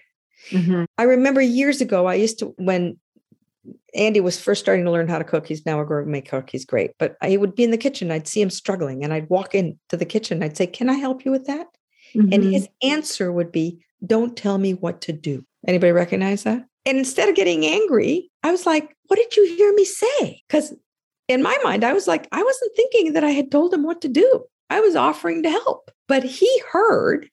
Mm-hmm. 0.51 0.83
I 0.97 1.03
remember 1.03 1.41
years 1.41 1.81
ago, 1.81 2.05
I 2.05 2.13
used 2.13 2.39
to, 2.39 2.53
when 2.57 2.99
Andy 3.95 4.19
was 4.19 4.39
first 4.39 4.61
starting 4.61 4.85
to 4.85 4.91
learn 4.91 5.07
how 5.07 5.17
to 5.17 5.23
cook, 5.23 5.47
he's 5.47 5.65
now 5.65 5.79
a 5.79 5.85
gourmet 5.85 6.21
cook, 6.21 6.49
he's 6.49 6.65
great, 6.65 6.91
but 6.99 7.15
I 7.21 7.37
would 7.37 7.55
be 7.55 7.63
in 7.63 7.71
the 7.71 7.77
kitchen, 7.77 8.11
I'd 8.11 8.27
see 8.27 8.41
him 8.41 8.49
struggling, 8.49 9.03
and 9.03 9.13
I'd 9.13 9.29
walk 9.29 9.55
into 9.55 9.97
the 9.97 10.05
kitchen, 10.05 10.43
I'd 10.43 10.57
say, 10.57 10.67
Can 10.67 10.89
I 10.89 10.93
help 10.93 11.25
you 11.25 11.31
with 11.31 11.45
that? 11.45 11.67
And 12.13 12.31
mm-hmm. 12.31 12.51
his 12.51 12.67
answer 12.81 13.31
would 13.31 13.51
be, 13.51 13.83
Don't 14.05 14.35
tell 14.35 14.57
me 14.57 14.73
what 14.73 15.01
to 15.01 15.13
do. 15.13 15.45
Anybody 15.67 15.91
recognize 15.91 16.43
that? 16.43 16.65
And 16.85 16.97
instead 16.97 17.29
of 17.29 17.35
getting 17.35 17.65
angry, 17.65 18.31
I 18.43 18.51
was 18.51 18.65
like, 18.65 18.95
what 19.07 19.17
did 19.17 19.35
you 19.35 19.45
hear 19.55 19.73
me 19.73 19.85
say? 19.85 20.41
Because 20.47 20.73
in 21.27 21.43
my 21.43 21.57
mind, 21.63 21.83
I 21.83 21.93
was 21.93 22.07
like, 22.07 22.27
I 22.31 22.41
wasn't 22.41 22.75
thinking 22.75 23.13
that 23.13 23.23
I 23.23 23.31
had 23.31 23.51
told 23.51 23.73
him 23.73 23.83
what 23.83 24.01
to 24.01 24.07
do. 24.07 24.45
I 24.69 24.79
was 24.79 24.95
offering 24.95 25.43
to 25.43 25.51
help. 25.51 25.91
But 26.07 26.23
he 26.23 26.49
heard, 26.71 27.29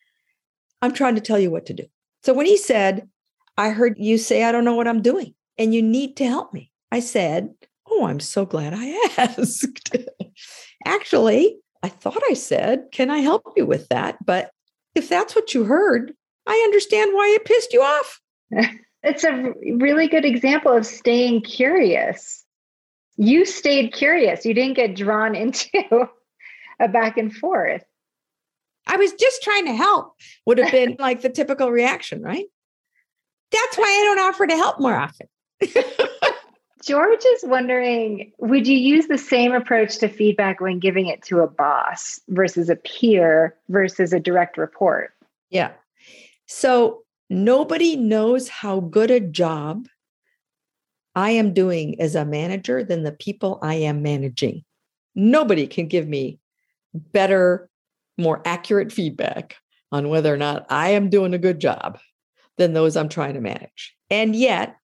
I'm 0.82 0.92
trying 0.92 1.14
to 1.14 1.20
tell 1.20 1.38
you 1.38 1.50
what 1.50 1.66
to 1.66 1.74
do. 1.74 1.84
So 2.22 2.34
when 2.34 2.46
he 2.46 2.56
said, 2.56 3.08
I 3.56 3.70
heard 3.70 3.96
you 3.98 4.18
say, 4.18 4.44
I 4.44 4.52
don't 4.52 4.64
know 4.64 4.74
what 4.74 4.88
I'm 4.88 5.00
doing 5.00 5.34
and 5.58 5.74
you 5.74 5.82
need 5.82 6.16
to 6.16 6.26
help 6.26 6.52
me, 6.52 6.72
I 6.90 7.00
said, 7.00 7.54
Oh, 7.88 8.06
I'm 8.06 8.20
so 8.20 8.44
glad 8.44 8.74
I 8.74 9.10
asked. 9.16 9.96
Actually, 10.84 11.58
I 11.82 11.88
thought 11.88 12.22
I 12.28 12.34
said, 12.34 12.86
Can 12.92 13.10
I 13.10 13.18
help 13.18 13.44
you 13.56 13.66
with 13.66 13.88
that? 13.88 14.16
But 14.24 14.50
if 14.94 15.08
that's 15.08 15.34
what 15.34 15.54
you 15.54 15.64
heard, 15.64 16.12
I 16.46 16.54
understand 16.64 17.12
why 17.14 17.28
it 17.28 17.44
pissed 17.44 17.72
you 17.72 17.82
off. 17.82 18.20
It's 19.06 19.22
a 19.22 19.52
really 19.76 20.08
good 20.08 20.24
example 20.24 20.76
of 20.76 20.84
staying 20.84 21.42
curious. 21.42 22.44
You 23.16 23.44
stayed 23.44 23.92
curious. 23.92 24.44
You 24.44 24.52
didn't 24.52 24.76
get 24.76 24.96
drawn 24.96 25.34
into 25.36 26.08
a 26.80 26.88
back 26.88 27.16
and 27.16 27.32
forth. 27.32 27.84
I 28.88 28.96
was 28.96 29.12
just 29.12 29.42
trying 29.42 29.66
to 29.66 29.74
help, 29.74 30.14
would 30.44 30.58
have 30.58 30.72
been 30.72 30.96
like 30.98 31.22
the 31.22 31.28
typical 31.28 31.70
reaction, 31.70 32.20
right? 32.22 32.46
That's 33.52 33.78
why 33.78 33.84
I 33.84 34.04
don't 34.04 34.28
offer 34.28 34.46
to 34.46 34.56
help 34.56 34.80
more 34.80 34.94
often. 34.94 35.28
George 36.84 37.24
is 37.24 37.44
wondering 37.44 38.32
Would 38.38 38.66
you 38.66 38.76
use 38.76 39.08
the 39.08 39.18
same 39.18 39.52
approach 39.52 39.98
to 39.98 40.08
feedback 40.08 40.60
when 40.60 40.78
giving 40.78 41.06
it 41.06 41.22
to 41.24 41.40
a 41.40 41.48
boss 41.48 42.20
versus 42.28 42.68
a 42.68 42.76
peer 42.76 43.56
versus 43.68 44.12
a 44.12 44.20
direct 44.20 44.56
report? 44.58 45.12
Yeah. 45.50 45.72
So 46.46 47.02
Nobody 47.28 47.96
knows 47.96 48.48
how 48.48 48.80
good 48.80 49.10
a 49.10 49.20
job 49.20 49.88
I 51.14 51.30
am 51.30 51.54
doing 51.54 52.00
as 52.00 52.14
a 52.14 52.24
manager 52.24 52.84
than 52.84 53.02
the 53.02 53.12
people 53.12 53.58
I 53.62 53.74
am 53.74 54.02
managing. 54.02 54.64
Nobody 55.14 55.66
can 55.66 55.88
give 55.88 56.06
me 56.06 56.38
better, 56.94 57.68
more 58.16 58.42
accurate 58.44 58.92
feedback 58.92 59.56
on 59.90 60.08
whether 60.08 60.32
or 60.32 60.36
not 60.36 60.66
I 60.68 60.90
am 60.90 61.10
doing 61.10 61.34
a 61.34 61.38
good 61.38 61.58
job 61.58 61.98
than 62.58 62.74
those 62.74 62.96
I'm 62.96 63.08
trying 63.08 63.34
to 63.34 63.40
manage. 63.40 63.96
And 64.08 64.36
yet, 64.36 64.76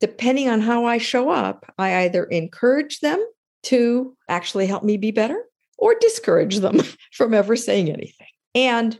depending 0.00 0.48
on 0.48 0.60
how 0.60 0.84
I 0.86 0.98
show 0.98 1.30
up, 1.30 1.72
I 1.78 2.04
either 2.04 2.24
encourage 2.24 3.00
them 3.00 3.24
to 3.64 4.16
actually 4.28 4.66
help 4.66 4.82
me 4.82 4.96
be 4.96 5.10
better 5.10 5.44
or 5.78 5.94
discourage 6.00 6.58
them 6.58 6.80
from 7.12 7.34
ever 7.34 7.56
saying 7.56 7.90
anything. 7.90 8.26
And 8.54 8.98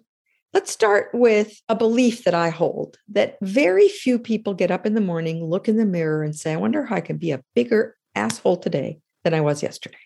let's 0.53 0.71
start 0.71 1.11
with 1.13 1.61
a 1.69 1.75
belief 1.75 2.25
that 2.25 2.35
I 2.35 2.51
hold 2.51 2.99
that 3.09 3.39
very 3.41 3.89
few 3.89 4.19
people 4.19 4.55
get 4.55 4.71
up 4.71 4.87
in 4.87 4.95
the 4.95 5.01
morning, 5.01 5.45
look 5.45 5.69
in 5.69 5.77
the 5.77 5.87
mirror, 5.87 6.23
and 6.23 6.35
say, 6.35 6.53
I 6.53 6.57
wonder 6.57 6.85
how 6.85 6.97
I 6.97 7.01
can 7.01 7.17
be 7.17 7.31
a 7.31 7.43
bigger 7.55 7.97
asshole 8.15 8.59
today 8.59 9.01
than 9.25 9.35
I 9.35 9.41
was 9.41 9.63
yesterday. 9.63 9.99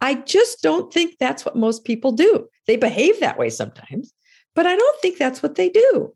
I 0.00 0.14
just 0.14 0.62
don't 0.62 0.92
think 0.92 1.16
that's 1.18 1.44
what 1.44 1.56
most 1.56 1.84
people 1.84 2.12
do. 2.12 2.48
They 2.66 2.76
behave 2.76 3.20
that 3.20 3.38
way 3.38 3.48
sometimes, 3.48 4.12
but 4.54 4.66
I 4.66 4.76
don't 4.76 5.00
think 5.00 5.16
that's 5.16 5.42
what 5.42 5.54
they 5.54 5.70
do. 5.70 6.14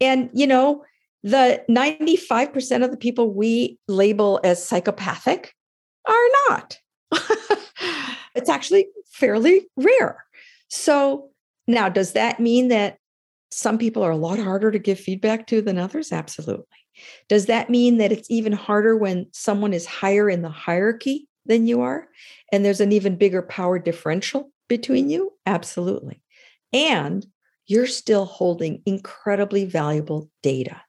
And, 0.00 0.28
you 0.34 0.46
know, 0.46 0.84
the 1.26 1.60
95% 1.68 2.84
of 2.84 2.92
the 2.92 2.96
people 2.96 3.34
we 3.34 3.80
label 3.88 4.38
as 4.44 4.64
psychopathic 4.64 5.52
are 6.06 6.28
not. 6.48 6.78
it's 8.36 8.48
actually 8.48 8.86
fairly 9.10 9.66
rare. 9.76 10.24
So 10.68 11.30
now, 11.66 11.88
does 11.88 12.12
that 12.12 12.38
mean 12.38 12.68
that 12.68 12.98
some 13.50 13.76
people 13.76 14.04
are 14.04 14.12
a 14.12 14.16
lot 14.16 14.38
harder 14.38 14.70
to 14.70 14.78
give 14.78 15.00
feedback 15.00 15.48
to 15.48 15.60
than 15.60 15.78
others? 15.78 16.12
Absolutely. 16.12 16.64
Does 17.28 17.46
that 17.46 17.70
mean 17.70 17.98
that 17.98 18.12
it's 18.12 18.30
even 18.30 18.52
harder 18.52 18.96
when 18.96 19.26
someone 19.32 19.72
is 19.72 19.84
higher 19.84 20.30
in 20.30 20.42
the 20.42 20.48
hierarchy 20.48 21.26
than 21.44 21.66
you 21.66 21.80
are? 21.80 22.06
And 22.52 22.64
there's 22.64 22.80
an 22.80 22.92
even 22.92 23.16
bigger 23.16 23.42
power 23.42 23.80
differential 23.80 24.52
between 24.68 25.10
you? 25.10 25.32
Absolutely. 25.44 26.22
And 26.72 27.26
you're 27.66 27.88
still 27.88 28.26
holding 28.26 28.82
incredibly 28.86 29.64
valuable 29.64 30.30
data, 30.40 30.82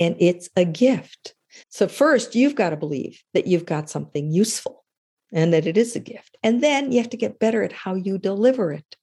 and 0.00 0.16
it's 0.18 0.48
a 0.56 0.64
gift. 0.64 1.34
So, 1.68 1.88
first, 1.88 2.34
you've 2.34 2.54
got 2.54 2.70
to 2.70 2.76
believe 2.76 3.22
that 3.34 3.46
you've 3.46 3.66
got 3.66 3.90
something 3.90 4.30
useful 4.30 4.84
and 5.32 5.52
that 5.52 5.66
it 5.66 5.76
is 5.76 5.96
a 5.96 6.00
gift. 6.00 6.36
And 6.42 6.62
then 6.62 6.92
you 6.92 6.98
have 6.98 7.10
to 7.10 7.16
get 7.16 7.38
better 7.38 7.62
at 7.62 7.72
how 7.72 7.94
you 7.94 8.18
deliver 8.18 8.72
it, 8.72 8.96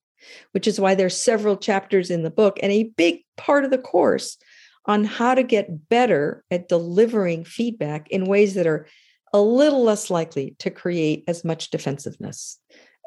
which 0.52 0.66
is 0.66 0.80
why 0.80 0.94
there's 0.94 1.16
several 1.16 1.56
chapters 1.56 2.10
in 2.10 2.22
the 2.22 2.30
book 2.30 2.58
and 2.62 2.72
a 2.72 2.90
big 2.96 3.24
part 3.36 3.64
of 3.64 3.70
the 3.70 3.78
course 3.78 4.38
on 4.86 5.04
how 5.04 5.34
to 5.34 5.42
get 5.42 5.88
better 5.88 6.44
at 6.50 6.68
delivering 6.68 7.44
feedback 7.44 8.08
in 8.10 8.24
ways 8.24 8.54
that 8.54 8.66
are 8.66 8.86
a 9.32 9.40
little 9.40 9.82
less 9.82 10.10
likely 10.10 10.56
to 10.60 10.70
create 10.70 11.24
as 11.28 11.44
much 11.44 11.70
defensiveness 11.70 12.58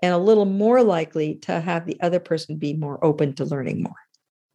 and 0.03 0.13
a 0.13 0.17
little 0.17 0.45
more 0.45 0.83
likely 0.83 1.35
to 1.35 1.59
have 1.59 1.85
the 1.85 1.99
other 2.01 2.19
person 2.19 2.57
be 2.57 2.73
more 2.73 3.03
open 3.03 3.33
to 3.33 3.45
learning 3.45 3.81
more. 3.81 3.95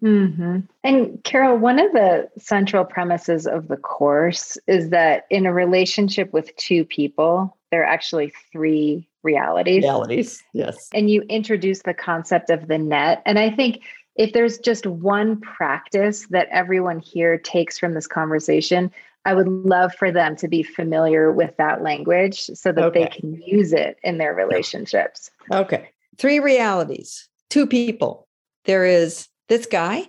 Mm-hmm. 0.05 0.61
And 0.83 1.25
Carole, 1.25 1.57
one 1.57 1.81
of 1.81 1.91
the 1.93 2.29
central 2.39 2.85
premises 2.85 3.47
of 3.47 3.69
the 3.69 3.79
course 3.79 4.59
is 4.67 4.91
that 4.91 5.27
in 5.31 5.47
a 5.47 5.53
relationship 5.53 6.33
with 6.33 6.55
two 6.57 6.85
people, 6.85 7.57
there 7.71 7.81
are 7.83 7.87
actually 7.87 8.33
three 8.53 9.09
realities. 9.23 9.83
Realities, 9.83 10.43
yes. 10.53 10.91
And 10.93 11.11
you 11.11 11.23
introduce 11.23 11.83
the 11.83 11.95
concept 11.95 12.51
of 12.51 12.69
the 12.69 12.77
net. 12.77 13.23
And 13.25 13.39
I 13.39 13.51
think 13.51 13.81
if 14.17 14.35
there's 14.35 14.59
just 14.59 14.87
one 14.87 15.41
practice 15.41 16.27
that 16.29 16.49
everyone 16.51 17.01
here 17.01 17.39
takes 17.39 17.79
from 17.79 17.95
this 17.95 18.07
conversation, 18.07 18.93
I 19.25 19.35
would 19.35 19.49
love 19.49 19.95
for 19.95 20.13
them 20.13 20.37
to 20.37 20.49
be 20.49 20.63
familiar 20.63 21.33
with 21.33 21.57
that 21.57 21.83
language 21.83 22.43
so 22.43 22.73
that 22.73 22.85
okay. 22.85 23.05
they 23.05 23.07
can 23.09 23.41
use 23.41 23.73
it 23.73 23.97
in 24.05 24.19
their 24.19 24.35
relationships. 24.35 25.31
Okay. 25.51 25.89
Three 26.19 26.41
realities, 26.41 27.27
two 27.49 27.67
people. 27.67 28.29
There 28.67 28.85
is 28.85 29.29
this 29.49 29.67
guy, 29.67 30.07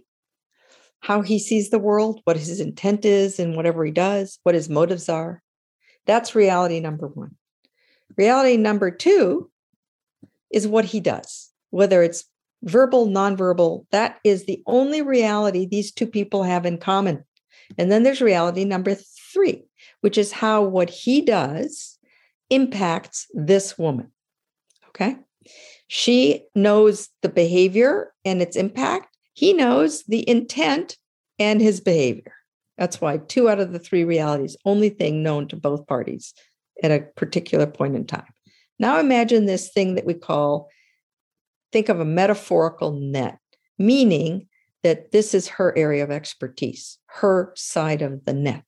how 1.01 1.21
he 1.21 1.39
sees 1.39 1.69
the 1.69 1.79
world, 1.79 2.21
what 2.23 2.37
his 2.37 2.59
intent 2.59 3.05
is 3.05 3.39
in 3.39 3.55
whatever 3.55 3.85
he 3.85 3.91
does, 3.91 4.39
what 4.43 4.55
his 4.55 4.69
motives 4.69 5.09
are. 5.09 5.41
That's 6.05 6.35
reality 6.35 6.79
number 6.79 7.07
one. 7.07 7.35
Reality 8.17 8.57
number 8.57 8.91
two 8.91 9.49
is 10.51 10.67
what 10.67 10.85
he 10.85 10.99
does, 10.99 11.51
whether 11.69 12.01
it's 12.01 12.25
verbal, 12.63 13.07
nonverbal. 13.07 13.85
That 13.91 14.19
is 14.23 14.45
the 14.45 14.61
only 14.65 15.01
reality 15.01 15.65
these 15.65 15.91
two 15.91 16.07
people 16.07 16.43
have 16.43 16.65
in 16.65 16.77
common. 16.77 17.23
And 17.77 17.91
then 17.91 18.03
there's 18.03 18.21
reality 18.21 18.63
number 18.63 18.95
three, 19.33 19.63
which 20.01 20.17
is 20.17 20.31
how 20.31 20.63
what 20.63 20.89
he 20.89 21.21
does 21.21 21.97
impacts 22.49 23.27
this 23.33 23.77
woman. 23.77 24.11
Okay. 24.89 25.17
She 25.87 26.45
knows 26.55 27.09
the 27.21 27.29
behavior 27.29 28.13
and 28.23 28.41
its 28.41 28.55
impact. 28.55 29.14
He 29.35 29.51
knows 29.51 30.03
the 30.03 30.27
intent 30.27 30.97
and 31.37 31.61
his 31.61 31.81
behavior. 31.81 32.33
That's 32.77 33.01
why 33.01 33.17
two 33.17 33.49
out 33.49 33.59
of 33.59 33.73
the 33.73 33.79
three 33.79 34.05
realities, 34.05 34.55
only 34.63 34.89
thing 34.89 35.23
known 35.23 35.49
to 35.49 35.57
both 35.57 35.87
parties 35.87 36.33
at 36.81 36.91
a 36.91 37.05
particular 37.15 37.67
point 37.67 37.95
in 37.95 38.07
time. 38.07 38.27
Now 38.79 38.99
imagine 38.99 39.45
this 39.45 39.71
thing 39.71 39.95
that 39.95 40.05
we 40.05 40.13
call, 40.13 40.69
think 41.73 41.89
of 41.89 41.99
a 41.99 42.05
metaphorical 42.05 42.93
net, 42.93 43.37
meaning 43.77 44.47
that 44.83 45.11
this 45.11 45.33
is 45.33 45.49
her 45.49 45.77
area 45.77 46.03
of 46.03 46.11
expertise, 46.11 46.97
her 47.07 47.51
side 47.55 48.01
of 48.01 48.23
the 48.23 48.33
net. 48.33 48.63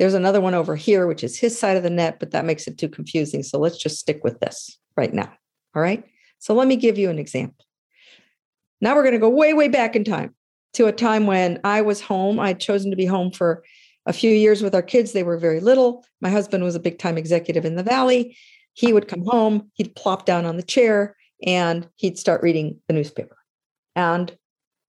There's 0.00 0.14
another 0.14 0.40
one 0.40 0.54
over 0.54 0.74
here, 0.74 1.06
which 1.06 1.22
is 1.22 1.38
his 1.38 1.56
side 1.56 1.76
of 1.76 1.84
the 1.84 1.90
net, 1.90 2.18
but 2.18 2.32
that 2.32 2.44
makes 2.44 2.66
it 2.66 2.76
too 2.76 2.88
confusing. 2.88 3.44
So 3.44 3.60
let's 3.60 3.78
just 3.78 4.00
stick 4.00 4.24
with 4.24 4.40
this 4.40 4.78
right 4.96 5.14
now. 5.14 5.32
All 5.76 5.82
right. 5.82 6.04
So 6.40 6.54
let 6.54 6.66
me 6.66 6.74
give 6.74 6.98
you 6.98 7.08
an 7.08 7.20
example. 7.20 7.64
Now 8.82 8.96
we're 8.96 9.04
going 9.04 9.14
to 9.14 9.20
go 9.20 9.30
way, 9.30 9.54
way 9.54 9.68
back 9.68 9.94
in 9.94 10.02
time 10.02 10.34
to 10.74 10.86
a 10.86 10.92
time 10.92 11.26
when 11.26 11.60
I 11.62 11.80
was 11.80 12.00
home. 12.00 12.40
I'd 12.40 12.58
chosen 12.58 12.90
to 12.90 12.96
be 12.96 13.06
home 13.06 13.30
for 13.30 13.62
a 14.06 14.12
few 14.12 14.30
years 14.30 14.60
with 14.60 14.74
our 14.74 14.82
kids. 14.82 15.12
They 15.12 15.22
were 15.22 15.38
very 15.38 15.60
little. 15.60 16.04
My 16.20 16.30
husband 16.30 16.64
was 16.64 16.74
a 16.74 16.80
big 16.80 16.98
time 16.98 17.16
executive 17.16 17.64
in 17.64 17.76
the 17.76 17.84
Valley. 17.84 18.36
He 18.74 18.92
would 18.92 19.06
come 19.06 19.24
home, 19.24 19.70
he'd 19.74 19.94
plop 19.94 20.26
down 20.26 20.46
on 20.46 20.56
the 20.56 20.62
chair, 20.62 21.14
and 21.46 21.88
he'd 21.96 22.18
start 22.18 22.42
reading 22.42 22.80
the 22.88 22.94
newspaper. 22.94 23.36
And 23.94 24.36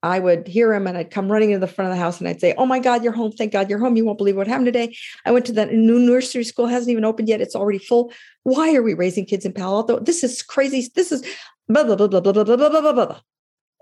I 0.01 0.19
would 0.19 0.47
hear 0.47 0.73
him 0.73 0.87
and 0.87 0.97
I'd 0.97 1.11
come 1.11 1.31
running 1.31 1.51
into 1.51 1.65
the 1.65 1.71
front 1.71 1.91
of 1.91 1.95
the 1.95 2.01
house 2.01 2.19
and 2.19 2.27
I'd 2.27 2.41
say, 2.41 2.55
Oh 2.57 2.65
my 2.65 2.79
God, 2.79 3.03
you're 3.03 3.13
home. 3.13 3.31
Thank 3.31 3.53
God 3.53 3.69
you're 3.69 3.79
home. 3.79 3.95
You 3.95 4.05
won't 4.05 4.17
believe 4.17 4.35
what 4.35 4.47
happened 4.47 4.65
today. 4.65 4.95
I 5.25 5.31
went 5.31 5.45
to 5.45 5.53
that 5.53 5.71
new 5.71 5.99
nursery 5.99 6.43
school, 6.43 6.65
hasn't 6.65 6.91
even 6.91 7.05
opened 7.05 7.29
yet. 7.29 7.41
It's 7.41 7.55
already 7.55 7.79
full. 7.79 8.11
Why 8.43 8.73
are 8.73 8.83
we 8.83 8.95
raising 8.95 9.25
kids 9.25 9.45
in 9.45 9.53
Palo 9.53 9.77
Alto? 9.77 9.99
This 9.99 10.23
is 10.23 10.41
crazy. 10.41 10.89
This 10.95 11.11
is 11.11 11.21
blah, 11.69 11.83
blah, 11.83 11.95
blah, 11.95 12.07
blah, 12.07 12.21
blah, 12.21 12.33
blah, 12.33 12.43
blah, 12.43 12.57
blah, 12.57 12.81
blah, 12.81 12.93
blah. 12.93 13.19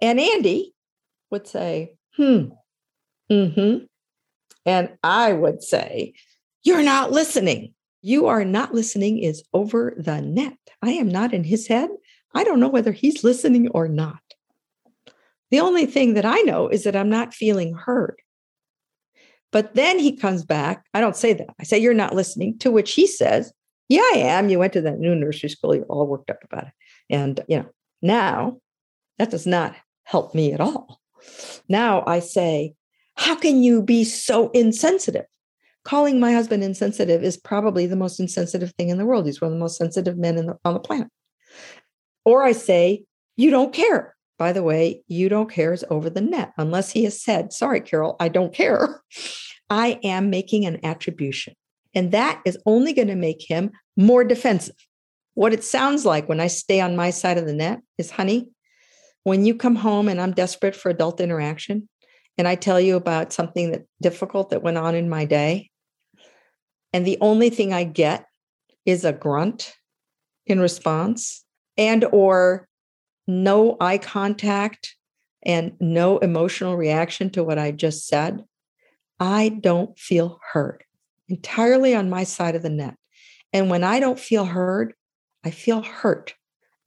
And 0.02 0.20
Andy 0.20 0.74
would 1.30 1.48
say, 1.48 1.96
Hmm, 2.16 2.48
mm-hmm. 3.32 3.86
And 4.66 4.90
I 5.04 5.34
would 5.34 5.64
say, 5.64 6.14
You're 6.64 6.84
not 6.84 7.12
listening. 7.12 7.74
You 8.02 8.28
are 8.28 8.44
not 8.44 8.74
listening 8.74 9.20
is 9.20 9.44
over 9.54 9.94
the 9.98 10.22
net. 10.22 10.58
I 10.82 10.92
am 10.92 11.08
not 11.08 11.34
in 11.34 11.44
his 11.44 11.68
head. 11.68 11.90
I 12.34 12.44
don't 12.44 12.60
know 12.60 12.68
whether 12.68 12.92
he's 12.92 13.24
listening 13.24 13.70
or 13.70 13.88
not. 13.88 14.22
The 15.52 15.60
only 15.60 15.86
thing 15.86 16.16
that 16.16 16.26
I 16.26 16.38
know 16.42 16.68
is 16.68 16.84
that 16.86 16.96
I'm 16.96 17.10
not 17.10 17.34
feeling 17.34 17.74
heard. 17.74 18.22
But 19.52 19.76
then 19.76 20.00
he 20.00 20.16
comes 20.16 20.46
back. 20.46 20.86
I 20.94 21.02
don't 21.02 21.16
say 21.16 21.34
that. 21.34 21.50
I 21.60 21.64
say, 21.64 21.78
You're 21.78 21.94
not 21.94 22.16
listening. 22.16 22.58
To 22.60 22.72
which 22.72 22.94
he 22.94 23.06
says, 23.06 23.52
Yeah, 23.90 24.02
I 24.14 24.18
am. 24.18 24.50
You 24.50 24.60
went 24.60 24.74
to 24.74 24.82
that 24.82 25.00
new 25.00 25.14
nursery 25.14 25.50
school. 25.50 25.76
You're 25.76 25.86
all 25.86 26.08
worked 26.08 26.32
up 26.32 26.44
about 26.44 26.68
it. 26.68 26.74
And, 27.10 27.42
you 27.48 27.60
know, 27.60 27.70
now 28.02 28.58
that 29.20 29.30
does 29.30 29.46
not 29.46 29.76
help 30.04 30.36
me 30.36 30.54
at 30.54 30.62
all. 30.62 31.00
Now 31.68 32.04
I 32.06 32.20
say, 32.20 32.74
How 33.16 33.36
can 33.36 33.64
you 33.64 33.82
be 33.82 34.04
so 34.04 34.50
insensitive? 34.52 35.26
Calling 35.84 36.20
my 36.20 36.34
husband 36.34 36.64
insensitive 36.64 37.24
is 37.24 37.38
probably 37.38 37.88
the 37.88 37.96
most 37.96 38.20
insensitive 38.20 38.72
thing 38.78 38.90
in 38.90 38.98
the 38.98 39.06
world. 39.06 39.26
He's 39.26 39.42
one 39.42 39.52
of 39.52 39.54
the 39.54 39.60
most 39.60 39.78
sensitive 39.78 40.18
men 40.18 40.36
the, 40.36 40.58
on 40.64 40.74
the 40.74 40.80
planet. 40.80 41.08
Or 42.26 42.44
I 42.44 42.52
say, 42.52 43.04
You 43.36 43.50
don't 43.50 43.74
care 43.74 44.16
by 44.42 44.54
the 44.54 44.64
way, 44.64 45.04
you 45.08 45.30
don't 45.30 45.52
care 45.52 45.72
is 45.72 45.86
over 45.92 46.10
the 46.10 46.20
net, 46.20 46.52
unless 46.58 46.90
he 46.90 47.04
has 47.04 47.22
said, 47.22 47.54
sorry, 47.54 47.80
Carole, 47.80 48.16
I 48.20 48.28
don't 48.28 48.52
care. 48.52 49.04
I 49.70 50.00
am 50.04 50.32
making 50.32 50.66
an 50.66 50.84
attribution. 50.84 51.54
And 51.94 52.12
that 52.12 52.42
is 52.44 52.58
only 52.66 52.92
going 52.94 53.10
to 53.10 53.16
make 53.16 53.48
him 53.48 53.70
more 53.96 54.24
defensive. 54.24 54.76
What 55.36 55.54
it 55.54 55.64
sounds 55.64 56.06
like 56.06 56.28
when 56.28 56.40
I 56.40 56.48
stay 56.48 56.82
on 56.82 56.96
my 56.96 57.12
side 57.12 57.38
of 57.38 57.46
the 57.46 57.54
net 57.54 57.82
is, 58.00 58.10
honey, 58.10 58.50
when 59.24 59.46
you 59.46 59.56
come 59.56 59.76
home 59.76 60.08
and 60.08 60.20
I'm 60.20 60.34
desperate 60.34 60.76
for 60.76 60.90
adult 60.90 61.22
interaction, 61.22 61.88
and 62.38 62.48
I 62.48 62.56
tell 62.56 62.80
you 62.80 62.96
about 62.96 63.34
something 63.34 63.72
that 63.72 63.86
difficult 64.02 64.50
that 64.50 64.64
went 64.64 64.78
on 64.78 64.96
in 64.96 65.10
my 65.10 65.26
day, 65.26 65.70
and 66.94 67.06
the 67.06 67.18
only 67.22 67.50
thing 67.50 67.74
I 67.74 67.84
get 67.84 68.26
is 68.86 69.06
a 69.06 69.14
grunt 69.14 69.74
in 70.46 70.60
response 70.60 71.46
and 71.78 72.04
or 72.06 72.68
no 73.28 73.78
eye 73.80 73.98
contact 73.98 74.96
and 75.44 75.74
no 75.80 76.18
emotional 76.20 76.76
reaction 76.76 77.30
to 77.32 77.44
what 77.44 77.58
I 77.58 77.72
just 77.72 78.08
said, 78.08 78.44
I 79.20 79.50
don't 79.50 79.98
feel 79.98 80.40
heard 80.52 80.84
entirely 81.30 81.96
on 81.96 82.10
my 82.10 82.24
side 82.24 82.56
of 82.56 82.62
the 82.62 82.70
net. 82.70 82.96
And 83.54 83.70
when 83.70 83.84
I 83.84 84.00
don't 84.00 84.20
feel 84.20 84.46
heard, 84.46 84.94
I 85.44 85.52
feel 85.52 85.82
hurt. 85.82 86.36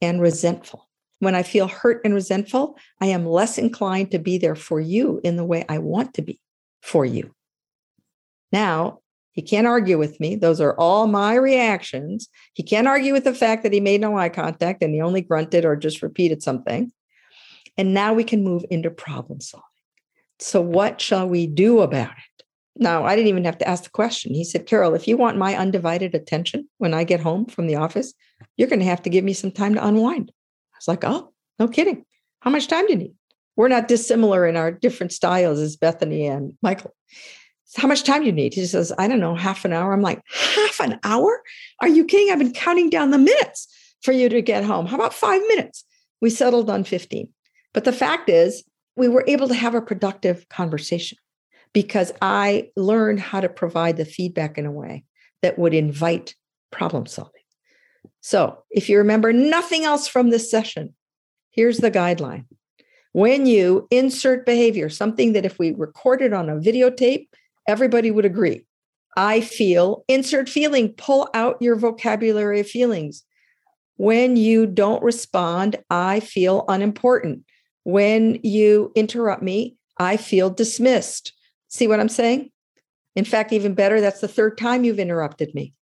and 0.00 0.20
resentful. 0.20 0.83
When 1.24 1.34
I 1.34 1.42
feel 1.42 1.66
hurt 1.66 2.00
and 2.04 2.14
resentful, 2.14 2.78
I 3.00 3.06
am 3.06 3.26
less 3.26 3.58
inclined 3.58 4.10
to 4.12 4.18
be 4.18 4.38
there 4.38 4.54
for 4.54 4.80
you 4.80 5.20
in 5.24 5.36
the 5.36 5.44
way 5.44 5.64
I 5.68 5.78
want 5.78 6.14
to 6.14 6.22
be 6.22 6.40
for 6.82 7.04
you. 7.04 7.34
Now, 8.52 9.00
he 9.32 9.42
can't 9.42 9.66
argue 9.66 9.98
with 9.98 10.20
me. 10.20 10.36
Those 10.36 10.60
are 10.60 10.78
all 10.78 11.08
my 11.08 11.34
reactions. 11.34 12.28
He 12.52 12.62
can't 12.62 12.86
argue 12.86 13.12
with 13.12 13.24
the 13.24 13.34
fact 13.34 13.64
that 13.64 13.72
he 13.72 13.80
made 13.80 14.00
no 14.00 14.16
eye 14.16 14.28
contact 14.28 14.82
and 14.82 14.94
he 14.94 15.00
only 15.00 15.22
grunted 15.22 15.64
or 15.64 15.74
just 15.74 16.02
repeated 16.02 16.42
something. 16.42 16.92
And 17.76 17.92
now 17.92 18.14
we 18.14 18.22
can 18.22 18.44
move 18.44 18.64
into 18.70 18.90
problem 18.90 19.40
solving. 19.40 19.64
So, 20.38 20.60
what 20.60 21.00
shall 21.00 21.28
we 21.28 21.48
do 21.48 21.80
about 21.80 22.10
it? 22.10 22.44
Now, 22.76 23.04
I 23.04 23.16
didn't 23.16 23.28
even 23.28 23.44
have 23.44 23.58
to 23.58 23.68
ask 23.68 23.84
the 23.84 23.90
question. 23.90 24.34
He 24.34 24.44
said, 24.44 24.66
Carole, 24.66 24.94
if 24.94 25.08
you 25.08 25.16
want 25.16 25.38
my 25.38 25.56
undivided 25.56 26.14
attention 26.14 26.68
when 26.78 26.94
I 26.94 27.04
get 27.04 27.20
home 27.20 27.46
from 27.46 27.66
the 27.66 27.76
office, 27.76 28.14
you're 28.56 28.68
going 28.68 28.80
to 28.80 28.84
have 28.84 29.02
to 29.02 29.10
give 29.10 29.24
me 29.24 29.32
some 29.32 29.52
time 29.52 29.74
to 29.74 29.86
unwind. 29.86 30.32
I 30.86 30.92
was 30.92 30.96
like, 30.96 31.04
oh, 31.04 31.32
no 31.58 31.68
kidding. 31.68 32.04
How 32.40 32.50
much 32.50 32.68
time 32.68 32.86
do 32.86 32.92
you 32.92 32.98
need? 32.98 33.14
We're 33.56 33.68
not 33.68 33.88
dissimilar 33.88 34.46
in 34.46 34.56
our 34.56 34.70
different 34.70 35.12
styles 35.12 35.60
as 35.60 35.76
Bethany 35.76 36.26
and 36.26 36.54
Michael 36.62 36.94
how 37.76 37.88
much 37.88 38.04
time 38.04 38.20
do 38.20 38.26
you 38.26 38.32
need? 38.32 38.54
He 38.54 38.66
says, 38.66 38.92
I 38.98 39.08
don't 39.08 39.20
know, 39.20 39.34
half 39.34 39.64
an 39.64 39.72
hour. 39.72 39.92
I'm 39.92 40.02
like, 40.02 40.22
half 40.28 40.80
an 40.80 40.98
hour? 41.02 41.42
Are 41.80 41.88
you 41.88 42.04
kidding? 42.04 42.32
I've 42.32 42.38
been 42.38 42.52
counting 42.52 42.90
down 42.90 43.10
the 43.10 43.18
minutes 43.18 43.68
for 44.02 44.12
you 44.12 44.28
to 44.28 44.42
get 44.42 44.64
home. 44.64 44.86
How 44.86 44.96
about 44.96 45.14
five 45.14 45.42
minutes? 45.48 45.84
We 46.20 46.30
settled 46.30 46.70
on 46.70 46.84
15. 46.84 47.28
But 47.72 47.84
the 47.84 47.92
fact 47.92 48.28
is, 48.28 48.64
we 48.96 49.08
were 49.08 49.24
able 49.26 49.48
to 49.48 49.54
have 49.54 49.74
a 49.74 49.82
productive 49.82 50.48
conversation 50.48 51.18
because 51.72 52.12
I 52.22 52.70
learned 52.76 53.18
how 53.18 53.40
to 53.40 53.48
provide 53.48 53.96
the 53.96 54.04
feedback 54.04 54.56
in 54.56 54.66
a 54.66 54.72
way 54.72 55.04
that 55.42 55.58
would 55.58 55.74
invite 55.74 56.36
problem 56.70 57.06
solving. 57.06 57.32
So, 58.26 58.64
if 58.70 58.88
you 58.88 58.96
remember 58.96 59.34
nothing 59.34 59.84
else 59.84 60.08
from 60.08 60.30
this 60.30 60.50
session, 60.50 60.94
here's 61.50 61.76
the 61.76 61.90
guideline. 61.90 62.46
When 63.12 63.44
you 63.44 63.86
insert 63.90 64.46
behavior, 64.46 64.88
something 64.88 65.34
that 65.34 65.44
if 65.44 65.58
we 65.58 65.74
recorded 65.74 66.32
on 66.32 66.48
a 66.48 66.56
videotape, 66.56 67.28
everybody 67.68 68.10
would 68.10 68.24
agree. 68.24 68.64
I 69.14 69.42
feel, 69.42 70.06
insert 70.08 70.48
feeling, 70.48 70.94
pull 70.94 71.28
out 71.34 71.60
your 71.60 71.76
vocabulary 71.76 72.60
of 72.60 72.66
feelings. 72.66 73.24
When 73.96 74.36
you 74.36 74.64
don't 74.64 75.02
respond, 75.02 75.76
I 75.90 76.20
feel 76.20 76.64
unimportant. 76.66 77.44
When 77.82 78.40
you 78.42 78.90
interrupt 78.94 79.42
me, 79.42 79.76
I 79.98 80.16
feel 80.16 80.48
dismissed. 80.48 81.34
See 81.68 81.86
what 81.86 82.00
I'm 82.00 82.08
saying? 82.08 82.50
In 83.16 83.26
fact, 83.26 83.52
even 83.52 83.74
better, 83.74 84.00
that's 84.00 84.22
the 84.22 84.28
third 84.28 84.56
time 84.56 84.82
you've 84.82 84.98
interrupted 84.98 85.54
me. 85.54 85.74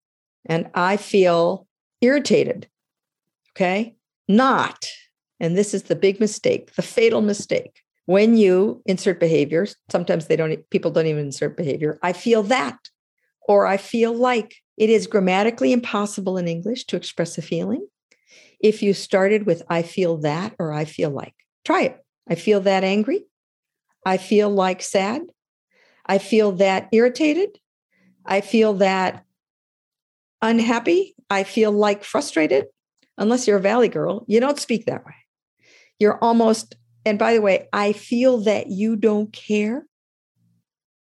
And 0.48 0.72
I 0.74 0.98
feel 0.98 1.68
irritated. 2.02 2.68
Okay. 3.56 3.95
Not, 4.28 4.86
and 5.39 5.58
this 5.58 5.74
is 5.74 5.84
the 5.84 5.95
big 5.95 6.20
mistake, 6.20 6.74
the 6.76 6.82
fatal 6.82 7.22
mistake 7.22 7.82
when 8.06 8.36
you 8.36 8.82
insert 8.86 9.20
behaviors 9.20 9.76
sometimes 9.89 10.28
they 10.28 10.36
don't 10.36 10.70
people 10.70 10.91
don't 10.91 11.08
even 11.08 11.26
insert 11.26 11.56
behavior 11.56 11.99
i 12.04 12.12
feel 12.12 12.43
that 12.43 12.78
or 13.47 13.66
i 13.66 13.78
feel 13.78 14.14
like 14.14 14.56
it 14.78 14.89
is 14.89 15.08
grammatically 15.08 15.72
impossible 15.72 16.38
in 16.38 16.47
english 16.47 16.84
to 16.86 16.95
express 16.95 17.38
a 17.38 17.41
feeling 17.41 17.86
if 18.60 18.82
you 18.82 18.93
started 18.93 19.45
with 19.45 19.64
i 19.70 19.82
feel 19.82 20.18
that 20.18 20.54
or 20.60 20.74
i 20.74 20.86
feel 20.86 21.10
like 21.10 21.34
try 21.64 21.84
it 21.84 22.04
i 22.30 22.36
feel 22.36 22.60
that 22.60 22.84
angry 22.84 23.24
i 24.06 24.18
feel 24.18 24.49
like 24.49 24.82
sad 24.82 25.22
i 26.06 26.18
feel 26.18 26.52
that 26.52 26.89
irritated 26.91 27.58
i 28.26 28.41
feel 28.41 28.74
that 28.74 29.24
unhappy 30.41 31.16
i 31.32 31.44
feel 31.44 31.72
like 31.72 32.04
frustrated 32.04 32.66
unless 33.18 33.48
you're 33.48 33.58
a 33.58 33.62
valley 33.62 33.90
girl 33.90 34.24
you 34.28 34.40
don't 34.40 34.60
speak 34.60 34.86
that 34.86 35.06
way 35.06 35.16
you're 36.00 36.18
almost 36.24 36.76
and 37.06 37.18
by 37.18 37.34
the 37.34 37.42
way, 37.42 37.68
I 37.74 37.94
feel 37.94 38.40
that 38.40 38.68
you 38.68 38.96
don't 38.96 39.32
care. 39.34 39.86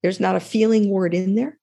There's 0.03 0.21
not 0.21 0.37
a 0.37 0.41
feeling 0.41 0.91
word 0.91 1.15
in 1.15 1.35
there. 1.35 1.59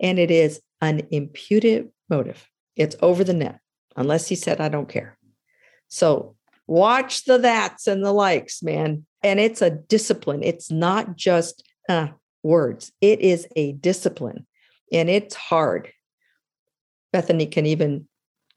And 0.00 0.18
it 0.18 0.30
is 0.30 0.60
an 0.80 1.06
imputed 1.10 1.90
motive. 2.08 2.46
It's 2.76 2.96
over 3.00 3.24
the 3.24 3.34
net, 3.34 3.60
unless 3.96 4.28
he 4.28 4.34
said, 4.34 4.60
I 4.60 4.68
don't 4.68 4.88
care. 4.88 5.16
So 5.88 6.36
watch 6.66 7.24
the 7.24 7.38
that's 7.38 7.86
and 7.86 8.04
the 8.04 8.12
likes, 8.12 8.62
man. 8.62 9.06
And 9.22 9.40
it's 9.40 9.62
a 9.62 9.70
discipline. 9.70 10.42
It's 10.42 10.70
not 10.70 11.16
just 11.16 11.64
uh, 11.88 12.08
words, 12.42 12.92
it 13.00 13.20
is 13.20 13.46
a 13.56 13.72
discipline. 13.72 14.46
And 14.92 15.08
it's 15.08 15.34
hard. 15.34 15.90
Bethany 17.12 17.46
can 17.46 17.66
even 17.66 18.06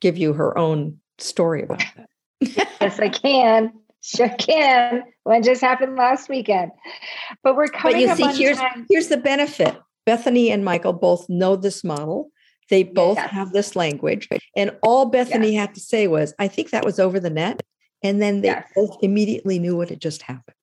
give 0.02 0.18
you 0.18 0.34
her 0.34 0.58
own 0.58 0.99
story 1.18 1.64
about 1.64 1.84
that. 1.95 2.10
yes, 2.82 2.99
I 2.99 3.10
can. 3.10 3.74
Sure 4.04 4.30
can. 4.30 5.04
One 5.24 5.43
just 5.43 5.62
happened 5.62 5.95
last 5.95 6.28
weekend. 6.28 6.72
But 7.43 7.56
we're 7.56 7.68
coming 7.68 8.08
but 8.08 8.20
you 8.20 8.34
see, 8.34 8.43
here's, 8.43 8.58
time. 8.58 8.88
here's 8.89 9.08
the 9.08 9.18
benefit. 9.18 9.78
Bethany 10.06 10.52
and 10.52 10.66
Michael 10.66 10.93
both 10.93 11.30
know 11.30 11.56
this 11.56 11.84
model. 11.84 12.32
They 12.70 12.84
both 12.84 13.18
yes. 13.18 13.30
have 13.32 13.52
this 13.52 13.76
language. 13.76 14.28
And 14.56 14.76
all 14.82 15.06
Bethany 15.06 15.54
yes. 15.54 15.62
had 15.62 15.76
to 15.76 15.82
say 15.82 16.08
was, 16.08 16.34
I 16.39 16.47
think 16.47 16.72
that 16.72 16.86
was 16.86 16.99
over 16.99 17.20
the 17.20 17.30
net. 17.30 17.62
And 18.04 18.22
then 18.22 18.41
they 18.41 18.47
yes. 18.47 18.68
both 18.76 18.97
immediately 19.04 19.60
knew 19.60 19.78
what 19.78 19.89
had 19.89 20.02
just 20.02 20.24
happened. 20.24 20.56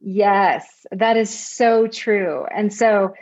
Yes, 0.00 0.66
that 0.92 1.16
is 1.16 1.36
so 1.36 1.86
true. 1.88 2.46
And 2.54 2.72
so 2.72 3.14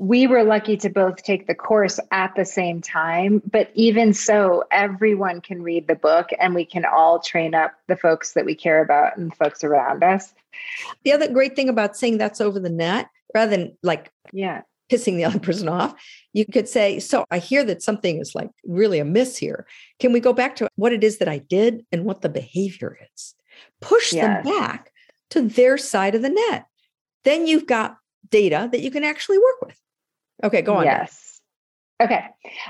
we 0.00 0.26
were 0.26 0.42
lucky 0.42 0.78
to 0.78 0.88
both 0.88 1.22
take 1.22 1.46
the 1.46 1.54
course 1.54 2.00
at 2.10 2.34
the 2.34 2.46
same 2.46 2.80
time. 2.80 3.42
But 3.44 3.70
even 3.74 4.14
so, 4.14 4.64
everyone 4.70 5.42
can 5.42 5.62
read 5.62 5.88
the 5.88 5.94
book 5.94 6.30
and 6.40 6.54
we 6.54 6.64
can 6.64 6.86
all 6.86 7.18
train 7.18 7.54
up 7.54 7.72
the 7.86 7.98
folks 7.98 8.32
that 8.32 8.46
we 8.46 8.54
care 8.54 8.82
about 8.82 9.18
and 9.18 9.30
the 9.30 9.36
folks 9.36 9.62
around 9.62 10.02
us. 10.02 10.32
The 11.04 11.12
other 11.12 11.30
great 11.30 11.54
thing 11.54 11.68
about 11.68 11.98
saying 11.98 12.16
that's 12.16 12.40
over 12.40 12.58
the 12.58 12.70
net, 12.70 13.10
rather 13.34 13.54
than 13.54 13.76
like 13.82 14.10
yeah, 14.32 14.62
pissing 14.90 15.16
the 15.16 15.24
other 15.26 15.38
person 15.38 15.68
off, 15.68 15.94
you 16.32 16.46
could 16.46 16.66
say, 16.66 16.98
So 16.98 17.26
I 17.30 17.38
hear 17.38 17.62
that 17.64 17.82
something 17.82 18.20
is 18.20 18.34
like 18.34 18.48
really 18.64 19.00
amiss 19.00 19.36
here. 19.36 19.66
Can 19.98 20.14
we 20.14 20.20
go 20.20 20.32
back 20.32 20.56
to 20.56 20.68
what 20.76 20.94
it 20.94 21.04
is 21.04 21.18
that 21.18 21.28
I 21.28 21.38
did 21.38 21.84
and 21.92 22.06
what 22.06 22.22
the 22.22 22.30
behavior 22.30 22.98
is? 23.14 23.34
Push 23.82 24.14
yes. 24.14 24.44
them 24.46 24.58
back 24.60 24.92
to 25.28 25.42
their 25.42 25.76
side 25.76 26.14
of 26.14 26.22
the 26.22 26.30
net. 26.30 26.64
Then 27.24 27.46
you've 27.46 27.66
got 27.66 27.98
data 28.30 28.66
that 28.72 28.80
you 28.80 28.90
can 28.90 29.04
actually 29.04 29.36
work 29.36 29.60
with. 29.60 29.76
Okay, 30.42 30.62
go 30.62 30.76
on. 30.76 30.84
Yes. 30.84 31.40
Okay. 32.02 32.24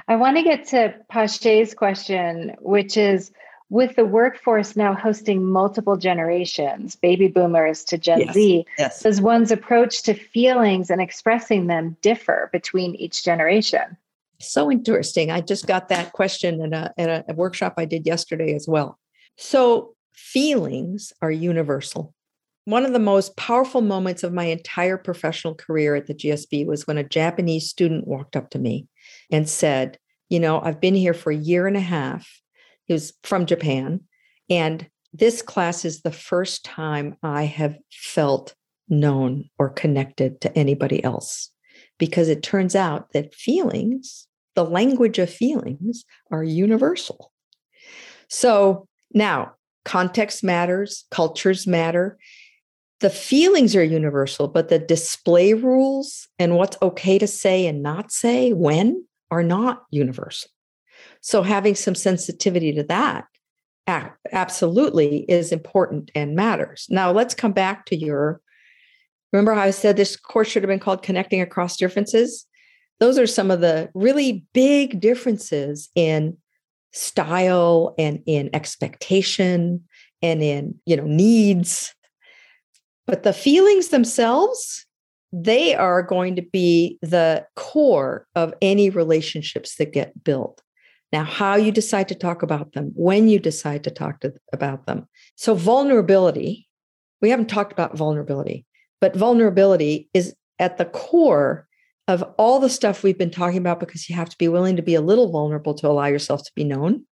I 0.08 0.16
want 0.16 0.36
to 0.36 0.42
get 0.42 0.66
to 0.68 0.94
Pache's 1.08 1.74
question, 1.74 2.56
which 2.60 2.96
is 2.96 3.30
with 3.68 3.94
the 3.94 4.04
workforce 4.04 4.74
now 4.74 4.94
hosting 4.94 5.44
multiple 5.44 5.96
generations, 5.96 6.96
baby 6.96 7.28
boomers 7.28 7.84
to 7.84 7.96
Gen 7.96 8.20
yes. 8.20 8.34
Z, 8.34 8.66
yes. 8.76 9.02
does 9.02 9.20
one's 9.20 9.52
approach 9.52 10.02
to 10.02 10.14
feelings 10.14 10.90
and 10.90 11.00
expressing 11.00 11.68
them 11.68 11.96
differ 12.02 12.50
between 12.52 12.96
each 12.96 13.24
generation? 13.24 13.96
So 14.40 14.70
interesting. 14.70 15.30
I 15.30 15.40
just 15.40 15.66
got 15.66 15.88
that 15.88 16.12
question 16.12 16.60
in 16.60 16.74
a, 16.74 16.92
at 16.98 17.26
a 17.28 17.34
workshop 17.34 17.74
I 17.76 17.84
did 17.84 18.06
yesterday 18.06 18.54
as 18.54 18.66
well. 18.66 18.98
So, 19.36 19.94
feelings 20.12 21.12
are 21.22 21.30
universal 21.30 22.14
one 22.70 22.86
of 22.86 22.92
the 22.92 22.98
most 22.98 23.36
powerful 23.36 23.80
moments 23.80 24.22
of 24.22 24.32
my 24.32 24.44
entire 24.44 24.96
professional 24.96 25.54
career 25.54 25.96
at 25.96 26.06
the 26.06 26.14
GSB 26.14 26.66
was 26.66 26.86
when 26.86 26.98
a 26.98 27.04
Japanese 27.04 27.68
student 27.68 28.06
walked 28.06 28.36
up 28.36 28.50
to 28.50 28.58
me 28.58 28.86
and 29.30 29.48
said, 29.48 29.98
You 30.28 30.40
know, 30.40 30.60
I've 30.60 30.80
been 30.80 30.94
here 30.94 31.14
for 31.14 31.30
a 31.32 31.36
year 31.36 31.66
and 31.66 31.76
a 31.76 31.80
half. 31.80 32.28
He 32.84 32.92
was 32.92 33.12
from 33.24 33.46
Japan. 33.46 34.00
And 34.48 34.88
this 35.12 35.42
class 35.42 35.84
is 35.84 36.02
the 36.02 36.12
first 36.12 36.64
time 36.64 37.16
I 37.22 37.44
have 37.44 37.76
felt 37.90 38.54
known 38.88 39.50
or 39.58 39.70
connected 39.70 40.40
to 40.42 40.58
anybody 40.58 41.02
else 41.02 41.50
because 41.98 42.28
it 42.28 42.42
turns 42.42 42.76
out 42.76 43.12
that 43.12 43.34
feelings, 43.34 44.26
the 44.54 44.64
language 44.64 45.18
of 45.18 45.30
feelings, 45.30 46.04
are 46.30 46.44
universal. 46.44 47.32
So 48.28 48.86
now, 49.12 49.54
context 49.84 50.44
matters, 50.44 51.04
cultures 51.10 51.66
matter 51.66 52.18
the 53.00 53.10
feelings 53.10 53.74
are 53.74 53.82
universal, 53.82 54.46
but 54.46 54.68
the 54.68 54.78
display 54.78 55.54
rules 55.54 56.28
and 56.38 56.56
what's 56.56 56.76
okay 56.82 57.18
to 57.18 57.26
say 57.26 57.66
and 57.66 57.82
not 57.82 58.12
say 58.12 58.52
when 58.52 59.04
are 59.30 59.42
not 59.42 59.84
universal. 59.90 60.50
So 61.22 61.42
having 61.42 61.74
some 61.74 61.94
sensitivity 61.94 62.72
to 62.72 62.82
that 62.84 63.24
absolutely 64.32 65.24
is 65.28 65.50
important 65.50 66.10
and 66.14 66.36
matters. 66.36 66.86
Now 66.90 67.10
let's 67.10 67.34
come 67.34 67.52
back 67.52 67.86
to 67.86 67.96
your 67.96 68.40
remember 69.32 69.54
how 69.54 69.62
I 69.62 69.70
said 69.70 69.96
this 69.96 70.16
course 70.16 70.48
should 70.48 70.62
have 70.62 70.68
been 70.68 70.78
called 70.78 71.02
Connecting 71.02 71.40
Across 71.40 71.76
Differences? 71.78 72.46
Those 72.98 73.18
are 73.18 73.26
some 73.26 73.50
of 73.50 73.60
the 73.60 73.90
really 73.94 74.44
big 74.52 75.00
differences 75.00 75.88
in 75.94 76.36
style 76.92 77.94
and 77.98 78.22
in 78.26 78.50
expectation 78.52 79.84
and 80.20 80.42
in, 80.42 80.74
you 80.84 80.96
know, 80.96 81.06
needs 81.06 81.94
but 83.06 83.22
the 83.22 83.32
feelings 83.32 83.88
themselves, 83.88 84.86
they 85.32 85.74
are 85.74 86.02
going 86.02 86.36
to 86.36 86.42
be 86.42 86.98
the 87.02 87.46
core 87.56 88.26
of 88.34 88.54
any 88.60 88.90
relationships 88.90 89.76
that 89.76 89.92
get 89.92 90.24
built. 90.24 90.62
Now, 91.12 91.24
how 91.24 91.56
you 91.56 91.72
decide 91.72 92.08
to 92.08 92.14
talk 92.14 92.42
about 92.42 92.72
them, 92.72 92.92
when 92.94 93.28
you 93.28 93.38
decide 93.38 93.84
to 93.84 93.90
talk 93.90 94.20
to, 94.20 94.32
about 94.52 94.86
them. 94.86 95.08
So, 95.34 95.54
vulnerability, 95.54 96.68
we 97.20 97.30
haven't 97.30 97.48
talked 97.48 97.72
about 97.72 97.96
vulnerability, 97.96 98.64
but 99.00 99.16
vulnerability 99.16 100.08
is 100.14 100.34
at 100.60 100.78
the 100.78 100.84
core 100.84 101.66
of 102.06 102.22
all 102.38 102.60
the 102.60 102.68
stuff 102.68 103.02
we've 103.02 103.18
been 103.18 103.30
talking 103.30 103.58
about 103.58 103.80
because 103.80 104.08
you 104.08 104.16
have 104.16 104.28
to 104.28 104.38
be 104.38 104.48
willing 104.48 104.76
to 104.76 104.82
be 104.82 104.94
a 104.94 105.00
little 105.00 105.30
vulnerable 105.30 105.74
to 105.74 105.88
allow 105.88 106.06
yourself 106.06 106.42
to 106.44 106.52
be 106.54 106.64
known. 106.64 107.04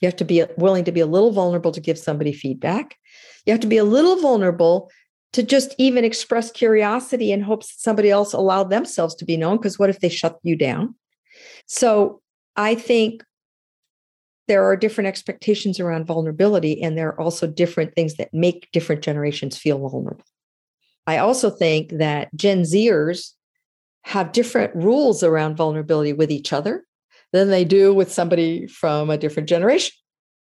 You 0.00 0.06
have 0.06 0.16
to 0.16 0.24
be 0.24 0.44
willing 0.58 0.84
to 0.84 0.92
be 0.92 1.00
a 1.00 1.06
little 1.06 1.30
vulnerable 1.30 1.72
to 1.72 1.80
give 1.80 1.98
somebody 1.98 2.32
feedback. 2.32 2.96
You 3.44 3.52
have 3.52 3.60
to 3.60 3.66
be 3.66 3.78
a 3.78 3.84
little 3.84 4.20
vulnerable 4.20 4.90
to 5.32 5.42
just 5.42 5.74
even 5.78 6.04
express 6.04 6.50
curiosity 6.50 7.32
in 7.32 7.42
hopes 7.42 7.68
that 7.68 7.80
somebody 7.80 8.10
else 8.10 8.32
allowed 8.32 8.70
themselves 8.70 9.14
to 9.16 9.24
be 9.24 9.36
known. 9.36 9.56
Because 9.56 9.78
what 9.78 9.90
if 9.90 10.00
they 10.00 10.08
shut 10.08 10.38
you 10.42 10.56
down? 10.56 10.94
So 11.66 12.20
I 12.56 12.74
think 12.74 13.22
there 14.48 14.64
are 14.64 14.76
different 14.76 15.08
expectations 15.08 15.80
around 15.80 16.06
vulnerability, 16.06 16.80
and 16.80 16.96
there 16.96 17.08
are 17.08 17.20
also 17.20 17.46
different 17.46 17.94
things 17.94 18.14
that 18.14 18.32
make 18.32 18.68
different 18.72 19.02
generations 19.02 19.58
feel 19.58 19.88
vulnerable. 19.88 20.24
I 21.06 21.18
also 21.18 21.50
think 21.50 21.90
that 21.98 22.34
Gen 22.34 22.62
Zers 22.62 23.32
have 24.02 24.32
different 24.32 24.74
rules 24.74 25.22
around 25.22 25.56
vulnerability 25.56 26.12
with 26.12 26.30
each 26.30 26.52
other 26.52 26.84
than 27.32 27.50
they 27.50 27.64
do 27.64 27.92
with 27.92 28.12
somebody 28.12 28.66
from 28.66 29.10
a 29.10 29.18
different 29.18 29.48
generation. 29.48 29.92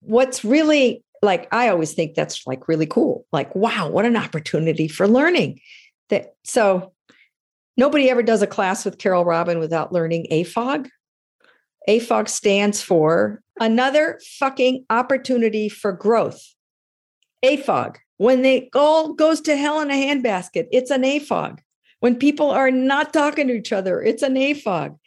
What's 0.01 0.45
really 0.45 1.03
like, 1.21 1.47
I 1.53 1.69
always 1.69 1.93
think 1.93 2.13
that's 2.13 2.45
like 2.45 2.67
really 2.67 2.85
cool. 2.85 3.25
Like, 3.31 3.55
wow, 3.55 3.89
what 3.89 4.05
an 4.05 4.17
opportunity 4.17 4.87
for 4.87 5.07
learning. 5.07 5.59
That 6.09 6.35
so 6.43 6.93
nobody 7.77 8.09
ever 8.09 8.23
does 8.23 8.41
a 8.41 8.47
class 8.47 8.85
with 8.85 8.97
Carole 8.97 9.25
Robin 9.25 9.59
without 9.59 9.91
learning 9.91 10.27
AFOG. 10.31 10.87
AFOG 11.89 12.27
stands 12.27 12.81
for 12.81 13.41
another 13.59 14.19
fucking 14.39 14.85
opportunity 14.89 15.69
for 15.69 15.91
growth. 15.91 16.41
AFOG. 17.43 17.97
When 18.17 18.43
they 18.43 18.69
all 18.73 19.13
goes 19.13 19.41
to 19.41 19.57
hell 19.57 19.81
in 19.81 19.91
a 19.91 19.93
handbasket, 19.93 20.67
it's 20.71 20.89
an 20.89 21.03
AFOG. 21.03 21.59
When 21.99 22.15
people 22.15 22.51
are 22.51 22.71
not 22.71 23.13
talking 23.13 23.47
to 23.47 23.55
each 23.55 23.73
other, 23.73 24.01
it's 24.01 24.23
an 24.23 24.35
AFOG. 24.35 24.97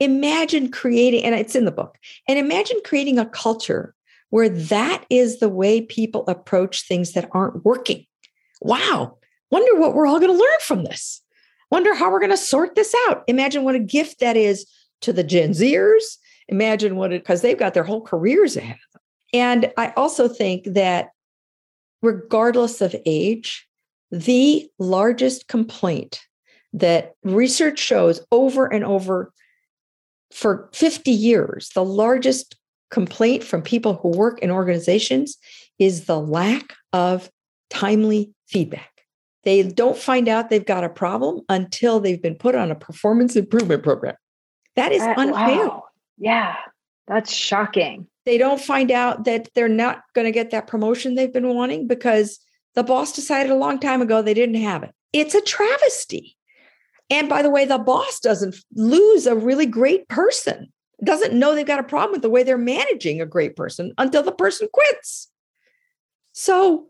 Imagine 0.00 0.70
creating, 0.70 1.24
and 1.24 1.34
it's 1.34 1.54
in 1.54 1.64
the 1.64 1.72
book, 1.72 1.96
and 2.28 2.38
imagine 2.38 2.78
creating 2.84 3.18
a 3.18 3.26
culture 3.26 3.94
where 4.30 4.48
that 4.48 5.04
is 5.10 5.38
the 5.38 5.48
way 5.48 5.80
people 5.80 6.24
approach 6.26 6.86
things 6.86 7.12
that 7.12 7.28
aren't 7.32 7.64
working. 7.64 8.04
Wow. 8.60 9.18
Wonder 9.50 9.78
what 9.78 9.94
we're 9.94 10.06
all 10.06 10.18
going 10.18 10.32
to 10.32 10.38
learn 10.38 10.58
from 10.60 10.84
this. 10.84 11.22
Wonder 11.70 11.94
how 11.94 12.10
we're 12.10 12.20
going 12.20 12.30
to 12.30 12.36
sort 12.36 12.74
this 12.74 12.94
out. 13.08 13.24
Imagine 13.26 13.64
what 13.64 13.74
a 13.74 13.80
gift 13.80 14.20
that 14.20 14.36
is 14.36 14.66
to 15.02 15.12
the 15.12 15.24
Gen 15.24 15.50
Zers. 15.50 16.16
Imagine 16.48 16.96
what 16.96 17.12
it, 17.12 17.22
because 17.22 17.42
they've 17.42 17.58
got 17.58 17.74
their 17.74 17.84
whole 17.84 18.00
careers 18.00 18.56
ahead 18.56 18.76
of 18.76 18.92
them. 18.92 19.02
And 19.32 19.72
I 19.76 19.92
also 19.96 20.28
think 20.28 20.64
that 20.64 21.10
regardless 22.02 22.80
of 22.80 22.94
age, 23.04 23.66
the 24.10 24.68
largest 24.78 25.48
complaint 25.48 26.20
that 26.72 27.14
research 27.24 27.78
shows 27.78 28.20
over 28.30 28.66
and 28.66 28.84
over 28.84 29.32
for 30.32 30.68
50 30.72 31.10
years, 31.10 31.70
the 31.74 31.84
largest 31.84 32.56
complaint 32.90 33.44
from 33.44 33.62
people 33.62 33.94
who 33.94 34.08
work 34.08 34.38
in 34.40 34.50
organizations 34.50 35.36
is 35.78 36.04
the 36.04 36.18
lack 36.18 36.74
of 36.92 37.30
timely 37.70 38.32
feedback. 38.46 38.90
They 39.44 39.62
don't 39.62 39.96
find 39.96 40.28
out 40.28 40.50
they've 40.50 40.64
got 40.64 40.84
a 40.84 40.88
problem 40.88 41.42
until 41.48 42.00
they've 42.00 42.20
been 42.20 42.34
put 42.34 42.54
on 42.54 42.70
a 42.70 42.74
performance 42.74 43.36
improvement 43.36 43.82
program. 43.82 44.16
That 44.74 44.92
is 44.92 45.02
uh, 45.02 45.14
unfair. 45.16 45.68
Wow. 45.68 45.84
Yeah, 46.18 46.56
that's 47.06 47.32
shocking. 47.32 48.08
They 48.24 48.38
don't 48.38 48.60
find 48.60 48.90
out 48.90 49.24
that 49.24 49.48
they're 49.54 49.68
not 49.68 50.02
going 50.14 50.24
to 50.24 50.32
get 50.32 50.50
that 50.50 50.66
promotion 50.66 51.14
they've 51.14 51.32
been 51.32 51.54
wanting 51.54 51.86
because 51.86 52.40
the 52.74 52.82
boss 52.82 53.12
decided 53.12 53.52
a 53.52 53.56
long 53.56 53.78
time 53.78 54.02
ago 54.02 54.20
they 54.20 54.34
didn't 54.34 54.56
have 54.56 54.82
it. 54.82 54.90
It's 55.12 55.34
a 55.34 55.40
travesty. 55.40 56.36
And 57.08 57.28
by 57.28 57.42
the 57.42 57.50
way, 57.50 57.64
the 57.64 57.78
boss 57.78 58.18
doesn't 58.18 58.56
lose 58.74 59.26
a 59.26 59.36
really 59.36 59.66
great 59.66 60.08
person, 60.08 60.72
doesn't 61.04 61.34
know 61.34 61.54
they've 61.54 61.66
got 61.66 61.80
a 61.80 61.84
problem 61.84 62.12
with 62.12 62.22
the 62.22 62.30
way 62.30 62.42
they're 62.42 62.58
managing 62.58 63.20
a 63.20 63.26
great 63.26 63.56
person 63.56 63.92
until 63.98 64.22
the 64.22 64.32
person 64.32 64.68
quits. 64.72 65.30
So, 66.32 66.86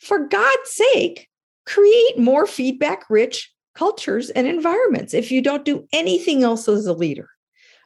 for 0.00 0.26
God's 0.26 0.70
sake, 0.70 1.28
create 1.66 2.18
more 2.18 2.46
feedback 2.46 3.04
rich 3.10 3.52
cultures 3.74 4.30
and 4.30 4.46
environments. 4.46 5.14
If 5.14 5.30
you 5.30 5.40
don't 5.40 5.64
do 5.64 5.86
anything 5.92 6.42
else 6.42 6.68
as 6.68 6.86
a 6.86 6.92
leader, 6.92 7.28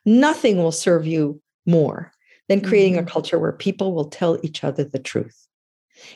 nothing 0.04 0.58
will 0.58 0.72
serve 0.72 1.06
you 1.06 1.40
more 1.66 2.12
than 2.48 2.60
creating 2.60 2.94
mm-hmm. 2.94 3.06
a 3.06 3.10
culture 3.10 3.38
where 3.38 3.52
people 3.52 3.94
will 3.94 4.08
tell 4.08 4.38
each 4.42 4.64
other 4.64 4.84
the 4.84 4.98
truth. 4.98 5.46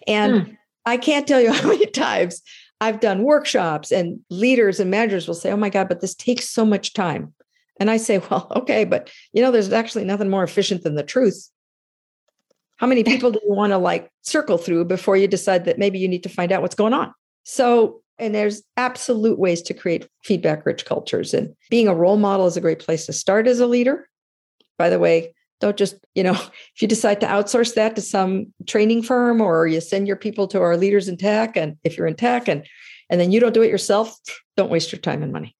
And 0.06 0.32
mm. 0.34 0.56
I 0.84 0.96
can't 0.96 1.26
tell 1.26 1.40
you 1.40 1.52
how 1.52 1.68
many 1.68 1.86
times 1.86 2.42
I've 2.80 3.00
done 3.00 3.22
workshops 3.22 3.90
and 3.90 4.20
leaders 4.30 4.80
and 4.80 4.90
managers 4.90 5.26
will 5.26 5.34
say, 5.34 5.50
Oh 5.50 5.56
my 5.56 5.70
God, 5.70 5.88
but 5.88 6.00
this 6.00 6.14
takes 6.14 6.48
so 6.48 6.64
much 6.64 6.92
time. 6.92 7.32
And 7.78 7.90
I 7.90 7.96
say, 7.96 8.18
Well, 8.30 8.50
okay, 8.56 8.84
but 8.84 9.10
you 9.32 9.42
know, 9.42 9.50
there's 9.50 9.72
actually 9.72 10.04
nothing 10.04 10.30
more 10.30 10.44
efficient 10.44 10.82
than 10.82 10.94
the 10.94 11.02
truth. 11.02 11.50
How 12.76 12.86
many 12.86 13.04
people 13.04 13.30
do 13.30 13.40
you 13.42 13.54
want 13.54 13.72
to 13.72 13.78
like 13.78 14.10
circle 14.22 14.58
through 14.58 14.84
before 14.84 15.16
you 15.16 15.26
decide 15.26 15.64
that 15.64 15.78
maybe 15.78 15.98
you 15.98 16.08
need 16.08 16.22
to 16.24 16.28
find 16.28 16.52
out 16.52 16.60
what's 16.60 16.74
going 16.74 16.92
on? 16.92 17.12
So, 17.44 18.02
and 18.18 18.34
there's 18.34 18.62
absolute 18.76 19.38
ways 19.38 19.62
to 19.62 19.74
create 19.74 20.08
feedback 20.24 20.66
rich 20.66 20.84
cultures. 20.84 21.32
And 21.32 21.54
being 21.70 21.88
a 21.88 21.94
role 21.94 22.18
model 22.18 22.46
is 22.46 22.56
a 22.56 22.60
great 22.60 22.80
place 22.80 23.06
to 23.06 23.12
start 23.12 23.46
as 23.46 23.60
a 23.60 23.66
leader. 23.66 24.08
By 24.78 24.90
the 24.90 24.98
way, 24.98 25.34
don't 25.60 25.76
just, 25.76 25.96
you 26.14 26.22
know, 26.22 26.32
if 26.74 26.82
you 26.82 26.88
decide 26.88 27.20
to 27.20 27.26
outsource 27.26 27.74
that 27.74 27.96
to 27.96 28.02
some 28.02 28.52
training 28.66 29.02
firm 29.02 29.40
or 29.40 29.66
you 29.66 29.80
send 29.80 30.06
your 30.06 30.16
people 30.16 30.46
to 30.48 30.60
our 30.60 30.76
leaders 30.76 31.08
in 31.08 31.16
tech, 31.16 31.56
and 31.56 31.76
if 31.82 31.96
you're 31.96 32.06
in 32.06 32.16
tech 32.16 32.48
and 32.48 32.66
and 33.08 33.20
then 33.20 33.30
you 33.30 33.38
don't 33.38 33.54
do 33.54 33.62
it 33.62 33.70
yourself, 33.70 34.18
don't 34.56 34.70
waste 34.70 34.90
your 34.90 35.00
time 35.00 35.22
and 35.22 35.32
money. 35.32 35.56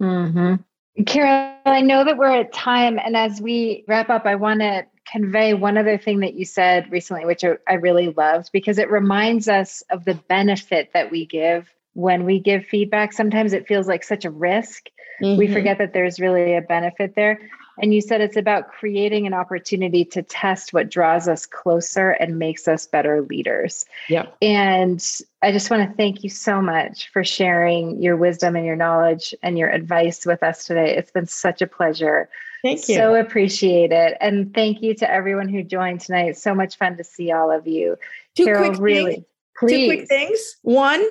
Mm-hmm. 0.00 1.02
Carole, 1.04 1.51
I 1.64 1.80
know 1.80 2.04
that 2.04 2.16
we're 2.16 2.40
at 2.40 2.52
time. 2.52 2.98
And 2.98 3.16
as 3.16 3.40
we 3.40 3.84
wrap 3.86 4.10
up, 4.10 4.26
I 4.26 4.34
want 4.34 4.60
to 4.60 4.86
convey 5.10 5.54
one 5.54 5.76
other 5.76 5.98
thing 5.98 6.20
that 6.20 6.34
you 6.34 6.44
said 6.44 6.90
recently, 6.90 7.24
which 7.24 7.44
I 7.44 7.74
really 7.74 8.08
loved 8.10 8.50
because 8.52 8.78
it 8.78 8.90
reminds 8.90 9.48
us 9.48 9.82
of 9.90 10.04
the 10.04 10.14
benefit 10.14 10.90
that 10.94 11.10
we 11.10 11.26
give 11.26 11.72
when 11.94 12.24
we 12.24 12.40
give 12.40 12.64
feedback. 12.64 13.12
Sometimes 13.12 13.52
it 13.52 13.66
feels 13.66 13.86
like 13.86 14.04
such 14.04 14.24
a 14.24 14.30
risk. 14.30 14.86
Mm-hmm. 15.20 15.38
We 15.38 15.52
forget 15.52 15.78
that 15.78 15.92
there's 15.92 16.20
really 16.20 16.54
a 16.56 16.62
benefit 16.62 17.14
there. 17.14 17.38
And 17.82 17.92
you 17.92 18.00
said 18.00 18.20
it's 18.20 18.36
about 18.36 18.68
creating 18.68 19.26
an 19.26 19.34
opportunity 19.34 20.04
to 20.06 20.22
test 20.22 20.72
what 20.72 20.88
draws 20.88 21.26
us 21.26 21.46
closer 21.46 22.12
and 22.12 22.38
makes 22.38 22.68
us 22.68 22.86
better 22.86 23.22
leaders. 23.22 23.84
Yeah. 24.08 24.26
And 24.40 25.04
I 25.42 25.50
just 25.50 25.68
want 25.68 25.90
to 25.90 25.96
thank 25.96 26.22
you 26.22 26.30
so 26.30 26.62
much 26.62 27.10
for 27.10 27.24
sharing 27.24 28.00
your 28.00 28.16
wisdom 28.16 28.54
and 28.54 28.64
your 28.64 28.76
knowledge 28.76 29.34
and 29.42 29.58
your 29.58 29.68
advice 29.68 30.24
with 30.24 30.44
us 30.44 30.64
today. 30.64 30.96
It's 30.96 31.10
been 31.10 31.26
such 31.26 31.60
a 31.60 31.66
pleasure. 31.66 32.28
Thank 32.62 32.88
you. 32.88 32.94
So 32.94 33.16
appreciate 33.16 33.90
it. 33.90 34.16
And 34.20 34.54
thank 34.54 34.80
you 34.80 34.94
to 34.94 35.10
everyone 35.10 35.48
who 35.48 35.64
joined 35.64 36.02
tonight. 36.02 36.28
It's 36.28 36.42
so 36.42 36.54
much 36.54 36.76
fun 36.78 36.96
to 36.98 37.04
see 37.04 37.32
all 37.32 37.50
of 37.50 37.66
you. 37.66 37.96
Two 38.36 38.44
Carole, 38.44 38.68
quick 38.68 38.80
really, 38.80 39.12
things. 39.14 39.26
please. 39.58 39.88
Two 39.88 39.96
quick 39.96 40.08
things. 40.08 40.56
One, 40.62 41.04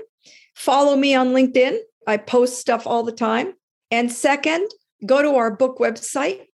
follow 0.54 0.96
me 0.96 1.16
on 1.16 1.34
LinkedIn. 1.34 1.80
I 2.08 2.16
post 2.16 2.60
stuff 2.60 2.88
all 2.88 3.04
the 3.04 3.12
time. 3.12 3.56
And 3.92 4.10
second, 4.10 4.70
go 5.06 5.22
to 5.22 5.36
our 5.36 5.52
book 5.52 5.80
website, 5.80 6.48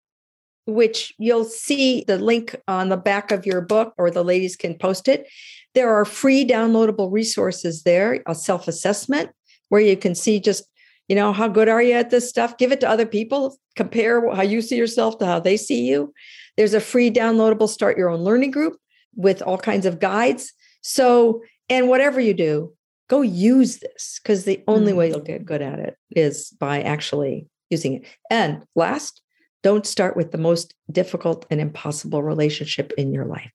which 0.65 1.13
you'll 1.17 1.45
see 1.45 2.03
the 2.07 2.17
link 2.17 2.55
on 2.67 2.89
the 2.89 2.97
back 2.97 3.31
of 3.31 3.45
your 3.45 3.61
book, 3.61 3.93
or 3.97 4.09
the 4.09 4.23
ladies 4.23 4.55
can 4.55 4.75
post 4.75 5.07
it. 5.07 5.27
There 5.73 5.93
are 5.93 6.05
free 6.05 6.45
downloadable 6.45 7.11
resources 7.11 7.83
there, 7.83 8.21
a 8.25 8.35
self 8.35 8.67
assessment 8.67 9.31
where 9.69 9.81
you 9.81 9.97
can 9.97 10.15
see 10.15 10.39
just, 10.39 10.65
you 11.07 11.15
know, 11.15 11.33
how 11.33 11.47
good 11.47 11.69
are 11.69 11.81
you 11.81 11.93
at 11.93 12.09
this 12.09 12.29
stuff? 12.29 12.57
Give 12.57 12.71
it 12.71 12.79
to 12.81 12.89
other 12.89 13.05
people, 13.05 13.57
compare 13.75 14.33
how 14.33 14.41
you 14.41 14.61
see 14.61 14.77
yourself 14.77 15.17
to 15.19 15.25
how 15.25 15.39
they 15.39 15.57
see 15.57 15.85
you. 15.87 16.13
There's 16.57 16.73
a 16.73 16.79
free 16.79 17.11
downloadable 17.11 17.69
start 17.69 17.97
your 17.97 18.09
own 18.09 18.21
learning 18.21 18.51
group 18.51 18.77
with 19.15 19.41
all 19.41 19.57
kinds 19.57 19.85
of 19.85 19.99
guides. 19.99 20.53
So, 20.81 21.41
and 21.69 21.89
whatever 21.89 22.19
you 22.19 22.33
do, 22.33 22.73
go 23.09 23.21
use 23.21 23.79
this 23.79 24.19
because 24.21 24.45
the 24.45 24.63
only 24.67 24.93
way 24.93 25.09
you'll 25.09 25.17
mm-hmm. 25.17 25.25
get 25.25 25.45
good 25.45 25.61
at 25.61 25.79
it 25.79 25.97
is 26.11 26.49
by 26.59 26.81
actually 26.81 27.47
using 27.69 27.95
it. 27.95 28.05
And 28.29 28.63
last, 28.75 29.21
don't 29.65 29.87
start 29.87 30.15
with 30.15 30.31
the 30.31 30.37
most 30.37 30.75
difficult 30.91 31.47
and 31.49 31.59
impossible 31.59 32.21
relationship 32.21 32.93
in 32.99 33.11
your 33.11 33.25
life. 33.25 33.51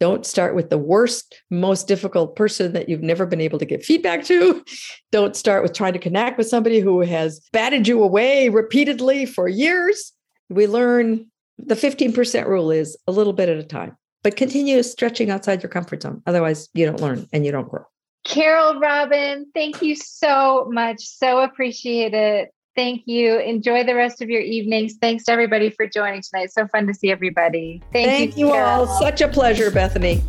Don't 0.00 0.24
start 0.24 0.54
with 0.54 0.70
the 0.70 0.78
worst, 0.78 1.42
most 1.50 1.86
difficult 1.86 2.36
person 2.36 2.72
that 2.72 2.88
you've 2.88 3.02
never 3.02 3.26
been 3.26 3.42
able 3.42 3.58
to 3.58 3.66
get 3.66 3.84
feedback 3.84 4.24
to. 4.24 4.64
Don't 5.12 5.36
start 5.36 5.62
with 5.62 5.74
trying 5.74 5.92
to 5.92 5.98
connect 5.98 6.38
with 6.38 6.48
somebody 6.48 6.80
who 6.80 7.00
has 7.00 7.46
batted 7.52 7.86
you 7.86 8.02
away 8.02 8.48
repeatedly 8.48 9.26
for 9.26 9.46
years. 9.46 10.14
We 10.48 10.66
learn 10.66 11.26
the 11.58 11.74
15% 11.74 12.46
rule 12.46 12.70
is 12.70 12.96
a 13.06 13.12
little 13.12 13.34
bit 13.34 13.50
at 13.50 13.58
a 13.58 13.62
time, 13.62 13.98
but 14.22 14.36
continue 14.36 14.82
stretching 14.82 15.28
outside 15.28 15.62
your 15.62 15.68
comfort 15.68 16.00
zone. 16.00 16.22
Otherwise, 16.26 16.70
you 16.72 16.86
don't 16.86 17.02
learn 17.02 17.28
and 17.30 17.44
you 17.44 17.52
don't 17.52 17.68
grow. 17.68 17.84
Carole 18.24 18.80
Robin, 18.80 19.50
thank 19.54 19.82
you 19.82 19.96
so 19.96 20.66
much. 20.72 21.02
So 21.02 21.40
appreciate 21.40 22.14
it. 22.14 22.54
Thank 22.80 23.06
you. 23.06 23.38
Enjoy 23.38 23.84
the 23.84 23.94
rest 23.94 24.22
of 24.22 24.30
your 24.30 24.40
evenings. 24.40 24.94
Thanks 24.94 25.24
to 25.24 25.32
everybody 25.32 25.68
for 25.68 25.86
joining 25.86 26.22
tonight. 26.22 26.50
So 26.50 26.66
fun 26.66 26.86
to 26.86 26.94
see 26.94 27.10
everybody. 27.10 27.82
Thank, 27.92 28.08
Thank 28.08 28.36
you, 28.38 28.46
you 28.46 28.54
all. 28.54 28.86
Such 28.98 29.20
a 29.20 29.28
pleasure, 29.28 29.70
Bethany. 29.70 30.22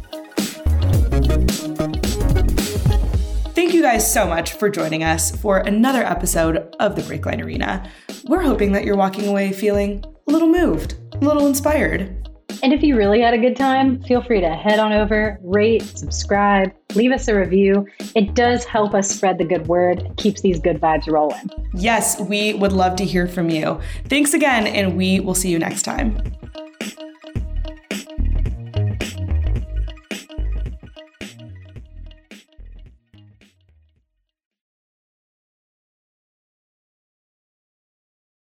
Thank 3.55 3.73
you 3.73 3.81
guys 3.81 4.11
so 4.11 4.27
much 4.27 4.51
for 4.51 4.69
joining 4.69 5.01
us 5.01 5.33
for 5.33 5.59
another 5.59 6.03
episode 6.03 6.75
of 6.81 6.97
the 6.97 7.03
BreakLine 7.03 7.41
Arena. 7.41 7.89
We're 8.25 8.41
hoping 8.41 8.73
that 8.73 8.83
you're 8.83 8.97
walking 8.97 9.29
away 9.29 9.53
feeling 9.53 10.03
a 10.27 10.31
little 10.33 10.49
moved, 10.49 10.95
a 11.13 11.19
little 11.19 11.47
inspired. 11.47 12.20
And 12.63 12.73
if 12.73 12.83
you 12.83 12.95
really 12.95 13.21
had 13.21 13.33
a 13.33 13.39
good 13.39 13.55
time, 13.55 14.03
feel 14.03 14.21
free 14.21 14.39
to 14.39 14.49
head 14.49 14.77
on 14.77 14.93
over, 14.93 15.39
rate, 15.41 15.81
subscribe, 15.81 16.71
leave 16.93 17.11
us 17.11 17.27
a 17.27 17.35
review. 17.35 17.87
It 18.15 18.35
does 18.35 18.65
help 18.65 18.93
us 18.93 19.09
spread 19.09 19.39
the 19.39 19.45
good 19.45 19.67
word, 19.67 20.13
keeps 20.17 20.41
these 20.41 20.59
good 20.59 20.79
vibes 20.79 21.11
rolling. 21.11 21.49
Yes, 21.73 22.19
we 22.19 22.53
would 22.53 22.71
love 22.71 22.95
to 22.97 23.05
hear 23.05 23.27
from 23.27 23.49
you. 23.49 23.79
Thanks 24.05 24.33
again, 24.35 24.67
and 24.67 24.95
we 24.95 25.19
will 25.19 25.33
see 25.33 25.49
you 25.49 25.57
next 25.57 25.81
time. 25.81 26.21